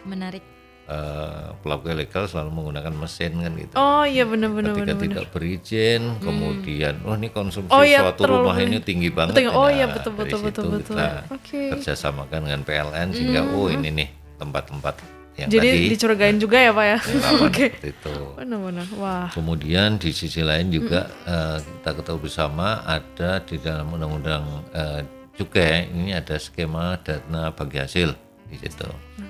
Menarik. 0.08 0.44
Eh, 0.90 1.54
pelaku 1.62 1.94
ilegal 1.94 2.26
selalu 2.26 2.50
menggunakan 2.52 2.90
mesin 2.92 3.32
kan 3.38 3.52
gitu 3.54 3.74
Oh 3.78 4.02
iya 4.04 4.26
benar-benar 4.26 4.74
ketika 4.74 4.94
benar. 4.98 5.04
tidak 5.06 5.26
berizin 5.30 6.02
kemudian 6.18 6.94
oh 7.06 7.14
ini 7.14 7.30
konsumsi 7.30 7.70
Oh 7.70 7.86
iya, 7.86 8.02
suatu 8.02 8.26
rumah 8.26 8.58
ini 8.58 8.82
banyak. 8.82 8.84
tinggi 8.84 9.10
banget 9.14 9.34
Betul, 9.38 9.54
oh 9.54 9.70
Nah, 9.70 9.72
iya, 9.72 9.86
betul, 9.86 10.12
dari 10.12 10.22
betul, 10.26 10.40
situ 10.40 10.48
betul, 10.50 10.66
betul. 10.74 10.96
kita 10.98 11.08
Oke. 11.30 11.62
kerjasamakan 11.78 12.40
dengan 12.44 12.62
PLN 12.64 13.08
sehingga 13.14 13.42
oh 13.54 13.70
ini 13.70 13.90
nih 13.94 14.10
tempat-tempat 14.36 14.96
yang 15.38 15.48
Jadi 15.48 15.70
tadi 15.72 15.88
dicurigain 15.88 16.36
juga 16.36 16.58
ya 16.60 16.72
Pak 16.74 16.86
ya? 16.86 16.98
Oke. 17.48 17.66
seperti 17.72 17.90
itu 17.96 18.16
Benar-benar. 18.36 18.86
Wah. 19.00 19.28
Kemudian 19.32 19.96
di 19.96 20.12
sisi 20.12 20.44
lain 20.44 20.68
juga 20.68 21.08
eh, 21.24 21.58
kita 21.62 21.96
ketahui 21.96 22.28
bersama 22.28 22.84
ada 22.84 23.40
di 23.40 23.56
dalam 23.56 23.88
undang-undang 23.88 24.44
eh, 24.74 25.00
cukai 25.40 25.88
ini 25.90 26.12
ada 26.12 26.36
skema 26.36 27.00
dana 27.00 27.56
bagi 27.56 27.80
hasil 27.80 28.12
di 28.52 28.58
situ. 28.60 28.90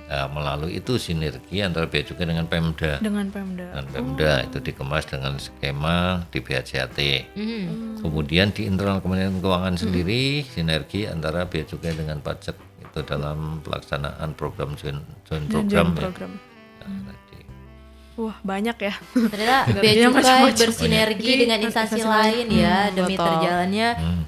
Nah, 0.10 0.26
melalui 0.26 0.82
itu 0.82 0.97
sinergi 0.97 1.62
antara 1.62 1.86
bea 1.86 2.01
cukai 2.01 2.26
dengan 2.26 2.49
Pemda. 2.49 2.97
Dengan 2.97 3.30
Pemda. 3.30 3.78
Dan 3.78 3.86
Pemda 3.93 4.41
itu 4.41 4.57
dikemas 4.57 5.05
dengan 5.05 5.38
skema 5.38 6.26
di 6.34 6.41
BHCAT. 6.41 6.97
Hmm. 7.38 8.01
Kemudian 8.01 8.49
di 8.49 8.66
internal 8.66 9.05
Kementerian 9.05 9.38
Keuangan 9.38 9.78
sendiri 9.78 10.41
sinergi 10.49 11.05
antara 11.05 11.45
bea 11.45 11.62
cukai 11.62 11.93
dengan 11.93 12.18
pajak 12.26 12.57
itu 12.82 12.99
dalam 13.05 13.62
pelaksanaan 13.62 14.34
program 14.34 14.74
joint, 14.82 14.97
joint 15.30 15.45
program, 15.45 15.93
Program. 15.93 16.32
ya. 16.82 16.89
Nah, 16.89 17.14
tadi. 17.14 17.39
Wah 18.18 18.38
banyak 18.41 18.78
ya. 18.82 18.93
Ternyata 19.14 19.57
bea 19.86 19.93
cukai 20.10 20.41
bersinergi 20.57 21.32
dengan 21.45 21.60
instansi 21.62 22.01
lain 22.01 22.45
ya 22.49 22.89
demi 22.89 23.14
betul. 23.14 23.30
terjalannya 23.30 23.89
Hmm. 23.93 24.24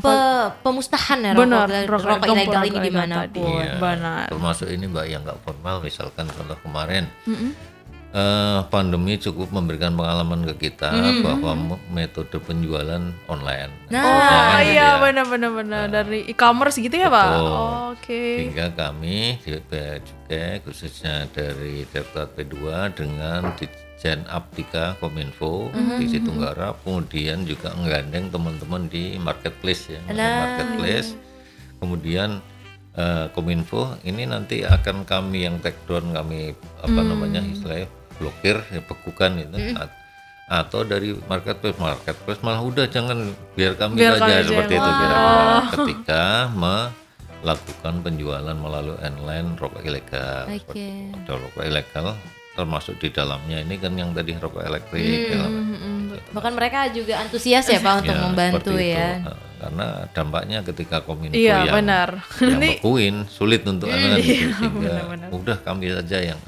Pe- 0.00 0.50
pemusnahan 0.60 1.18
ya 1.20 1.32
Benar. 1.32 1.66
rokok, 1.66 1.86
rokok- 1.86 2.08
rokok 2.08 2.26
ilegal 2.28 2.62
ini 2.62 2.68
ilegal 2.68 2.82
di 2.82 2.90
mana 2.92 3.14
pun. 3.14 3.22
tadi. 3.22 3.40
Iya. 3.42 3.72
Benar. 3.78 4.24
Termasuk 4.28 4.66
ini 4.68 4.84
mbak 4.86 5.06
yang 5.06 5.22
nggak 5.22 5.38
formal, 5.40 5.74
misalkan 5.80 6.26
contoh 6.26 6.58
kemarin 6.60 7.04
eh, 8.16 8.60
pandemi 8.72 9.20
cukup 9.20 9.52
memberikan 9.52 9.92
pengalaman 9.92 10.48
ke 10.48 10.70
kita 10.70 10.88
bahwa 11.20 11.52
m- 11.52 11.82
metode 11.92 12.32
penjualan 12.40 13.02
online. 13.26 13.72
Nah. 13.92 14.00
Oh 14.00 14.60
iya 14.62 14.96
ya. 14.96 15.02
benar-benar 15.02 15.52
benar 15.52 15.84
dari 15.92 16.24
e-commerce 16.24 16.80
gitu 16.80 16.96
ya 16.96 17.12
Pak. 17.12 17.28
Oh, 17.36 17.92
Oke. 17.92 18.48
Sehingga 18.48 18.72
kami 18.72 19.36
di 19.38 19.52
Cukai 20.00 20.64
khususnya 20.64 21.28
dari 21.28 21.84
Direktorat 21.84 22.32
P2 22.32 22.56
dengan 22.96 23.52
Ditjen 23.96 24.28
Aptika 24.28 24.92
Kominfo 25.00 25.72
di 25.96 26.04
Situng 26.04 26.36
Garap, 26.36 26.84
kemudian 26.84 27.48
juga 27.48 27.72
menggandeng 27.72 28.28
teman-teman 28.28 28.92
di 28.92 29.16
marketplace 29.16 29.88
ya, 29.88 30.00
di 30.04 30.20
marketplace. 30.20 31.16
Kemudian 31.80 32.44
eh, 32.92 33.26
Kominfo 33.32 33.96
ini 34.04 34.28
nanti 34.28 34.68
akan 34.68 35.08
kami 35.08 35.48
yang 35.48 35.56
take 35.64 35.80
down 35.88 36.12
kami 36.12 36.52
apa 36.84 37.00
namanya 37.00 37.40
istilahnya 37.40 37.88
blokir, 38.20 38.60
ya, 38.68 38.84
bekukan 38.84 39.40
itu. 39.40 39.56
At- 39.80 39.96
atau 40.46 40.86
dari 40.86 41.16
marketplace. 41.26 41.80
Marketplace 41.80 42.38
malah 42.44 42.62
udah 42.62 42.86
jangan 42.86 43.34
biar 43.58 43.80
kami 43.80 43.98
Biar 43.98 44.20
aja. 44.20 44.46
seperti 44.46 44.78
itu 44.78 44.86
Wah. 44.86 44.94
kira-kira 45.02 45.50
ketika 45.74 46.24
melakukan 46.54 47.94
penjualan 48.04 48.54
melalui 48.54 48.94
online 49.02 49.58
rokok 49.58 49.82
ilegal. 49.82 50.46
Ada 50.46 51.32
rokok 51.32 51.64
ilegal 51.64 52.14
termasuk 52.56 52.96
di 52.96 53.08
dalamnya 53.08 53.60
ini 53.60 53.76
kan 53.76 53.92
yang 53.92 54.10
tadi 54.10 54.32
rokok 54.34 54.64
elektrik 54.64 55.04
ya. 55.30 55.44
Bahkan 56.26 56.52
mereka 56.52 56.88
juga 56.90 57.20
antusias 57.20 57.64
ya 57.64 57.78
Pak 57.78 57.94
untuk 58.00 58.10
Ya, 58.10 58.22
membantu 58.22 58.72
seperti 58.72 58.72
itu. 58.82 58.96
ya. 58.96 59.08
Nah, 59.20 59.36
karena 59.56 59.86
dampaknya 60.10 60.58
ketika 60.62 60.96
kominfo 61.00 61.32
Iya, 61.32 61.56
yang, 61.62 61.76
benar. 61.76 62.08
yang 62.38 62.56
Ini- 62.56 62.70
bekuin 62.76 63.16
sulit 63.26 63.62
untuk 63.62 63.86
anak 63.86 64.18
gitu, 64.18 64.48
sehingga 64.50 64.68
benar-benar. 64.72 65.28
udah 65.30 65.56
kami 65.60 65.92
saja 65.92 66.18
yang. 66.24 66.40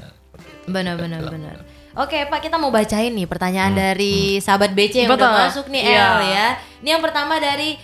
Benar-benar 0.65 1.21
benar. 1.23 1.57
Oke 1.95 2.21
Pak 2.23 2.39
kita 2.39 2.55
mau 2.55 2.69
bacain 2.69 3.09
nih 3.11 3.25
pertanyaan 3.25 3.73
dari 3.73 4.37
sahabat 4.37 4.71
BC 4.71 5.03
yang 5.03 5.11
Betul. 5.11 5.25
udah 5.25 5.41
masuk 5.43 5.65
nih 5.67 5.81
Iya. 5.83 5.97
El 5.97 6.17
ya. 6.27 6.47
Ini 6.79 6.89
yang 6.91 7.01
pertama 7.01 7.37
dari 7.37 7.75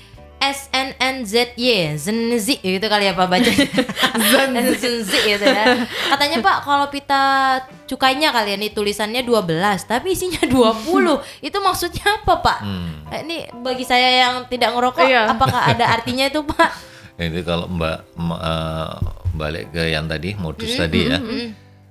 SNNZY 0.47 1.95
Zenzi 1.95 2.55
gitu 2.57 2.85
kali 2.85 3.05
ya 3.05 3.13
Pak 3.13 3.25
baca 3.25 3.51
Zenzi 4.75 5.17
gitu 5.29 5.45
ya 5.45 5.65
Katanya 6.11 6.37
Pak 6.39 6.57
kalau 6.61 6.87
pita 6.87 7.57
cukainya 7.85 8.29
kalian 8.29 8.61
nih 8.61 8.71
tulisannya 8.71 9.21
12 9.21 9.49
Tapi 9.85 10.11
isinya 10.11 10.43
20 10.45 10.85
Itu 11.47 11.57
maksudnya 11.59 12.21
apa 12.21 12.33
Pak? 12.39 12.59
Hmm. 12.61 13.09
Eh, 13.09 13.21
Ini 13.23 13.37
bagi 13.59 13.83
saya 13.83 14.09
yang 14.21 14.45
tidak 14.45 14.71
ngerokok 14.71 15.03
Iya. 15.03 15.31
Apakah 15.31 15.61
ada 15.67 15.85
artinya 15.91 16.25
itu 16.25 16.41
Pak? 16.41 16.69
Ini 17.15 17.41
kalau 17.41 17.65
Mbak 17.65 17.97
eh, 18.19 18.93
balik 19.33 19.65
ke 19.71 19.83
yang 19.87 20.05
tadi 20.05 20.35
modus 20.35 20.69
Hmm, 20.69 20.79
tadi 20.79 20.99
ya. 21.05 21.19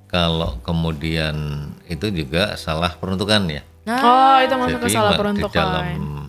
Kalau 0.06 0.62
kemudian 0.62 1.34
itu 1.84 2.06
juga 2.08 2.54
salah 2.54 2.94
peruntukan 2.94 3.42
ya. 3.48 3.62
Oh 3.84 4.38
itu 4.38 4.54
masuk 4.54 4.78
ke 4.80 4.88
salah 4.88 5.12
Mbak, 5.12 5.16
di 5.16 5.20
peruntukan. 5.20 5.52
dalam 5.58 5.84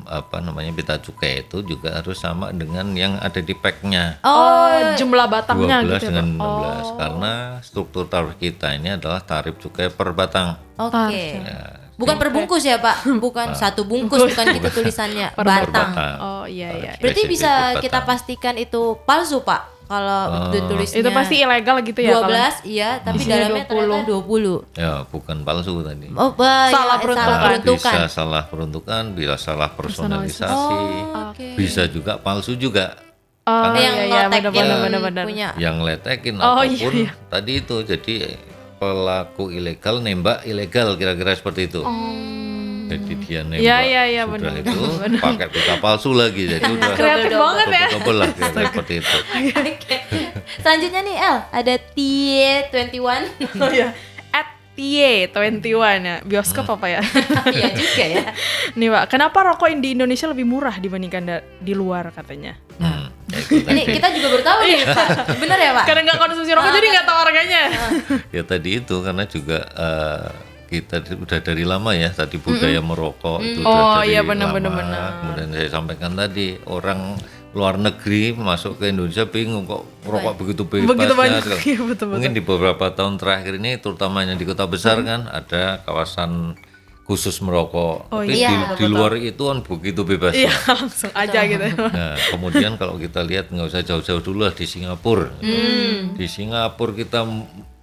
apa 0.06 0.41
namanya 0.41 0.72
pita 0.72 0.95
cukai 1.01 1.43
itu 1.45 1.62
juga 1.66 1.97
harus 1.99 2.18
sama 2.18 2.49
dengan 2.56 2.93
yang 2.95 3.20
ada 3.20 3.41
di 3.41 3.53
packnya. 3.53 4.22
Oh, 4.24 4.95
jumlah 4.95 5.28
batangnya 5.28 5.84
12 5.84 5.86
gitu 5.86 5.93
ya 5.93 5.99
dengan 6.10 6.28
Pak. 6.38 6.95
16 6.95 7.01
karena 7.01 7.34
struktur 7.62 8.03
tarif 8.08 8.34
kita 8.39 8.74
ini 8.78 8.95
adalah 8.95 9.20
tarif 9.22 9.60
cukai 9.60 9.91
per 9.91 10.10
batang. 10.16 10.58
Oke 10.76 11.39
Ya, 11.45 11.86
Bukan 11.95 12.16
perbungkus 12.20 12.64
ya 12.68 12.80
Pak? 12.80 13.08
Bukan 13.24 13.56
satu 13.56 13.88
bungkus 13.88 14.20
bukan 14.20 14.45
gitu 14.60 14.84
tulisannya 14.84 15.32
Batang 15.36 15.72
batang. 15.72 15.91
Oh 16.20 16.43
iya 16.47 16.76
iya. 16.76 16.91
Berarti 16.99 17.24
bisa 17.28 17.80
per 17.80 17.88
kita 17.88 17.99
pastikan 18.03 18.56
itu 18.60 18.99
palsu 19.08 19.43
Pak 19.43 19.75
kalau 19.86 20.22
itu 20.48 20.58
tulisnya 20.66 20.98
Itu 21.00 21.10
pasti 21.12 21.36
ilegal 21.40 21.78
gitu 21.82 22.00
ya 22.00 22.18
12 22.18 22.22
kalau 22.22 22.52
iya 22.66 22.90
tapi 23.00 23.18
Isinya 23.18 23.36
dalamnya 23.40 23.64
ternyata 23.66 24.06
20. 24.08 24.76
Ya, 24.76 24.94
bukan 25.06 25.38
palsu 25.42 25.72
tadi. 25.80 26.06
Oh, 26.12 26.32
bah, 26.32 26.68
Salah 26.68 26.98
ya, 26.98 27.02
peruntukan. 27.02 27.26
salah 27.26 27.40
peruntukan. 27.40 27.94
Bisa 27.94 28.08
salah 28.08 28.44
peruntukan, 28.44 29.04
bisa 29.14 29.36
salah 29.38 29.70
personalisasi, 29.70 30.78
Oh, 31.08 31.30
oke. 31.30 31.48
bisa 31.56 31.86
juga 31.86 32.18
palsu 32.18 32.54
juga. 32.56 32.98
Oh 33.46 33.72
yang 33.72 33.94
iya 33.94 34.04
iya 34.04 34.22
ngotekin 34.26 34.58
benar 34.58 34.78
benar 34.82 35.02
benar. 35.04 35.24
punya. 35.24 35.50
Yang 35.56 35.76
letekin 35.84 36.36
Oh, 36.38 36.58
ataupun 36.58 36.74
iya, 36.74 36.90
iya. 37.06 37.12
tadi 37.30 37.52
itu 37.56 37.76
jadi 37.80 38.16
pelaku 38.76 39.54
ilegal 39.54 40.02
nembak 40.02 40.44
ilegal 40.44 40.94
kira-kira 40.94 41.32
seperti 41.32 41.70
itu. 41.70 41.86
Jadi 42.86 43.14
dia 43.18 43.40
nembak 43.42 43.60
Iya, 43.60 43.78
iya, 43.82 44.02
iya, 44.06 44.24
sudah 44.24 44.34
benar, 44.38 44.54
itu 44.56 44.78
pakai 45.26 45.48
pita 45.50 45.76
palsu 45.78 46.12
lagi 46.12 46.44
jadi 46.48 46.62
udah 46.64 46.94
Kreatif 46.94 47.32
banget 47.34 47.68
ya. 47.68 47.88
double 47.94 48.18
lah 48.18 48.30
kira-kira 48.30 48.66
seperti 48.68 48.94
itu. 48.96 49.18
Oke. 49.76 49.98
Selanjutnya 50.58 51.02
nih 51.02 51.16
El, 51.18 51.38
ada 51.52 51.74
T21. 51.92 53.24
Oh 53.58 53.70
iya. 53.70 53.90
At 54.30 54.48
Tie 54.72 55.32
21 55.32 55.64
ya, 56.02 56.16
bioskop 56.22 56.68
apa 56.70 56.86
ya? 56.90 57.00
Iya 57.48 57.68
juga 57.72 58.04
ya. 58.06 58.24
Nih 58.74 58.90
Pak, 58.90 59.04
kenapa 59.08 59.38
rokok 59.46 59.72
di 59.74 59.96
Indonesia 59.96 60.28
lebih 60.28 60.44
murah 60.44 60.76
dibandingkan 60.76 61.24
da- 61.24 61.46
di 61.58 61.72
luar 61.72 62.12
katanya? 62.12 62.60
Hmm, 62.76 63.08
ya 63.26 63.40
itu 63.40 63.64
Ini 63.64 63.82
kita 63.88 64.12
juga 64.12 64.28
baru 64.30 64.44
tahu 64.44 64.60
nih, 64.62 64.78
Pak. 64.86 65.08
Bener 65.40 65.58
ya, 65.58 65.72
Pak? 65.74 65.86
Karena 65.88 66.02
nggak 66.04 66.20
konsumsi 66.20 66.52
rokok 66.52 66.72
jadi 66.72 66.88
nggak 66.92 67.08
tahu 67.08 67.18
harganya. 67.18 67.62
ya 68.30 68.44
tadi 68.44 68.70
itu 68.78 68.96
karena 69.00 69.24
juga 69.26 69.58
eh, 69.64 70.28
kita 70.66 70.99
di- 70.99 71.16
udah 71.16 71.39
dari 71.39 71.63
lama 71.63 71.91
ya 71.91 72.09
tadi 72.09 72.36
budaya 72.36 72.80
merokok 72.80 73.39
itu 73.39 73.61
Oh, 73.61 73.70
udah 73.70 74.01
dari 74.01 74.09
iya, 74.09 74.22
benar, 74.22 74.47
lama. 74.47 74.55
benar, 74.55 74.72
benar. 74.74 75.09
Kemudian 75.20 75.49
saya 75.51 75.70
sampaikan 75.70 76.11
tadi 76.13 76.45
orang 76.66 77.16
luar 77.51 77.76
negeri 77.76 78.34
masuk 78.34 78.78
ke 78.78 78.91
Indonesia 78.91 79.24
bingung 79.24 79.63
kok 79.63 79.88
rokok 80.03 80.36
begitu 80.36 80.61
bebas 80.63 80.91
Begitu 80.91 81.07
ya, 81.07 81.18
banyak, 81.18 81.41
segala. 81.41 81.61
iya, 81.70 81.80
betul, 81.80 82.05
Mungkin 82.11 82.32
di 82.32 82.41
beberapa 82.41 82.86
tahun 82.89 83.16
terakhir 83.16 83.53
ini 83.55 83.72
terutamanya 83.78 84.34
di 84.34 84.43
kota 84.43 84.66
besar 84.66 84.99
kan 85.01 85.26
ada 85.26 85.80
kawasan 85.82 86.59
khusus 87.05 87.38
merokok. 87.38 88.09
Oh, 88.09 88.20
Tapi 88.20 88.34
iya. 88.34 88.74
di, 88.74 88.82
di 88.82 88.86
luar 88.89 89.13
itu 89.16 89.38
kan 89.39 89.61
begitu 89.61 90.01
bebas. 90.03 90.34
Iya, 90.34 90.49
langsung 90.74 91.13
aja 91.13 91.39
gitu. 91.45 91.63
Nah, 91.78 92.18
kemudian 92.28 92.76
kalau 92.76 92.97
kita 92.97 93.22
lihat 93.22 93.47
nggak 93.47 93.68
usah 93.68 93.86
jauh-jauh 93.86 94.20
dulu 94.20 94.41
lah 94.41 94.51
di 94.51 94.66
Singapura. 94.66 95.30
Di 96.11 96.26
Singapura 96.26 96.91
kita 96.91 97.24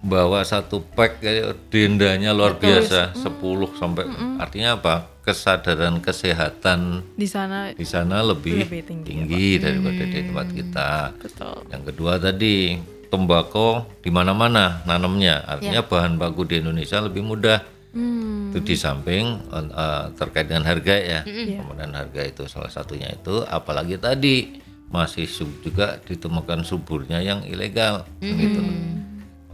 bawa 0.03 0.43
satu 0.43 0.83
pack 0.83 1.23
dendanya 1.71 2.35
luar 2.35 2.59
biasa 2.59 3.15
10 3.15 3.79
sampai 3.79 4.03
artinya 4.37 4.75
apa? 4.75 4.95
Kesadaran 5.23 6.03
kesehatan 6.03 7.07
Di 7.15 7.23
sana 7.23 7.71
di 7.71 7.87
sana 7.87 8.19
lebih, 8.19 8.67
Lebih 8.67 8.83
tinggi, 8.83 9.07
tinggi, 9.07 9.49
daripada 9.55 10.03
di 10.03 10.19
tempat 10.19 10.47
kita. 10.51 10.91
betul. 11.15 11.57
Yang 11.71 11.83
kedua 11.87 12.19
tadi 12.19 12.75
tembakau 13.07 13.87
di 14.03 14.11
mana-mana 14.11 14.83
nanamnya, 14.83 15.47
artinya 15.47 15.79
bahan 15.79 16.19
baku 16.19 16.43
di 16.43 16.59
Indonesia 16.59 16.99
lebih 16.99 17.23
mudah. 17.23 17.63
Hmm. 17.95 18.51
Itu 18.51 18.59
di 18.67 18.75
samping 18.75 19.47
eh, 19.47 20.05
terkait 20.19 20.51
dengan 20.51 20.67
harga 20.67 20.95
ya, 20.99 21.19
kemudian 21.23 21.95
harga 21.95 22.21
itu 22.27 22.43
salah 22.51 22.67
satunya 22.67 23.07
itu, 23.07 23.47
apalagi 23.47 23.95
tadi 23.95 24.59
masih 24.91 25.23
sub- 25.25 25.63
juga 25.63 26.03
ditemukan 26.03 26.67
suburnya 26.67 27.23
yang 27.23 27.47
ilegal, 27.47 28.03
gitu. 28.19 28.59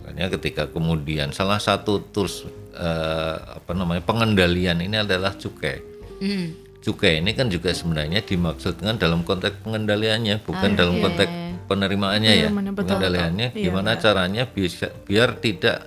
Makanya 0.10 0.34
ketika 0.34 0.66
kemudian 0.66 1.30
salah 1.30 1.62
satu 1.62 2.02
tools 2.10 2.42
eh, 2.74 3.36
apa 3.38 3.78
namanya 3.78 4.02
pengendalian 4.02 4.82
ini 4.82 4.98
adalah 4.98 5.38
cukai. 5.38 5.86
Hmm. 6.18 6.50
Cukai 6.82 7.22
ini 7.22 7.38
kan 7.38 7.46
juga 7.46 7.70
sebenarnya 7.70 8.26
dimaksudkan 8.26 8.98
dalam 8.98 9.22
konteks 9.22 9.62
pengendaliannya, 9.62 10.42
bukan 10.42 10.74
dalam 10.74 10.98
konteks 10.98 11.30
penerimaannya 11.70 12.32
ya. 12.34 12.50
Penerimaannya, 12.50 12.74
betul, 12.74 12.82
Pengendaliannya 12.82 13.48
betul. 13.48 13.62
Iya, 13.62 13.66
gimana 13.70 13.92
caranya 14.02 14.44
bisa 14.50 14.90
biar 15.06 15.38
tidak 15.38 15.86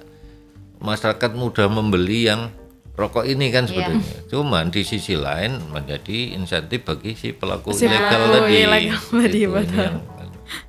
masyarakat 0.78 1.30
mudah 1.34 1.66
membeli 1.66 2.30
yang 2.30 2.54
rokok 2.94 3.26
ini 3.26 3.50
kan 3.50 3.66
sebetulnya. 3.66 4.06
Cuman 4.30 4.70
di 4.70 4.86
sisi 4.86 5.18
lain 5.18 5.58
menjadi 5.66 6.38
insentif 6.38 6.86
bagi 6.86 7.18
si 7.18 7.34
pelaku 7.34 7.74
Si 7.74 7.90
ilegal 7.90 8.22
tadi. 8.30 8.54
ilegal 8.54 9.02
tadi, 9.02 9.34
Gitu, 9.34 9.50
betul. 9.50 9.82
yang- 9.82 10.02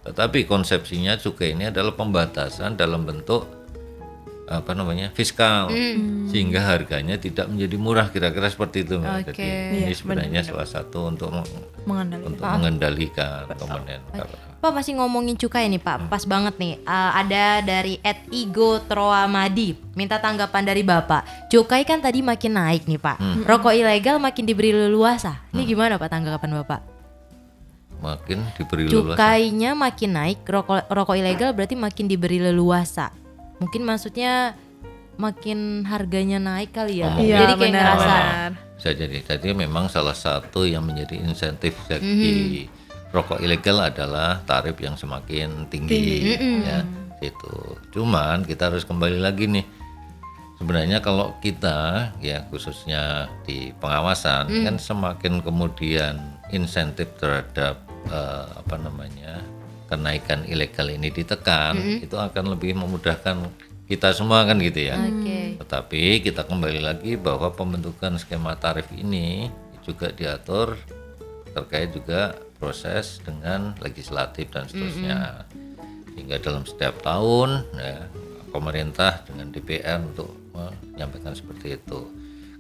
tetapi 0.04 0.44
konsepsinya 0.44 1.16
cukai 1.16 1.52
ini 1.52 1.68
adalah 1.68 1.92
pembatasan 1.92 2.74
dalam 2.74 3.04
bentuk 3.04 3.46
apa 4.44 4.76
namanya 4.76 5.08
fiskal 5.10 5.72
sehingga 6.28 6.60
harganya 6.62 7.16
tidak 7.16 7.48
menjadi 7.48 7.76
murah 7.76 8.12
kira-kira 8.12 8.52
seperti 8.52 8.84
itu 8.84 9.00
Mbak. 9.00 9.32
Jadi 9.32 9.40
Iya, 9.40 9.56
ini 9.82 9.94
sebenarnya 9.96 10.42
salah 10.44 10.68
satu 10.68 11.08
untuk 11.08 11.32
meng- 11.32 11.48
Mengendalikan. 11.84 12.28
untuk 12.28 12.46
mengendalikan 12.46 13.44
kemudian 13.50 14.00
Pak 14.60 14.72
masih 14.72 14.96
ngomongin 14.96 15.36
cukai 15.36 15.68
nih 15.68 15.80
Pak, 15.80 16.08
pas 16.08 16.24
banget 16.24 16.56
nih. 16.56 16.80
Uh, 16.84 17.12
ada 17.14 17.60
dari 17.60 18.00
Ed 18.00 18.32
Igo 18.32 18.80
Troamadi, 18.80 19.76
minta 19.92 20.20
tanggapan 20.20 20.64
dari 20.64 20.84
Bapak. 20.84 21.52
Cukai 21.52 21.84
kan 21.84 22.00
tadi 22.00 22.24
makin 22.24 22.52
naik 22.54 22.84
nih 22.84 22.96
Pak. 22.96 23.44
Rokok 23.44 23.76
ilegal 23.76 24.20
makin 24.20 24.44
diberi 24.44 24.72
leluasa. 24.72 25.44
Ini 25.52 25.64
gimana 25.66 25.96
Pak 25.96 26.08
tanggapan 26.08 26.64
Bapak? 26.64 26.93
Makin 28.04 28.44
diberi 28.60 28.92
leluasa. 28.92 29.16
Cukainya 29.16 29.72
makin 29.72 30.12
naik, 30.12 30.44
rokok 30.44 30.92
rokok 30.92 31.16
ilegal 31.16 31.56
berarti 31.56 31.80
makin 31.80 32.12
diberi 32.12 32.44
leluasa. 32.44 33.16
Mungkin 33.64 33.88
maksudnya 33.88 34.60
makin 35.16 35.88
harganya 35.88 36.42
naik 36.42 36.76
kali 36.76 37.00
ya. 37.00 37.16
Oh, 37.16 37.22
Iya, 37.22 37.38
Jadi 37.48 37.54
kayak 37.56 37.62
benar, 37.64 37.80
ngerasa 37.86 38.12
benar. 38.12 38.52
Bisa 38.76 38.90
jadi. 38.92 39.18
Jadi 39.24 39.48
memang 39.56 39.86
salah 39.88 40.18
satu 40.18 40.68
yang 40.68 40.84
menjadi 40.84 41.16
insentif 41.24 41.78
bagi 41.88 42.68
Mhm. 42.68 43.14
rokok 43.14 43.40
ilegal 43.40 43.80
adalah 43.80 44.42
tarif 44.44 44.76
yang 44.82 44.98
semakin 44.98 45.70
tinggi, 45.70 46.36
ya. 46.66 46.84
Itu. 47.24 47.80
Cuman 47.94 48.44
kita 48.44 48.68
harus 48.68 48.84
kembali 48.84 49.22
lagi 49.22 49.48
nih. 49.48 49.64
Sebenarnya 50.54 51.00
kalau 51.00 51.36
kita 51.40 52.12
ya 52.20 52.44
khususnya 52.48 53.28
di 53.44 53.72
pengawasan 53.78 54.48
Mhm. 54.50 54.64
kan 54.66 54.76
semakin 54.76 55.34
kemudian 55.40 56.20
insentif 56.50 57.10
terhadap 57.16 57.84
eh, 58.06 58.46
apa 58.54 58.76
namanya 58.76 59.40
kenaikan 59.88 60.44
ilegal 60.44 60.90
ini 60.90 61.08
ditekan, 61.08 61.78
Mhm. 61.78 62.06
itu 62.10 62.16
akan 62.18 62.58
lebih 62.58 62.74
memudahkan 62.74 63.38
kita 63.86 64.10
semua 64.12 64.42
kan 64.44 64.58
gitu 64.58 64.90
ya. 64.90 64.98
Oke. 64.98 65.60
Tetapi 65.60 66.24
kita 66.24 66.48
kembali 66.48 66.82
lagi 66.82 67.14
bahwa 67.14 67.54
pembentukan 67.54 68.18
skema 68.18 68.58
tarif 68.58 68.90
ini 68.90 69.52
juga 69.84 70.10
diatur 70.10 70.80
terkait 71.54 71.94
juga 71.94 72.34
proses 72.58 73.22
dengan 73.22 73.76
legislatif 73.78 74.50
dan 74.50 74.66
seterusnya. 74.66 75.46
Sehingga 76.16 76.40
dalam 76.40 76.64
setiap 76.64 77.04
tahun 77.04 77.68
ya, 77.76 78.08
pemerintah 78.50 79.22
dengan 79.28 79.52
DPR 79.52 80.00
untuk 80.02 80.32
menyampaikan 80.56 81.36
seperti 81.36 81.76
itu. 81.76 82.08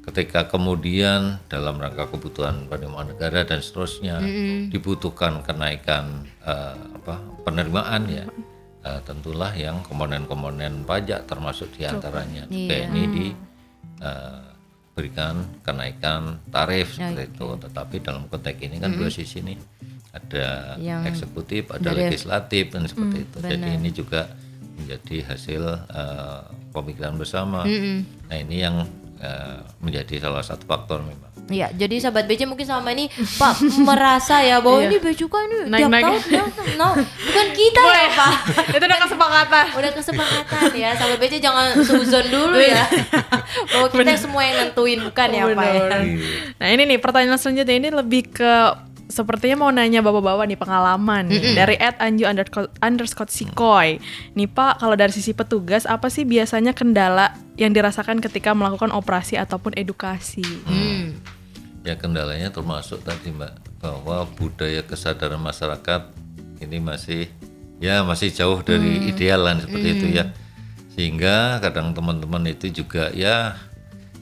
Ketika 0.03 0.51
kemudian 0.51 1.39
dalam 1.47 1.79
rangka 1.79 2.11
kebutuhan 2.11 2.67
penerimaan 2.67 3.15
negara 3.15 3.47
dan 3.47 3.63
seterusnya 3.63 4.19
dibutuhkan 4.67 5.39
kenaikan 5.47 6.27
eh, 6.43 6.75
apa 6.99 7.23
penerimaan 7.47 8.11
ya 8.11 8.27
eh, 8.83 8.99
tentulah 9.07 9.55
yang 9.55 9.79
komponen-komponen 9.87 10.83
pajak 10.83 11.23
termasuk 11.23 11.71
di 11.79 11.87
antaranya. 11.87 12.43
Juga 12.51 12.75
ini 12.83 13.31
diberikan 14.91 15.39
kenaikan 15.63 16.35
tarif 16.51 16.99
seperti 16.99 17.31
itu. 17.31 17.47
Tetapi 17.63 17.95
dalam 18.03 18.27
konteks 18.27 18.59
ini 18.59 18.83
kan 18.83 18.91
dua 18.91 19.07
sisi 19.07 19.39
nih. 19.39 19.55
Ada 20.13 20.77
Yang 20.77 21.01
eksekutif 21.09 21.71
ada 21.71 21.89
dari- 21.89 22.11
legislatif 22.11 22.63
dan 22.69 22.85
seperti 22.85 23.17
itu. 23.23 23.37
Jadi 23.39 23.69
ini 23.71 23.89
juga 23.89 24.27
menjadi 24.75 25.31
hasil 25.31 25.63
eh, 25.95 26.41
pemikiran 26.75 27.15
bersama. 27.15 27.63
Nah 28.27 28.35
ini 28.37 28.59
yang 28.59 28.83
eh, 29.23 29.57
menjadi 29.79 30.19
salah 30.19 30.43
satu 30.43 30.67
faktor 30.67 30.99
memang 30.99 31.33
Iya, 31.51 31.75
jadi 31.75 31.99
sahabat 31.99 32.23
BC 32.23 32.47
mungkin 32.47 32.63
selama 32.63 32.95
ini 32.95 33.11
Pak 33.11 33.67
merasa 33.83 34.39
ya 34.39 34.63
bahwa 34.63 34.79
ini 34.79 34.95
becuka 34.95 35.43
ini 35.43 35.67
tiap 35.67 35.91
Naik-naik. 35.91 36.03
tahun 36.07 36.21
tiap 36.23 36.47
tahun. 36.55 36.75
No, 36.79 36.87
bukan 37.03 37.47
kita 37.51 37.83
ya 37.83 38.09
Pak. 38.15 38.33
Itu 38.79 38.85
udah 38.87 38.99
kesepakatan. 39.03 39.65
Udah 39.75 39.91
kesepakatan 39.91 40.69
ya, 40.71 40.89
sahabat 40.95 41.17
BC 41.19 41.43
jangan 41.43 41.75
suzon 41.83 42.25
dulu 42.31 42.63
ya. 42.63 42.87
bahwa 43.75 43.87
kita 43.91 44.15
semua 44.15 44.41
yang 44.47 44.55
nentuin 44.63 45.03
bukan 45.03 45.27
ya 45.35 45.43
Pak 45.51 45.65
ya. 45.67 45.81
Bener. 45.83 46.01
Nah 46.63 46.67
ini 46.71 46.81
nih 46.95 46.99
pertanyaan 47.03 47.35
selanjutnya 47.35 47.75
ini 47.75 47.89
lebih 47.91 48.23
ke 48.31 48.53
sepertinya 49.13 49.61
mau 49.61 49.69
nanya 49.69 50.01
bapak-bapak 50.01 50.49
nih 50.49 50.57
pengalaman 50.57 51.29
nih. 51.29 51.53
dari 51.53 51.75
Ed 51.77 52.01
Anju 52.01 52.25
underscore, 52.25 52.73
underscore 52.81 53.29
Sikoy. 53.29 54.01
Nih 54.33 54.49
Pak, 54.49 54.81
kalau 54.81 54.97
dari 54.97 55.13
sisi 55.13 55.37
petugas 55.37 55.85
apa 55.85 56.09
sih 56.09 56.25
biasanya 56.25 56.73
kendala 56.73 57.37
yang 57.53 57.69
dirasakan 57.69 58.17
ketika 58.25 58.57
melakukan 58.57 58.89
operasi 58.89 59.37
ataupun 59.37 59.77
edukasi? 59.77 60.41
Hmm. 60.65 61.21
Ya 61.85 61.93
kendalanya 61.93 62.49
termasuk 62.49 63.05
tadi 63.05 63.29
Mbak 63.29 63.83
bahwa 63.83 64.25
budaya 64.33 64.81
kesadaran 64.81 65.37
masyarakat 65.37 66.09
ini 66.63 66.79
masih 66.79 67.29
ya 67.83 68.01
masih 68.07 68.31
jauh 68.31 68.63
dari 68.65 69.13
idealan 69.13 69.61
seperti 69.61 69.87
itu 70.01 70.07
ya. 70.09 70.25
Sehingga 70.95 71.61
kadang 71.61 71.93
teman-teman 71.93 72.49
itu 72.49 72.71
juga 72.71 73.13
ya 73.13 73.59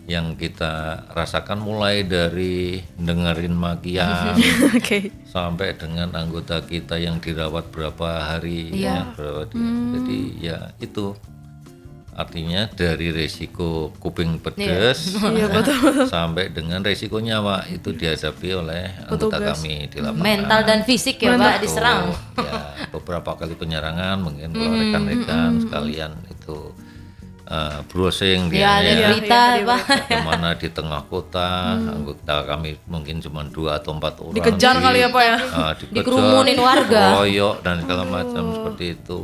yang 0.06 0.34
kita 0.34 1.06
rasakan 1.14 1.62
mulai 1.62 2.02
dari 2.04 2.82
dengerin 2.97 3.54
makian 3.54 4.34
Oke. 4.78 5.14
sampai 5.24 5.78
dengan 5.78 6.10
anggota 6.12 6.60
kita 6.60 6.97
yang 6.97 7.22
dirawat 7.22 7.70
berapa 7.70 8.34
hari 8.34 8.74
ya, 8.76 9.14
berapa 9.14 9.45
di- 9.47 9.62
jadi 9.93 10.20
ya 10.41 10.60
itu. 10.78 11.14
Artinya 12.12 12.68
dari 12.68 13.08
resiko 13.08 13.95
kuping 13.95 14.43
pedes 14.43 15.16
ya, 15.39 15.47
sampai 16.12 16.52
dengan 16.52 16.84
resiko 16.84 17.24
nyawa 17.24 17.64
itu 17.72 17.95
dihadapi 17.95 18.52
oleh 18.52 18.91
anggota 19.08 19.39
kami 19.39 19.88
di 19.88 20.04
lapangan. 20.04 20.20
Mental 20.20 20.60
dan 20.68 20.80
fisik 20.84 21.24
ya 21.24 21.39
Pak 21.39 21.64
diserang. 21.64 22.12
Betul. 22.12 22.52
ya 22.52 22.60
beberapa 22.91 23.32
kali 23.39 23.56
penyerangan 23.56 24.20
mungkin 24.20 24.52
kalau 24.52 24.76
rekan-rekan 24.76 25.49
sekalian 25.64 26.12
itu 26.28 26.76
eh, 27.52 27.78
browsing 27.86 28.47
Ya, 28.49 28.80
dia 28.80 28.95
ya, 28.95 29.08
berita 29.12 29.41
Pak. 29.62 29.82
ke 30.08 30.18
mana 30.22 30.49
di 30.54 30.68
tengah 30.68 31.04
kota 31.06 31.47
anggota 31.76 32.36
kami 32.45 32.80
mungkin 32.86 33.20
cuma 33.20 33.43
dua 33.45 33.76
atau 33.76 33.91
empat 33.91 34.14
orang 34.18 34.34
Dikejar 34.34 34.76
Di- 34.76 34.82
kali 34.82 34.97
ya 34.97 35.10
Pak 35.10 35.24
ya? 35.26 35.38
ah, 35.52 35.72
dikejar, 35.74 35.95
Dikerumunin 35.97 36.58
warga. 36.58 37.04
royok 37.18 37.56
dan 37.60 37.76
segala 37.80 38.04
macam 38.06 38.43
seperti 38.52 38.86
itu 38.95 39.20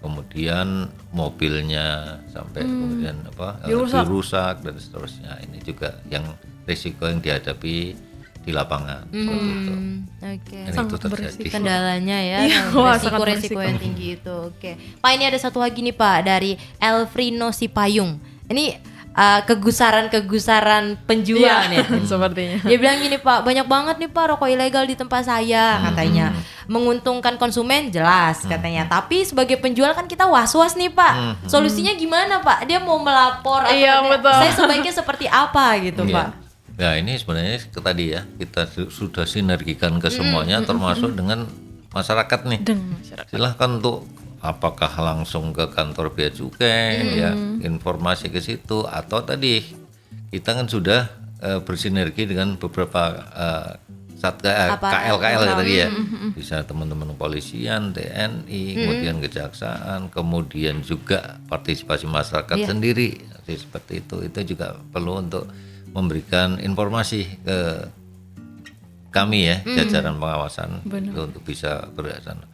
kemudian 0.00 0.88
mobilnya 1.12 1.86
sampai 2.26 2.64
kemudian 2.64 3.20
apa 3.26 3.60
eh, 3.62 3.68
Dirusak. 3.68 4.02
dirusak 4.02 4.54
dan 4.60 4.74
seterusnya 4.74 5.32
ini 5.44 5.60
juga 5.60 6.00
yang 6.08 6.24
risiko 6.64 7.04
yang 7.04 7.20
dihadapi 7.20 7.92
di 8.40 8.50
lapangan 8.50 9.04
seperti 9.06 9.20
itu. 9.46 9.72
Hmm, 9.72 9.96
Oke. 10.18 10.58
Dan 10.64 10.74
itu 10.82 10.96
terjadi. 10.98 11.42
Kendalanya 11.46 12.18
ya, 12.18 12.38
Iya, 12.42 12.60
wah, 12.72 12.96
sangat 12.96 13.20
resiko-resiko 13.26 13.60
yang 13.60 13.78
tinggi 13.78 14.06
itu. 14.14 14.36
Oke. 14.46 14.70
Pak 14.96 15.10
ini 15.12 15.24
ada 15.24 15.36
satu 15.36 15.58
lagi 15.58 15.80
nih 15.80 15.92
Pak 15.92 16.18
dari 16.22 16.52
Elfrino 16.76 17.48
Sipayung. 17.50 18.16
Ini 18.46 18.80
uh, 19.12 19.40
kegusaran-kegusaran 19.44 20.84
penjual 21.04 21.40
nih. 21.68 21.78
Iya, 21.78 22.00
sepertinya. 22.10 22.56
Dia 22.62 22.76
bilang 22.76 22.98
gini 22.98 23.16
Pak, 23.16 23.38
banyak 23.42 23.66
banget 23.66 23.96
nih 23.98 24.08
Pak 24.08 24.24
rokok 24.30 24.48
ilegal 24.48 24.84
di 24.84 24.94
tempat 24.94 25.22
saya 25.22 25.76
Hmm. 25.76 25.84
katanya. 25.86 26.26
Menguntungkan 26.66 27.34
konsumen 27.36 27.90
jelas 27.90 28.40
katanya. 28.42 28.86
Tapi 28.86 29.22
sebagai 29.22 29.56
penjual 29.56 29.90
kan 29.90 30.04
kita 30.04 30.24
was-was 30.24 30.74
nih 30.74 30.88
Pak. 30.88 31.44
Solusinya 31.44 31.92
gimana 31.92 32.40
Pak? 32.40 32.64
Dia 32.64 32.78
mau 32.78 32.96
melapor 32.96 33.62
atau 33.62 33.68
Hmm. 33.68 33.78
Iya, 33.78 33.94
dia- 33.96 34.10
betul. 34.12 34.36
saya 34.38 34.52
sebaiknya 34.54 34.92
seperti 34.92 35.26
apa 35.26 35.66
gitu 35.80 36.02
Iya. 36.04 36.14
Pak? 36.14 36.28
Nah 36.80 36.96
ini 36.96 37.12
sebenarnya 37.14 37.60
tadi 37.70 38.04
ya 38.08 38.24
kita 38.24 38.64
su- 38.64 38.88
sudah 38.88 39.28
sinergikan 39.28 40.00
ke 40.00 40.08
semuanya 40.08 40.64
termasuk 40.64 41.12
dengan 41.12 41.44
masyarakat 41.92 42.40
nih. 42.48 42.60
Dengan 42.64 42.96
masyarakat. 42.96 43.28
Silahkan 43.28 43.70
untuk 43.76 44.08
apakah 44.40 44.88
langsung 44.96 45.52
ke 45.52 45.68
kantor 45.68 46.10
bea 46.10 46.32
cukai 46.32 47.20
ya 47.20 47.30
informasi 47.60 48.32
ke 48.32 48.40
situ 48.40 48.88
atau 48.88 49.20
tadi 49.20 49.60
kita 50.30 50.56
kan 50.56 50.64
sudah 50.64 51.04
eh, 51.38 51.60
bersinergi 51.60 52.24
dengan 52.24 52.56
beberapa 52.56 53.02
eh, 53.28 53.70
satga 54.16 54.48
eh, 54.50 54.70
Apa- 54.72 54.88
KL 54.90 55.16
KL 55.18 55.42
ya 55.42 55.54
tadi 55.54 55.72
ya. 55.76 55.88
Bisa 56.32 56.64
teman-teman 56.64 57.12
kepolisian 57.12 57.92
TNI 57.92 58.62
kemudian 58.74 59.20
kejaksaan 59.20 60.08
kemudian 60.08 60.80
juga 60.80 61.36
partisipasi 61.44 62.08
masyarakat 62.08 62.56
sendiri. 62.64 63.20
Jadi 63.20 63.54
seperti 63.58 63.92
itu 63.98 64.16
itu 64.22 64.56
juga 64.56 64.72
perlu 64.88 65.20
untuk 65.20 65.44
memberikan 65.90 66.58
informasi 66.58 67.40
ke 67.40 67.58
kami 69.10 69.40
ya 69.44 69.56
jajaran 69.64 70.16
pengawasan 70.16 70.86
itu 70.86 71.20
untuk 71.20 71.42
bisa 71.42 71.90
bergerak 71.90 72.22
sana 72.22 72.46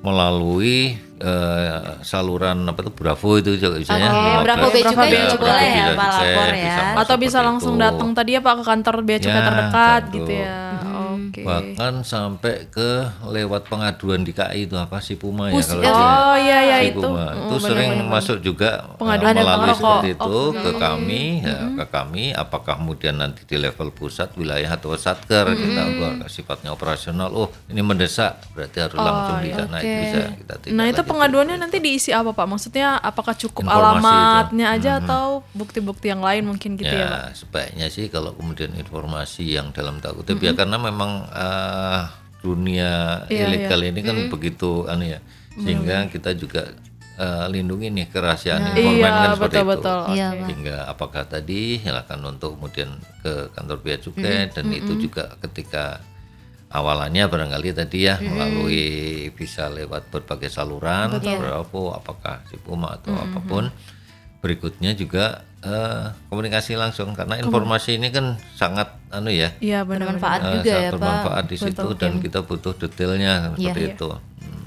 melalui 0.00 0.96
eh, 1.18 1.80
saluran 2.00 2.64
apa 2.64 2.80
itu 2.80 2.90
Bravo 2.90 3.36
itu 3.36 3.50
juga 3.56 3.76
bisa 3.76 3.96
ya 3.96 4.08
15. 4.40 4.44
Bravo 4.44 4.66
Bea 4.66 4.80
Bravo 4.80 4.92
Cukai 4.92 5.10
Bea 5.10 5.20
juga 5.20 5.32
Cukai 5.34 5.52
boleh 5.52 5.72
ya 5.72 5.86
Pak 5.90 6.08
lapor 6.10 6.48
ya. 6.48 6.56
bisa 6.56 6.82
Atau 6.96 7.16
bisa 7.16 7.38
langsung 7.40 7.74
itu. 7.76 7.82
datang 7.82 8.10
tadi 8.12 8.30
ya 8.32 8.40
Pak 8.40 8.54
ke 8.56 8.64
kantor 8.64 8.94
bea 9.02 9.18
cukai 9.18 9.34
Ya, 9.34 9.44
terdekat 9.44 10.02
tentu. 10.02 10.16
gitu 10.16 10.32
ya. 10.32 10.56
Oke. 11.30 11.42
bahkan 11.42 12.02
sampai 12.02 12.66
ke 12.66 12.90
lewat 13.24 13.64
pengaduan 13.64 14.20
di 14.20 14.30
KI 14.30 14.66
itu 14.66 14.74
apa 14.74 14.98
sih 14.98 15.14
Puma 15.14 15.46
ya 15.46 15.56
kalau 15.56 15.78
oh, 15.78 15.86
dia- 15.86 16.18
Oh 16.20 16.36
iya 16.36 16.58
iya 16.60 16.76
si 16.80 16.88
itu. 16.90 17.00
Puma. 17.00 17.26
itu 17.32 17.56
sering 17.60 17.92
masuk 18.04 18.38
juga 18.38 18.70
eh, 18.84 18.98
Pengaduan 18.98 19.32
melalui 19.32 19.68
rokok. 19.68 19.78
seperti 19.78 20.08
itu 20.12 20.36
ke 20.56 20.70
kami 20.76 21.22
ya 21.40 21.58
ke 21.72 21.84
kami 21.86 22.24
apakah 22.32 22.74
kemudian 22.76 23.14
nanti 23.14 23.42
di 23.44 23.56
level 23.56 23.88
pusat 23.90 24.34
wilayah 24.34 24.70
atau 24.70 24.90
satker 24.92 25.46
kita 25.48 25.82
buat 25.96 26.14
sifatnya 26.26 26.70
operasional 26.70 27.30
oh 27.30 27.48
ini 27.66 27.78
mendesak 27.78 28.42
berarti 28.50 28.78
harus 28.80 28.96
langsung 28.96 29.38
di 29.38 29.50
sana 29.50 29.76
itu 29.78 29.94
bisa 30.02 30.18
kita 30.34 30.54
tindak 30.58 30.74
Nah 30.74 30.86
itu 30.88 31.02
pengaduannya 31.02 31.56
nanti 31.56 31.78
diisi 31.78 32.10
apa 32.10 32.30
Pak? 32.30 32.46
Maksudnya 32.48 32.98
apakah 32.98 33.32
cukup 33.32 33.62
Informasi 33.62 34.00
itu. 34.00 34.08
alamatnya 34.08 34.66
aja 34.68 34.90
atau 34.98 35.24
bukti-bukti 35.52 36.08
yang 36.08 36.18
lain 36.18 36.42
mungkin 36.44 36.74
gitu 36.74 36.88
ya, 36.88 37.06
Pak? 37.06 37.12
ya 37.12 37.36
sebaiknya 37.36 37.86
sih 37.86 38.08
kalau 38.08 38.32
kemudian 38.32 38.72
informasi 38.74 39.44
yang 39.50 39.70
dalam 39.70 39.96
tanda 39.96 40.16
kutip 40.16 40.38
ya 40.38 40.52
karena 40.52 40.74
memang 40.76 41.19
eh, 41.28 42.02
dunia 42.40 42.92
Iya, 43.28 43.44
ilegal 43.52 43.80
ini 43.84 44.00
kan 44.00 44.16
begitu 44.32 44.88
anu 44.88 45.04
ya. 45.04 45.20
Sehingga 45.60 46.08
kita 46.08 46.32
juga 46.32 46.72
eh, 47.20 47.46
lindungi 47.52 47.92
nih 47.92 48.06
kerahasiaan 48.08 48.72
informan 48.72 48.96
Iya 48.96 49.10
kan 49.12 49.30
seperti 49.36 49.56
betul 49.60 49.60
itu. 49.60 49.70
betul. 49.76 50.00
Iya, 50.16 50.28
sehingga 50.48 50.76
apakah 50.88 51.22
tadi 51.28 51.60
silakan 51.78 52.20
untuk 52.32 52.50
kemudian 52.56 52.90
ke 53.20 53.32
kantor 53.52 53.78
bea 53.84 53.98
cukai 54.00 54.48
dan 54.48 54.64
itu 54.72 54.92
juga 54.96 55.24
ketika 55.44 56.00
awalannya 56.70 57.26
barangkali 57.26 57.68
tadi 57.74 58.06
ya 58.06 58.14
melalui 58.22 58.86
bisa 59.34 59.66
lewat 59.66 60.06
berbagai 60.08 60.48
saluran 60.48 61.18
Bravo 61.18 61.90
apakah 61.90 62.46
si 62.46 62.54
Puma 62.62 62.94
atau 62.94 63.10
apa 63.18 63.42
pun 63.42 63.66
berikutnya 64.40 64.92
juga 64.92 65.24
eh, 65.60 66.04
komunikasi 66.26 66.72
langsung 66.74 67.12
karena 67.12 67.36
informasi 67.36 67.96
ini 67.96 68.08
kan 68.08 68.26
sangat 68.52 68.88
anu 69.10 69.28
ya 69.28 69.52
Iya 69.60 69.84
benar. 69.84 70.08
Bermanfaat 70.10 70.40
eh, 70.40 70.52
juga 70.56 70.64
sangat 70.66 70.80
ya 70.80 70.88
Pak. 70.88 70.96
bermanfaat 70.96 71.44
di 71.46 71.56
situ 71.56 71.88
dan 71.94 72.12
kita 72.18 72.40
butuh 72.40 72.72
detailnya 72.74 73.52
seperti 73.52 73.80
Iya. 73.82 73.92
itu 73.92 74.08
Bea 74.08 74.18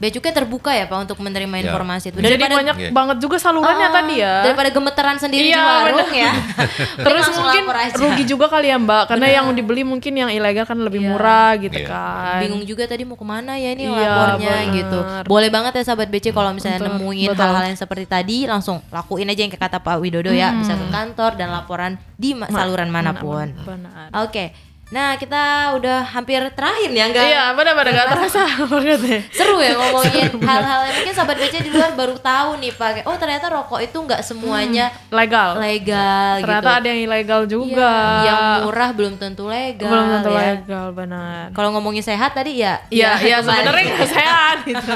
Cukai 0.09 0.31
terbuka 0.31 0.71
ya 0.71 0.83
Pak 0.83 0.97
untuk 1.01 1.17
menerima 1.19 1.53
Ya. 1.53 1.61
informasi 1.65 2.09
itu. 2.09 2.17
Jadi 2.17 2.27
Daripada 2.35 2.55
banyak 2.57 2.75
Iya. 2.77 2.89
banget 2.89 3.17
juga 3.19 3.37
salurannya 3.37 3.87
Oh, 3.87 3.93
tadi 3.93 4.15
ya. 4.17 4.33
Daripada 4.41 4.69
gemeteran 4.69 5.15
sendiri 5.15 5.47
Iya, 5.47 5.55
di 5.55 5.61
warung 5.61 5.97
bener. 6.03 6.17
ya. 6.17 6.31
Terus 7.05 7.25
mungkin 7.31 7.63
rugi 7.93 8.23
juga 8.25 8.45
kali 8.47 8.67
ya 8.67 8.77
Mbak, 8.77 9.03
karena 9.05 9.27
yang 9.31 9.45
dibeli 9.51 9.83
mungkin 9.83 10.13
yang 10.13 10.29
ilegal 10.29 10.65
kan 10.65 10.77
lebih 10.77 10.99
murah 10.99 11.55
gitu 11.55 11.77
Iya. 11.77 11.87
kan. 11.87 12.39
bingung 12.39 12.63
juga 12.63 12.83
tadi 12.83 13.03
mau 13.03 13.13
ke 13.13 13.23
mana 13.23 13.55
ya 13.55 13.71
ini 13.71 13.85
Iya, 13.85 13.93
lapornya 13.93 14.55
bener. 14.63 14.73
gitu. 14.73 14.99
Boleh 15.25 15.49
banget 15.49 15.71
ya 15.75 15.83
sahabat 15.85 16.07
BC 16.07 16.31
kalau 16.31 16.51
misalnya 16.51 16.79
Betul, 16.79 16.97
nemuin 16.97 17.29
hal-hal 17.31 17.63
yang 17.65 17.77
seperti 17.77 18.05
tadi 18.05 18.37
langsung 18.45 18.81
lakuin 18.89 19.27
aja 19.27 19.41
yang 19.41 19.51
kata 19.51 19.77
Pak 19.77 19.99
Widodo 19.99 20.31
ya, 20.31 20.51
bisa 20.53 20.73
ke 20.73 20.87
kantor 20.89 21.35
dan 21.35 21.51
laporan 21.51 21.91
di 22.15 22.33
ma- 22.33 22.47
saluran 22.47 22.87
mana 22.87 23.13
pun. 23.13 23.51
Benar. 23.53 24.09
Oke. 24.23 24.72
Nah, 24.93 25.17
kita 25.17 25.43
udah 25.73 26.05
hampir 26.05 26.37
terakhir 26.53 26.85
ya, 26.87 27.09
enggak? 27.09 27.25
Iya, 27.25 27.43
benar-benar 27.51 27.91
gak 27.91 28.07
terasa 28.13 28.45
berarti. 28.69 29.25
Seru 29.33 29.57
ya 29.57 29.73
ngomongin 29.73 30.29
hal-hal 30.37 30.79
yang 30.85 30.95
mungkin 30.95 31.13
sahabat 31.13 31.37
BC 31.41 31.55
di 31.65 31.71
luar 31.73 31.97
baru 31.97 32.13
tahu 32.15 32.61
nih 32.61 32.71
Pak. 32.71 33.01
Oh, 33.03 33.17
ternyata 33.17 33.49
rokok 33.49 33.81
itu 33.81 33.97
nggak 33.97 34.21
semuanya 34.21 34.93
Legal. 35.09 35.57
legal 35.57 36.37
Ternyata 36.39 36.69
gitu. 36.69 36.77
ada 36.77 36.87
yang 36.87 37.01
ilegal 37.01 37.41
juga. 37.49 37.89
Iya, 38.21 38.29
yang 38.29 38.41
murah 38.63 38.89
belum 38.93 39.13
tentu 39.17 39.49
legal. 39.49 39.89
belum 39.89 40.05
tentu 40.13 40.29
ya. 40.29 40.41
legal, 40.53 40.85
benar. 40.93 41.43
Kalau 41.51 41.69
ngomongin 41.73 42.05
sehat 42.05 42.37
tadi 42.37 42.61
ya, 42.61 42.77
Iya, 42.87 43.17
iya 43.19 43.37
kembali. 43.41 43.49
sebenarnya 43.49 43.83
nggak 43.89 44.11
sehat 44.11 44.57
gitu. 44.63 44.93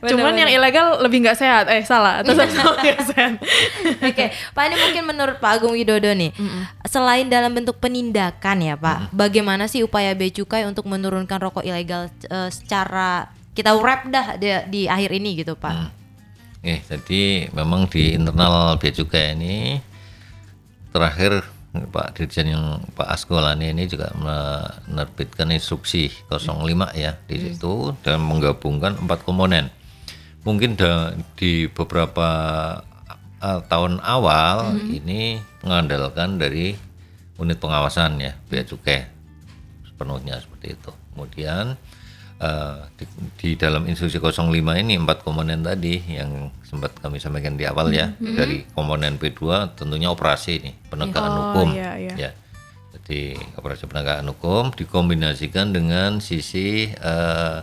Cuman 0.14 0.34
yang 0.36 0.50
ilegal 0.50 1.02
lebih 1.02 1.26
nggak 1.26 1.34
sehat. 1.34 1.64
Eh 1.66 1.82
salah, 1.82 2.22
sama 2.22 2.46
nggak 2.78 3.00
sehat. 3.04 3.32
Oke, 4.00 4.24
Pak 4.54 4.62
ini 4.64 4.76
mungkin 4.78 5.02
menurut 5.04 5.36
Pak 5.42 5.58
Agung 5.58 5.74
Widodo 5.74 6.14
nih, 6.14 6.30
selain 6.86 7.26
dalam 7.26 7.50
bentuk 7.50 7.82
penindakan 7.82 8.62
ya 8.62 8.74
Pak, 8.84 9.16
bagaimana 9.16 9.64
sih 9.64 9.80
upaya 9.80 10.12
Bea 10.12 10.28
Cukai 10.28 10.68
untuk 10.68 10.84
menurunkan 10.84 11.40
rokok 11.40 11.64
ilegal 11.64 12.12
eh, 12.28 12.52
secara 12.52 13.32
kita 13.56 13.72
wrap 13.80 14.04
dah 14.12 14.36
di, 14.36 14.52
di 14.68 14.82
akhir 14.84 15.10
ini 15.16 15.40
gitu 15.40 15.56
Pak? 15.56 16.04
Eh, 16.64 16.80
jadi 16.80 17.52
memang 17.52 17.88
di 17.92 18.16
internal 18.16 18.80
bea 18.80 18.88
cukai 18.88 19.36
ini 19.36 19.76
terakhir 20.96 21.44
Pak 21.74 22.16
Dirjen 22.16 22.56
yang 22.56 22.64
Pak 22.96 23.04
Askolani 23.04 23.68
ini 23.68 23.84
juga 23.84 24.08
menerbitkan 24.16 25.52
instruksi 25.52 26.08
05 26.32 26.64
ya 26.96 27.18
di 27.28 27.36
situ 27.36 27.92
dan 28.00 28.24
menggabungkan 28.24 28.96
empat 28.96 29.28
komponen. 29.28 29.68
Mungkin 30.46 30.78
da- 30.80 31.12
di 31.36 31.68
beberapa 31.68 32.28
uh, 33.44 33.60
tahun 33.68 34.00
awal 34.00 34.80
ini 34.88 35.42
mengandalkan 35.66 36.38
dari 36.40 36.78
unit 37.36 37.58
pengawasan 37.58 38.18
ya 38.18 38.32
bea 38.46 38.62
cukai 38.62 39.10
sepenuhnya 39.84 40.38
seperti 40.38 40.74
itu. 40.74 40.90
Kemudian 41.14 41.74
eh, 42.38 42.78
di, 42.94 43.04
di 43.34 43.50
dalam 43.54 43.86
instruksi 43.86 44.18
05 44.18 44.50
ini 44.54 44.94
empat 44.94 45.22
komponen 45.22 45.62
tadi 45.62 45.98
yang 46.08 46.50
sempat 46.62 46.94
kami 46.98 47.18
sampaikan 47.18 47.54
di 47.54 47.62
awal 47.62 47.90
ya 47.90 48.10
dari 48.18 48.66
komponen 48.70 49.14
P2 49.14 49.74
tentunya 49.74 50.10
operasi 50.10 50.58
ini 50.58 50.72
penegakan 50.84 51.30
Oh, 51.30 51.38
hukum 51.54 51.68
iya, 51.74 51.94
iya. 51.94 52.14
ya. 52.18 52.30
Jadi 52.94 53.34
operasi 53.54 53.84
penegakan 53.84 54.30
hukum 54.30 54.70
dikombinasikan 54.70 55.70
dengan 55.70 56.18
sisi 56.18 56.90
eh, 56.90 57.58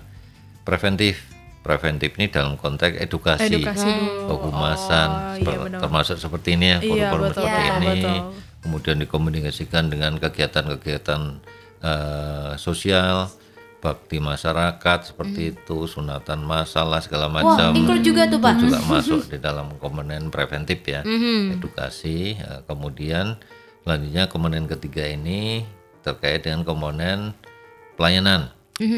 preventif. 0.62 1.28
Preventif 1.62 2.18
ini 2.18 2.26
dalam 2.26 2.58
konteks 2.58 2.98
edukasi, 2.98 3.46
Edukasi 3.54 3.86
dulu. 3.86 4.34
kehumasan, 4.34 5.38
Oh, 5.46 5.70
iya, 5.70 5.78
termasuk 5.78 6.18
seperti 6.18 6.58
ini 6.58 6.74
ya, 6.74 6.78
Iya, 6.82 7.14
forum-forum 7.14 7.22
betul, 7.22 7.38
seperti 7.38 7.54
betul, 7.62 7.78
ini 7.78 7.86
betul. 7.94 8.18
Kemudian 8.62 9.02
dikomunikasikan 9.02 9.90
dengan 9.90 10.18
kegiatan-kegiatan 10.22 11.22
eh, 11.82 12.52
sosial 12.62 13.30
bakti 13.82 14.22
masyarakat 14.22 15.00
seperti 15.10 15.58
itu 15.58 15.90
sunatan 15.90 16.46
masalah 16.46 17.02
segala 17.02 17.26
Wah, 17.34 17.42
macam. 17.42 17.74
include 17.74 18.06
juga 18.06 18.30
tuh 18.30 18.38
Pak. 18.38 18.54
itu 18.62 18.64
juga 18.70 18.82
masuk 18.94 19.22
di 19.26 19.38
dalam 19.42 19.74
komponen 19.82 20.30
preventif 20.30 20.86
ya 20.86 21.02
edukasi. 21.58 22.38
Eh, 22.38 22.62
kemudian 22.70 23.42
selanjutnya 23.82 24.30
komponen 24.30 24.70
ketiga 24.70 25.10
ini 25.10 25.66
terkait 26.06 26.46
dengan 26.46 26.62
komponen 26.62 27.34
pelayanan 27.98 28.54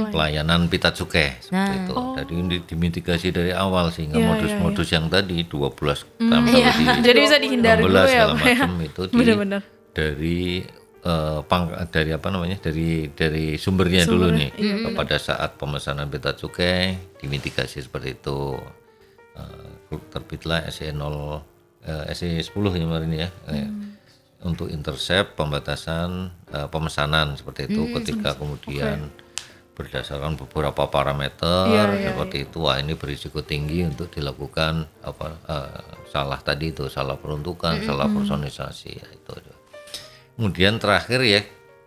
pelayanan 0.10 0.66
pita 0.66 0.90
cukai 0.90 1.38
seperti 1.38 1.76
itu. 1.82 1.94
Jadi 2.16 2.34
ini 2.34 2.56
dimitigasi 2.60 3.28
dari 3.30 3.52
awal 3.52 3.90
sehingga 3.90 4.16
Iya, 4.16 4.28
modus-modus 4.30 4.90
yang 4.90 5.08
tadi 5.08 5.44
12 5.44 5.76
gram 6.20 6.44
sampai 6.44 6.60
di 6.72 6.84
Jadi 7.08 7.20
bisa 7.20 7.38
dihindari 7.38 7.82
16 7.82 7.86
dulu 7.86 7.98
ya, 8.00 8.08
ya. 8.08 8.26
macam 8.30 8.72
itu 8.80 9.02
di, 9.04 9.16
Benar-benar. 9.16 9.62
dari 9.92 10.40
eh, 11.02 11.40
pang- 11.44 11.76
dari 11.88 12.12
apa 12.12 12.28
namanya 12.28 12.58
dari 12.58 12.90
dari 13.10 13.46
sumbernya 13.56 14.04
dulu 14.06 14.28
nih. 14.30 14.50
iya, 14.56 14.76
pada 14.92 15.18
saat 15.18 15.56
pemesanan 15.56 16.08
pita 16.08 16.32
cukai 16.32 16.94
dimitigasi 17.18 17.82
seperti 17.82 18.16
itu. 18.16 18.56
Eh, 19.34 19.72
terbitlah 20.10 20.66
SE 20.70 20.90
0 20.90 21.42
eh, 21.84 22.06
SE 22.12 22.30
10 22.30 22.50
ya 22.50 22.80
kemarin 22.80 23.12
ya. 23.12 23.30
eh, 23.50 23.68
Untuk 24.42 24.68
intercept 24.68 25.34
pembatasan 25.34 26.10
eh, 26.50 26.68
pemesanan 26.68 27.34
seperti 27.34 27.66
itu 27.66 27.88
ketika 27.94 28.36
kemudian 28.36 29.08
berdasarkan 29.74 30.38
beberapa 30.38 30.86
parameter 30.86 31.66
seperti 32.14 32.38
itu. 32.46 32.58
Wah 32.62 32.78
ini 32.78 32.94
berisiko 32.94 33.42
tinggi 33.42 33.82
untuk 33.86 34.14
dilakukan 34.14 34.86
apa 35.02 35.28
eh, 35.50 35.82
salah 36.14 36.38
tadi 36.38 36.70
itu 36.70 36.86
salah 36.94 37.18
peruntukan 37.18 37.82
salah 37.82 38.06
personalisasi 38.06 38.90
ya, 38.94 39.08
itu 39.10 39.34
kemudian 40.38 40.78
terakhir 40.78 41.26
ya 41.26 41.42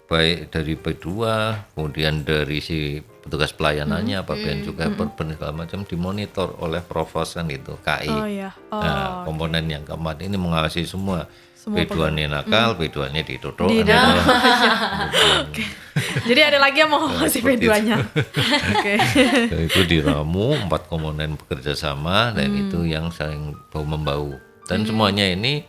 baik 0.06 0.54
dari 0.54 0.78
P2 0.78 1.06
kemudian 1.74 2.22
dari 2.22 2.62
si 2.62 3.02
petugas 3.02 3.50
pelayanannya 3.50 4.22
apa 4.22 4.38
BEN 4.38 4.62
juga 4.62 4.86
berben 4.86 5.34
segala 5.34 5.66
macam 5.66 5.82
dimonitor 5.82 6.54
oleh 6.62 6.78
provos 6.78 7.34
kan 7.34 7.50
itu 7.50 7.74
KI 7.82 8.06
Oh 8.06 8.26
iya. 8.26 8.54
Oh. 8.70 8.78
nah 8.78 9.26
komponen 9.26 9.66
yang 9.66 9.82
keempat 9.82 10.22
ini 10.22 10.38
mengawasi 10.38 10.86
semua, 10.86 11.26
P2 11.66 12.14
nya 12.14 12.30
nakal 12.30 12.78
P2 12.78 13.10
nya 13.10 13.26
ditutup 13.26 13.66
Di 13.66 13.82
Jadi 16.24 16.40
ada 16.40 16.56
lagi 16.56 16.80
yang 16.80 16.88
mau 16.88 17.04
ngasih 17.04 17.42
P2-nya. 17.42 17.96
Oke. 18.72 18.94
Itu 19.68 19.80
diramu 19.84 20.56
empat 20.56 20.88
komponen 20.88 21.36
bekerja 21.36 21.76
sama 21.76 22.32
dan 22.32 22.56
itu 22.56 22.88
yang 22.88 23.12
saling 23.12 23.52
bau 23.68 23.84
membau. 23.84 24.32
Dan 24.64 24.88
semuanya 24.88 25.28
ini 25.28 25.62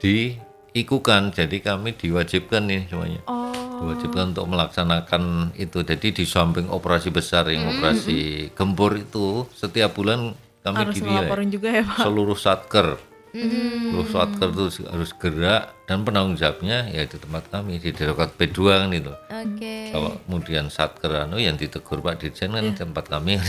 diikukan 0.00 1.30
jadi 1.30 1.56
kami 1.60 1.92
diwajibkan 1.94 2.64
nih 2.64 2.88
semuanya. 2.88 3.20
Oh. 3.26 3.48
diwajibkan 3.80 4.36
untuk 4.36 4.44
melaksanakan 4.44 5.22
itu. 5.56 5.80
Jadi 5.80 6.12
di 6.12 6.24
samping 6.28 6.68
operasi 6.68 7.08
besar 7.08 7.48
yang 7.48 7.64
operasi 7.64 8.52
gempur 8.52 8.92
itu 8.92 9.48
setiap 9.56 9.96
bulan 9.96 10.36
kami 10.60 10.76
Harus 10.84 10.94
dinilai. 11.00 11.48
juga 11.48 11.68
ya, 11.72 11.82
Pak. 11.88 12.04
seluruh 12.04 12.36
satker. 12.36 12.88
Seluruh 13.32 14.08
satker 14.12 14.48
itu 14.52 14.64
harus 14.84 15.10
gerak 15.16 15.72
dan 15.90 16.06
penanggung 16.06 16.38
jawabnya 16.38 16.86
ya 16.86 17.02
di 17.02 17.18
tempat 17.18 17.50
kami 17.50 17.82
di 17.82 17.90
Direktorat 17.90 18.38
P2 18.38 18.58
kan 18.62 18.94
itu 18.94 19.10
Oke. 19.10 19.90
kalau 19.90 20.22
kemudian 20.22 20.70
satker 20.70 21.26
anu 21.26 21.42
yang 21.42 21.58
ditegur 21.58 21.98
Pak 21.98 22.22
Dirjen 22.22 22.54
kan 22.54 22.62
tempat 22.78 23.10
kami 23.10 23.42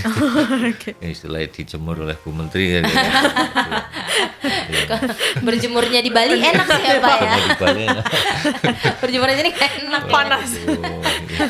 Oke. 0.73 0.97
istilahnya 1.13 1.53
dijemur 1.53 2.01
oleh 2.01 2.17
Bu 2.17 2.33
Menteri 2.33 2.81
kan 2.81 2.89
Berjemurnya 5.45 6.01
di 6.01 6.09
Bali 6.09 6.41
enak 6.41 6.65
sih 6.65 6.83
ya 6.83 6.95
Pak 6.97 7.17
ya. 7.21 7.33
di 7.37 7.57
Bali 7.61 7.83
ya. 7.85 8.01
Berjemurnya 9.01 9.35
sini 9.37 9.51
enak 9.53 10.03
ya. 10.05 10.11
Panas. 10.11 10.49
Oh, 10.65 11.01
iya. 11.29 11.45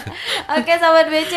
Oke 0.60 0.74
sahabat 0.76 1.08
BC, 1.08 1.34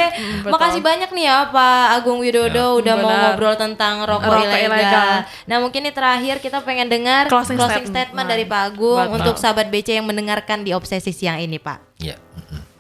makasih 0.47 0.83
banyak 0.83 1.11
nih 1.15 1.25
ya 1.31 1.49
Pak 1.55 2.03
Agung 2.03 2.19
Widodo 2.21 2.83
udah 2.83 2.95
mau 2.99 3.11
Benar. 3.11 3.23
ngobrol 3.35 3.55
tentang 3.55 4.03
rokok, 4.03 4.27
Rokok 4.27 4.59
ilegal. 4.59 4.71
ilegal. 4.75 5.15
Nah 5.47 5.57
mungkin 5.63 5.81
nih 5.87 5.95
terakhir 5.95 6.37
kita 6.43 6.59
pengen 6.67 6.91
dengar 6.91 7.31
Closing 7.31 7.57
closing, 7.59 7.87
statement. 7.87 8.11
statement, 8.11 8.27
dari 8.27 8.45
Pak 8.47 8.63
Agung 8.75 9.07
Betul. 9.07 9.17
untuk 9.23 9.37
sahabat 9.45 9.69
BC 9.69 10.01
yang 10.01 10.09
mendengarkan 10.09 10.65
di 10.65 10.73
obsesi 10.73 11.13
siang 11.13 11.37
ini 11.37 11.61
Pak. 11.61 12.01
Ya, 12.01 12.17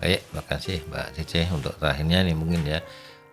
baik, 0.01 0.25
makasih 0.33 0.81
Mbak 0.89 1.07
Cece 1.21 1.45
untuk 1.53 1.77
terakhirnya 1.77 2.25
nih 2.25 2.33
mungkin 2.33 2.65
ya. 2.65 2.81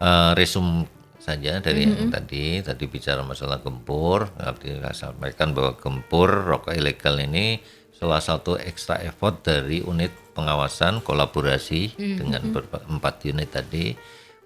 Eh, 0.03 0.31
resum 0.35 0.83
saja 1.15 1.63
dari 1.63 1.87
yang 1.87 2.11
tadi. 2.11 2.59
Tadi 2.59 2.83
bicara 2.91 3.23
masalah 3.23 3.63
gempur, 3.63 4.27
saya 4.35 4.91
sampaikan 4.91 5.55
bahwa 5.55 5.79
gempur 5.79 6.27
rokok 6.27 6.75
ilegal 6.75 7.15
ini 7.23 7.63
salah 7.95 8.19
satu 8.19 8.59
extra 8.59 8.99
effort 8.99 9.45
dari 9.47 9.79
unit 9.79 10.11
pengawasan 10.35 10.99
kolaborasi 10.99 11.95
dengan 11.95 12.51
berba- 12.51 12.83
empat 12.89 13.23
unit 13.29 13.47
tadi 13.53 13.95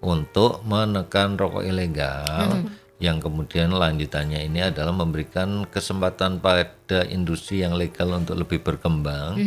untuk 0.03 0.61
menekan 0.67 1.39
rokok 1.39 1.63
ilegal 1.65 2.67
yang 3.05 3.21
kemudian 3.21 3.69
lanjutannya 3.69 4.49
ini 4.49 4.65
adalah 4.65 4.89
memberikan 4.89 5.69
kesempatan 5.69 6.41
pada 6.41 7.05
industri 7.05 7.61
yang 7.61 7.77
legal 7.77 8.09
untuk 8.17 8.41
lebih 8.41 8.65
berkembang 8.65 9.37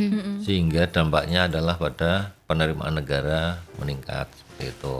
sehingga 0.47 0.87
dampaknya 0.87 1.51
adalah 1.51 1.75
pada 1.75 2.39
penerimaan 2.47 2.95
negara 3.03 3.59
meningkat 3.83 4.31
seperti 4.31 4.65
itu. 4.79 4.97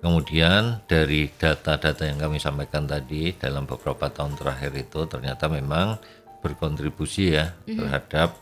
Kemudian 0.00 0.80
dari 0.88 1.28
data-data 1.28 2.08
yang 2.08 2.16
kami 2.20 2.40
sampaikan 2.40 2.88
tadi 2.88 3.36
dalam 3.36 3.68
beberapa 3.68 4.08
tahun 4.08 4.36
terakhir 4.36 4.72
itu 4.76 5.00
ternyata 5.04 5.48
memang 5.48 6.00
berkontribusi 6.40 7.36
ya 7.36 7.52
terhadap 7.68 8.32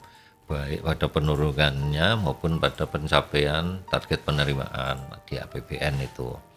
baik 0.49 0.81
pada 0.81 1.07
penurunannya 1.11 2.25
maupun 2.25 2.57
pada 2.63 2.89
pencapaian 2.89 3.85
target 3.91 4.23
penerimaan 4.25 5.03
di 5.29 5.37
APBN 5.37 6.09
itu. 6.09 6.48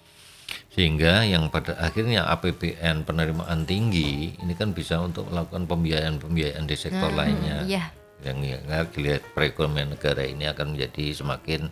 Sehingga 0.72 1.28
yang 1.28 1.52
pada 1.52 1.76
akhirnya 1.76 2.24
APBN 2.32 3.04
penerimaan 3.04 3.68
tinggi 3.68 4.40
ini 4.40 4.54
kan 4.56 4.72
bisa 4.72 5.04
untuk 5.04 5.28
melakukan 5.28 5.68
pembiayaan-pembiayaan 5.68 6.64
di 6.64 6.76
sektor 6.80 7.12
lainnya 7.12 7.68
Iya. 7.68 7.92
yang 8.24 8.40
ya, 8.40 8.88
dilihat 8.88 9.36
perekonomian 9.36 9.92
negara 9.98 10.24
ini 10.24 10.48
akan 10.48 10.78
menjadi 10.78 11.12
semakin 11.12 11.68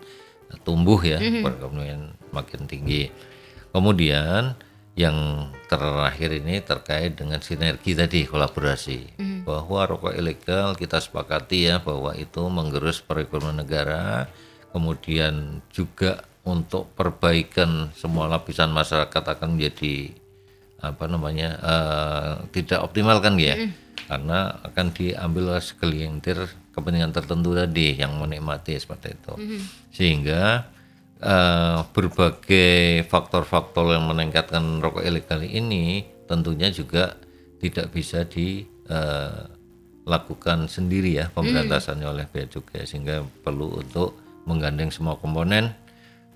tumbuh 0.67 0.99
ya 0.99 1.15
perekonomian 1.21 2.11
makin 2.35 2.67
tinggi. 2.67 3.07
Kemudian 3.71 4.57
yang 4.99 5.47
terakhir 5.71 6.35
ini 6.35 6.59
terkait 6.59 7.15
dengan 7.15 7.39
sinergi 7.39 7.95
tadi 7.95 8.27
kolaborasi 8.27 9.15
bahwa 9.47 9.87
rokok 9.87 10.11
ilegal 10.11 10.75
kita 10.75 10.99
sepakati 10.99 11.71
ya 11.71 11.79
bahwa 11.79 12.11
itu 12.19 12.43
menggerus 12.51 12.99
perekonomian 12.99 13.63
negara 13.63 14.27
kemudian 14.75 15.63
juga 15.71 16.27
untuk 16.47 16.95
perbaikan 16.95 17.91
semua 17.93 18.27
lapisan 18.31 18.71
masyarakat 18.71 19.23
akan 19.35 19.59
menjadi 19.59 20.11
apa 20.79 21.11
namanya 21.11 21.49
eh, 21.59 22.33
tidak 22.55 22.79
optimal 22.87 23.19
kan 23.19 23.35
ya? 23.35 23.55
Karena 24.07 24.57
akan 24.63 24.95
diambil 24.95 25.53
oleh 25.53 25.61
segelintir 25.61 26.39
kepentingan 26.73 27.11
tertentu 27.11 27.51
tadi 27.53 27.99
yang 27.99 28.15
menikmati 28.17 28.79
seperti 28.79 29.13
itu. 29.13 29.33
Sehingga 29.91 30.63
eh, 31.19 31.79
berbagai 31.91 33.03
faktor-faktor 33.11 33.91
yang 33.93 34.07
meningkatkan 34.07 34.79
rokok 34.79 35.03
ilegal 35.03 35.43
ini 35.43 36.07
tentunya 36.25 36.71
juga 36.71 37.17
tidak 37.59 37.91
bisa 37.91 38.23
dilakukan 38.23 38.69
sendiri 40.71 41.19
ya 41.19 41.27
pemberantasannya 41.33 42.07
oleh 42.07 42.23
bea 42.31 42.47
cukai 42.47 42.87
sehingga 42.87 43.19
perlu 43.43 43.83
untuk 43.83 44.15
menggandeng 44.47 44.89
semua 44.89 45.19
komponen 45.19 45.75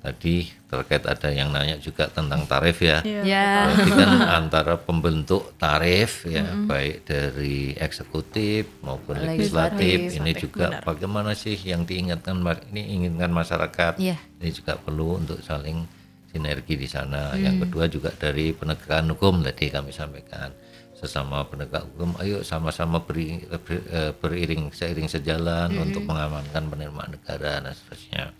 tadi 0.03 0.35
terkait 0.67 0.99
ada 1.01 1.31
yang 1.31 1.49
nanya 1.49 1.79
juga 1.79 2.05
tentang 2.07 2.43
tarif 2.43 2.77
ya 2.77 2.99
Ya. 3.23 3.71
Berarti 3.71 3.91
kan 4.03 4.11
antara 4.35 4.75
pembentuk 4.75 5.55
tarif 5.55 6.27
ya 6.27 6.43
baik 6.43 7.07
dari 7.07 7.71
eksekutif 7.73 8.67
maupun 8.81 9.15
legislatif, 9.17 10.11
Legislatif. 10.11 10.19
ini 10.19 10.31
juga 10.35 10.65
bagaimana 10.83 11.31
sih 11.33 11.55
yang 11.55 11.87
diingatkan 11.87 12.35
ini 12.69 12.99
inginkan 12.99 13.31
masyarakat 13.31 13.95
Iya. 13.95 14.19
ini 14.37 14.49
juga 14.51 14.75
perlu 14.75 15.17
untuk 15.17 15.39
saling 15.39 15.87
sinergi 16.27 16.75
di 16.75 16.85
sana. 16.85 17.31
Yang 17.35 17.55
kedua 17.63 17.85
juga 17.87 18.09
dari 18.11 18.51
penegakan 18.51 19.13
hukum 19.13 19.39
tadi 19.39 19.69
kami 19.69 19.89
sampaikan 19.89 20.51
sesama 20.93 21.43
penegak 21.43 21.83
hukum 21.85 22.15
ayo 22.17 22.41
sama-sama 22.41 22.99
beri, 22.99 23.37
ber- 23.45 23.87
eh, 23.87 24.11
beriring 24.13 24.67
seiring 24.69 25.05
sejalan 25.05 25.69
untuk 25.77 26.03
mengamankan 26.03 26.63
penerimaan 26.65 27.13
negara 27.13 27.59
dan 27.59 27.71
seterusnya. 27.71 28.33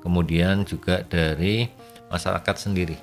Kemudian 0.00 0.64
juga 0.64 1.04
dari 1.04 1.68
masyarakat 2.10 2.56
sendiri. 2.56 2.96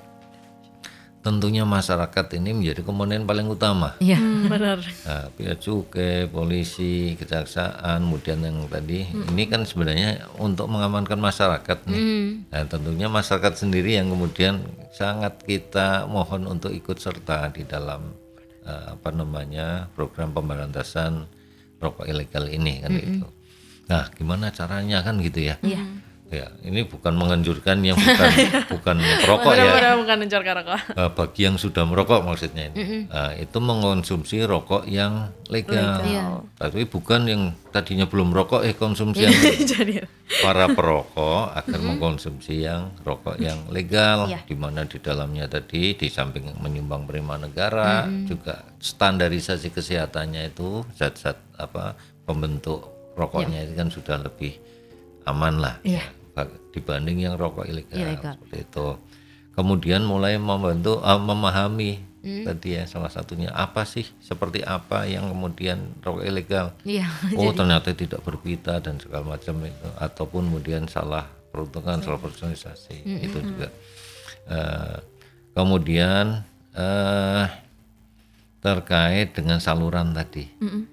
Tentunya 1.18 1.66
masyarakat 1.66 2.38
ini 2.38 2.54
menjadi 2.54 2.86
komponen 2.86 3.26
paling 3.26 3.50
utama. 3.50 3.98
Iya. 3.98 4.16
Hmm, 4.22 4.46
benar. 4.52 4.78
Nah, 4.80 5.26
bea 5.34 5.58
cukai, 5.58 6.30
polisi, 6.30 7.18
kejaksaan, 7.18 8.06
kemudian 8.06 8.38
yang 8.38 8.64
tadi 8.70 9.02
ini 9.10 9.44
kan 9.50 9.66
sebenarnya 9.66 10.30
untuk 10.38 10.70
mengamankan 10.70 11.18
masyarakat 11.18 11.78
nih. 11.90 12.02
Nah, 12.48 12.62
tentunya 12.70 13.10
masyarakat 13.10 13.54
sendiri 13.58 13.98
yang 13.98 14.08
kemudian 14.14 14.62
sangat 14.94 15.42
kita 15.42 16.06
mohon 16.06 16.46
untuk 16.46 16.70
ikut 16.70 16.96
serta 17.02 17.50
di 17.50 17.66
dalam 17.66 18.14
eh, 18.62 18.94
apa 18.94 19.10
namanya 19.10 19.90
program 19.98 20.30
pemberantasan 20.30 21.26
rokok 21.82 22.06
ilegal 22.06 22.46
ini 22.46 22.78
kan 22.82 22.90
gitu. 22.94 23.26
Nah, 23.88 24.04
gimana 24.14 24.52
caranya 24.54 25.00
kan 25.02 25.18
gitu 25.18 25.50
ya? 25.50 25.56
Ya, 26.28 26.52
ini 26.60 26.84
bukan 26.84 27.16
menganjurkan 27.16 27.80
yang 27.80 27.96
bukan 27.96 28.28
bukan 28.76 28.96
perokok 29.24 29.52
ya. 29.56 29.96
Bukan 29.96 30.16
mencorkan 30.20 30.54
rokok. 30.60 30.78
Eh, 30.92 31.10
bagi 31.16 31.40
yang 31.48 31.56
sudah 31.56 31.88
merokok 31.88 32.20
maksudnya 32.20 32.68
ini. 32.68 33.08
Nah, 33.08 33.32
itu 33.32 33.56
mengkonsumsi 33.56 34.44
rokok 34.44 34.84
yang 34.84 35.32
legal, 35.48 36.04
tapi 36.60 36.84
bukan 36.84 37.20
yang 37.24 37.42
tadinya 37.72 38.04
belum 38.04 38.36
merokok 38.36 38.60
eh 38.60 38.76
konsumsi 38.76 39.24
yang 39.24 39.32
Jadi. 39.72 40.04
para 40.44 40.68
perokok 40.68 41.56
agar 41.56 41.80
mengkonsumsi 41.80 42.60
yang 42.60 42.92
rokok 43.00 43.40
yang 43.40 43.64
legal. 43.72 44.28
Iya. 44.28 44.44
di 44.44 44.52
mana 44.52 44.84
di 44.84 45.00
dalamnya 45.00 45.48
tadi 45.48 45.96
di 45.96 46.12
samping 46.12 46.60
menyumbang 46.60 47.08
penerimaan 47.08 47.48
negara 47.48 48.04
juga 48.28 48.68
standarisasi 48.76 49.72
kesehatannya 49.72 50.52
itu 50.52 50.84
zat-zat 50.92 51.40
apa 51.56 51.96
pembentuk 52.28 52.84
rokoknya 53.16 53.64
itu 53.64 53.72
kan 53.74 53.88
sudah 53.88 54.16
lebih 54.20 54.60
aman 55.28 55.54
lah. 55.58 55.74
Ba- 56.32 56.48
dibanding 56.70 57.18
yang 57.20 57.34
rokok 57.34 57.64
ilegal, 57.64 57.98
Ilegal. 57.98 58.34
seperti 58.36 58.58
itu 58.62 58.88
kemudian 59.52 60.02
mulai 60.02 60.36
membantu 60.36 61.00
eh, 61.00 61.18
memahami 61.18 61.92
tadi 62.18 62.74
ya 62.74 62.84
salah 62.84 63.08
satunya 63.08 63.48
apa 63.48 63.82
sih 63.82 64.04
seperti 64.20 64.60
apa 64.60 65.02
yang 65.04 65.26
kemudian 65.28 65.80
rokok 65.98 66.22
ilegal 66.22 66.66
Iya. 66.84 67.08
oh 67.34 67.50
ternyata 67.50 67.90
tidak 67.90 68.20
berpita 68.20 68.78
dan 68.78 68.96
segala 68.96 69.32
macam 69.32 69.58
itu 69.60 69.88
ataupun 69.96 70.46
kemudian 70.46 70.84
salah 70.86 71.24
peruntukan 71.48 71.98
salah 71.98 72.18
personalisasi 72.18 72.96
itu 73.18 73.38
juga 73.40 73.68
Eh, 74.46 74.96
kemudian 75.52 76.40
eh 76.72 77.46
terkait 78.58 79.32
dengan 79.32 79.58
saluran 79.58 80.10
tadi 80.12 80.48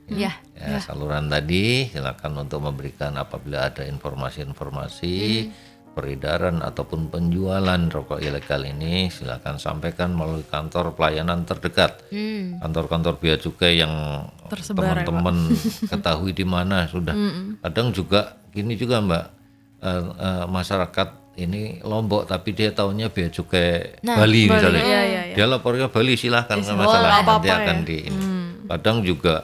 Iya. 0.07 0.29
ya 0.29 0.33
saluran 0.79 1.27
tadi 1.27 1.91
silakan 1.91 2.47
untuk 2.47 2.63
memberikan 2.63 3.19
apabila 3.19 3.67
ada 3.67 3.83
informasi-informasi 3.83 5.15
peredaran 5.95 6.59
ataupun 6.59 7.07
penjualan 7.07 7.79
rokok 7.87 8.19
ilegal 8.19 8.67
ini 8.67 9.07
silakan 9.07 9.55
sampaikan 9.55 10.11
melalui 10.11 10.43
kantor 10.43 10.91
pelayanan 10.91 11.47
terdekat. 11.47 12.03
Hmm. 12.11 12.59
kantor-kantor 12.59 13.15
bea 13.15 13.39
cukai 13.39 13.79
yang 13.79 14.27
Tersebar 14.51 14.83
ya, 14.83 15.07
teman-teman 15.07 15.55
ketahui 15.91 16.35
di 16.35 16.43
mana 16.43 16.83
sudah. 16.91 17.15
Kadang 17.63 17.95
juga 17.95 18.35
gini 18.51 18.75
juga 18.75 18.99
mbak 18.99 19.25
eh, 19.87 20.03
eh, 20.19 20.45
masyarakat 20.51 21.09
ini 21.35 21.83
lombok 21.83 22.27
tapi 22.27 22.55
dia 22.55 22.71
tahunya 22.75 23.11
bea 23.11 23.31
cukai 23.31 24.03
Bali 24.03 24.51
misalnya. 24.51 24.83
Iya, 24.83 25.01
iya, 25.07 25.21
iya. 25.31 25.35
dia 25.35 25.45
lapornya 25.47 25.87
Bali 25.87 26.19
silahkan 26.19 26.59
nggak 26.59 26.75
boleh, 26.75 26.87
masalah 26.91 27.07
nggak 27.07 27.23
nanti 27.23 27.47
apa-apa 27.47 27.55
akan 27.63 27.77
ya. 27.79 27.87
di 27.87 27.97
ini. 28.03 28.25
kadang 28.65 28.97
juga 29.05 29.35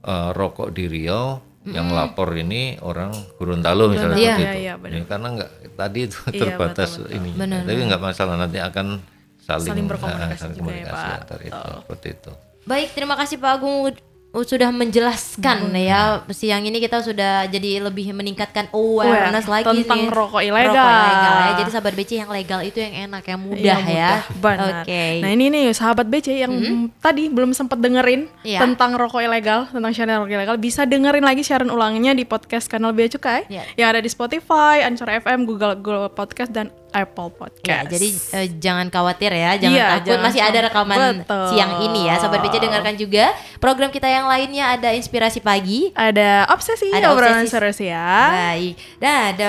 eh, 0.00 0.30
rokok 0.32 0.70
di 0.70 0.84
Riau 0.86 1.40
yang 1.64 1.92
lapor 1.92 2.32
ini 2.32 2.80
orang 2.80 3.12
Gorontalo 3.36 3.92
misalnya 3.92 4.16
Iya. 4.16 4.32
seperti 4.32 4.58
Iya, 4.58 4.72
itu. 4.72 4.80
benar. 4.80 4.94
Ya, 4.94 5.02
karena 5.04 5.28
nggak 5.36 5.50
tadi 5.74 6.00
itu 6.02 6.18
Iya, 6.26 6.40
terbatas 6.40 6.90
betul, 6.96 7.08
ini 7.12 7.30
tapi 7.36 7.80
nggak 7.84 8.02
masalah 8.02 8.34
nanti 8.36 8.58
akan 8.58 8.86
saling, 9.38 9.68
Saling 9.68 9.84
eh, 9.84 9.90
berkomunikasi 9.90 10.38
saling 10.38 10.54
juga 10.54 10.60
ya, 10.60 10.64
komunikasi 10.88 11.04
Pak. 11.04 11.18
antar 11.18 11.38
itu 11.40 11.68
seperti 11.78 12.08
itu. 12.10 12.32
Baik, 12.64 12.88
terima 12.92 13.14
kasih 13.16 13.36
Pak 13.36 13.50
Agung 13.50 13.74
sudah 14.30 14.70
menjelaskan 14.70 15.72
ya 15.74 16.22
siang 16.30 16.62
ini 16.62 16.78
kita 16.78 17.00
sudah 17.00 17.44
jadi 17.44 17.82
lebih 17.82 18.12
meningkatkan 18.12 18.68
awareness 18.70 19.44
Aware 19.44 19.64
lagi 19.64 19.82
tentang 19.82 20.00
nih. 20.04 20.12
rokok 20.12 20.42
ilegal. 20.42 20.76
ilegal 20.78 21.34
ya. 21.34 21.50
Jadi 21.58 21.70
sahabat 21.70 21.94
BC 21.96 22.10
yang 22.18 22.30
legal 22.30 22.60
itu 22.60 22.78
yang 22.78 22.94
enak 23.08 23.24
yang 23.24 23.40
mudah 23.40 23.58
Iya, 23.58 23.74
ya. 23.74 23.82
mudah. 23.82 24.20
Benar. 24.38 24.74
Oke. 24.84 25.04
Nah 25.18 25.30
ini 25.32 25.44
nih 25.48 25.64
sahabat 25.72 26.06
BC 26.06 26.28
yang 26.38 26.52
tadi 26.98 27.26
belum 27.26 27.50
sempat 27.50 27.78
dengerin 27.78 28.30
Iya. 28.40 28.60
tentang 28.60 28.94
rokok 28.94 29.20
ilegal, 29.20 29.66
tentang 29.66 29.90
siaran 29.90 30.22
rokok 30.22 30.34
ilegal, 30.34 30.56
bisa 30.56 30.84
dengerin 30.84 31.24
lagi 31.24 31.42
siaran 31.42 31.68
ulangnya 31.68 32.12
di 32.12 32.22
podcast 32.22 32.68
kanal 32.68 32.92
Bea 32.92 33.08
Cukai 33.08 33.48
Iya. 33.48 33.64
yang 33.74 33.88
ada 33.90 34.00
di 34.00 34.08
Spotify, 34.08 34.84
Anchor 34.84 35.08
FM, 35.18 35.44
Google 35.44 35.74
Google 35.74 36.08
Podcast 36.08 36.52
dan 36.52 36.68
Apple 36.90 37.28
Ya, 37.28 37.36
Podcast. 37.36 37.86
jadi 37.88 38.08
eh, 38.32 38.48
jangan 38.56 38.86
khawatir 38.88 39.30
ya, 39.30 39.50
jangan 39.56 39.74
Iya, 39.74 39.86
takut. 39.90 40.06
jangan 40.06 40.22
Masih 40.24 40.42
ada 40.42 40.58
rekaman 40.62 40.98
Betul. 41.18 41.46
siang 41.48 41.72
ini 41.82 42.00
ya, 42.04 42.14
sobat 42.16 42.40
BC 42.40 42.56
dengarkan 42.58 42.94
juga 42.94 43.24
program 43.56 43.88
kita 43.88 44.06
yang 44.06 44.24
lainnya 44.24 44.72
ada 44.72 44.90
inspirasi 44.90 45.38
pagi. 45.38 45.90
ada 45.92 46.48
obsesi, 46.48 46.88
Ada 46.88 47.10
obrolan 47.10 47.42
obsesi. 47.42 47.52
seru 47.52 47.70
sih 47.70 47.88
ya. 47.88 48.08
Baik. 48.30 48.74
Dan 48.96 49.14
ada 49.30 49.48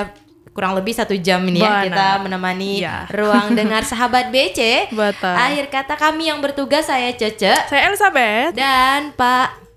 kurang 0.49 0.73
lebih 0.73 0.91
satu 0.91 1.15
jam 1.15 1.39
ini 1.41 1.57
ya 1.57 1.69
Benar. 1.69 1.83
kita 1.85 2.07
menemani 2.19 2.71
Iya. 2.79 3.07
ruang 3.09 3.53
dengar 3.53 3.87
sahabat 3.87 4.27
BC. 4.27 4.91
Betul. 4.91 5.31
Akhir 5.31 5.65
kata 5.67 5.95
kami 5.95 6.27
yang 6.27 6.39
bertugas 6.39 6.85
saya 6.85 7.11
Cece 7.11 7.55
Saya 7.65 7.87
Elizabeth. 7.87 8.51
dan 8.53 9.11
Pak 9.13 9.71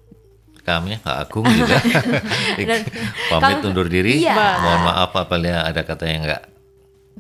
kami 0.62 0.94
Kak 0.96 1.26
Agung 1.26 1.42
juga 1.44 1.74
pamit 3.30 3.62
undur 3.62 3.86
diri 3.86 4.22
Iya. 4.22 4.58
mohon 4.58 4.80
maaf 4.84 5.10
apabila 5.12 5.64
ada 5.64 5.82
kata 5.82 6.06
yang 6.06 6.22
nggak 6.22 6.42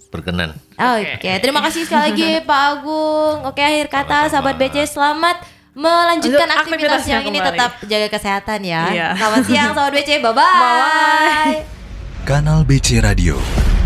berkenan 0.08 0.56
Oke, 0.74 1.30
terima 1.38 1.60
kasih 1.60 1.84
sekali 1.84 2.12
lagi 2.12 2.30
Pak 2.48 2.60
Agung. 2.74 3.36
Oke, 3.46 3.60
akhir 3.60 3.86
kata 3.88 4.28
Sama-sama. 4.28 4.30
sahabat 4.30 4.54
BC 4.56 4.76
selamat 4.88 5.36
melanjutkan 5.72 6.44
Lanjut 6.44 6.60
aktivitas 6.60 7.00
aktivitasnya 7.00 7.14
yang 7.14 7.24
ini 7.24 7.38
kembali. 7.38 7.48
tetap 7.48 7.70
jaga 7.86 8.08
kesehatan 8.10 8.60
ya. 8.60 8.82
Iya. 8.88 9.08
Selamat 9.16 9.42
siang 9.48 9.70
sahabat 9.72 9.92
BC. 9.94 10.10
Bye 10.24 10.34
bye. 10.34 11.56
Kanal 12.22 12.60
BC 12.62 13.00
Radio, 13.00 13.40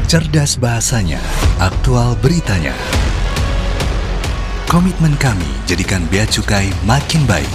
cerdas 0.05 0.59
bahasanya, 0.59 1.23
aktual 1.57 2.19
beritanya. 2.19 2.75
Komitmen 4.67 5.15
kami 5.17 5.47
jadikan 5.65 6.03
Bea 6.11 6.27
Cukai 6.27 6.69
makin 6.83 7.23
baik. 7.25 7.53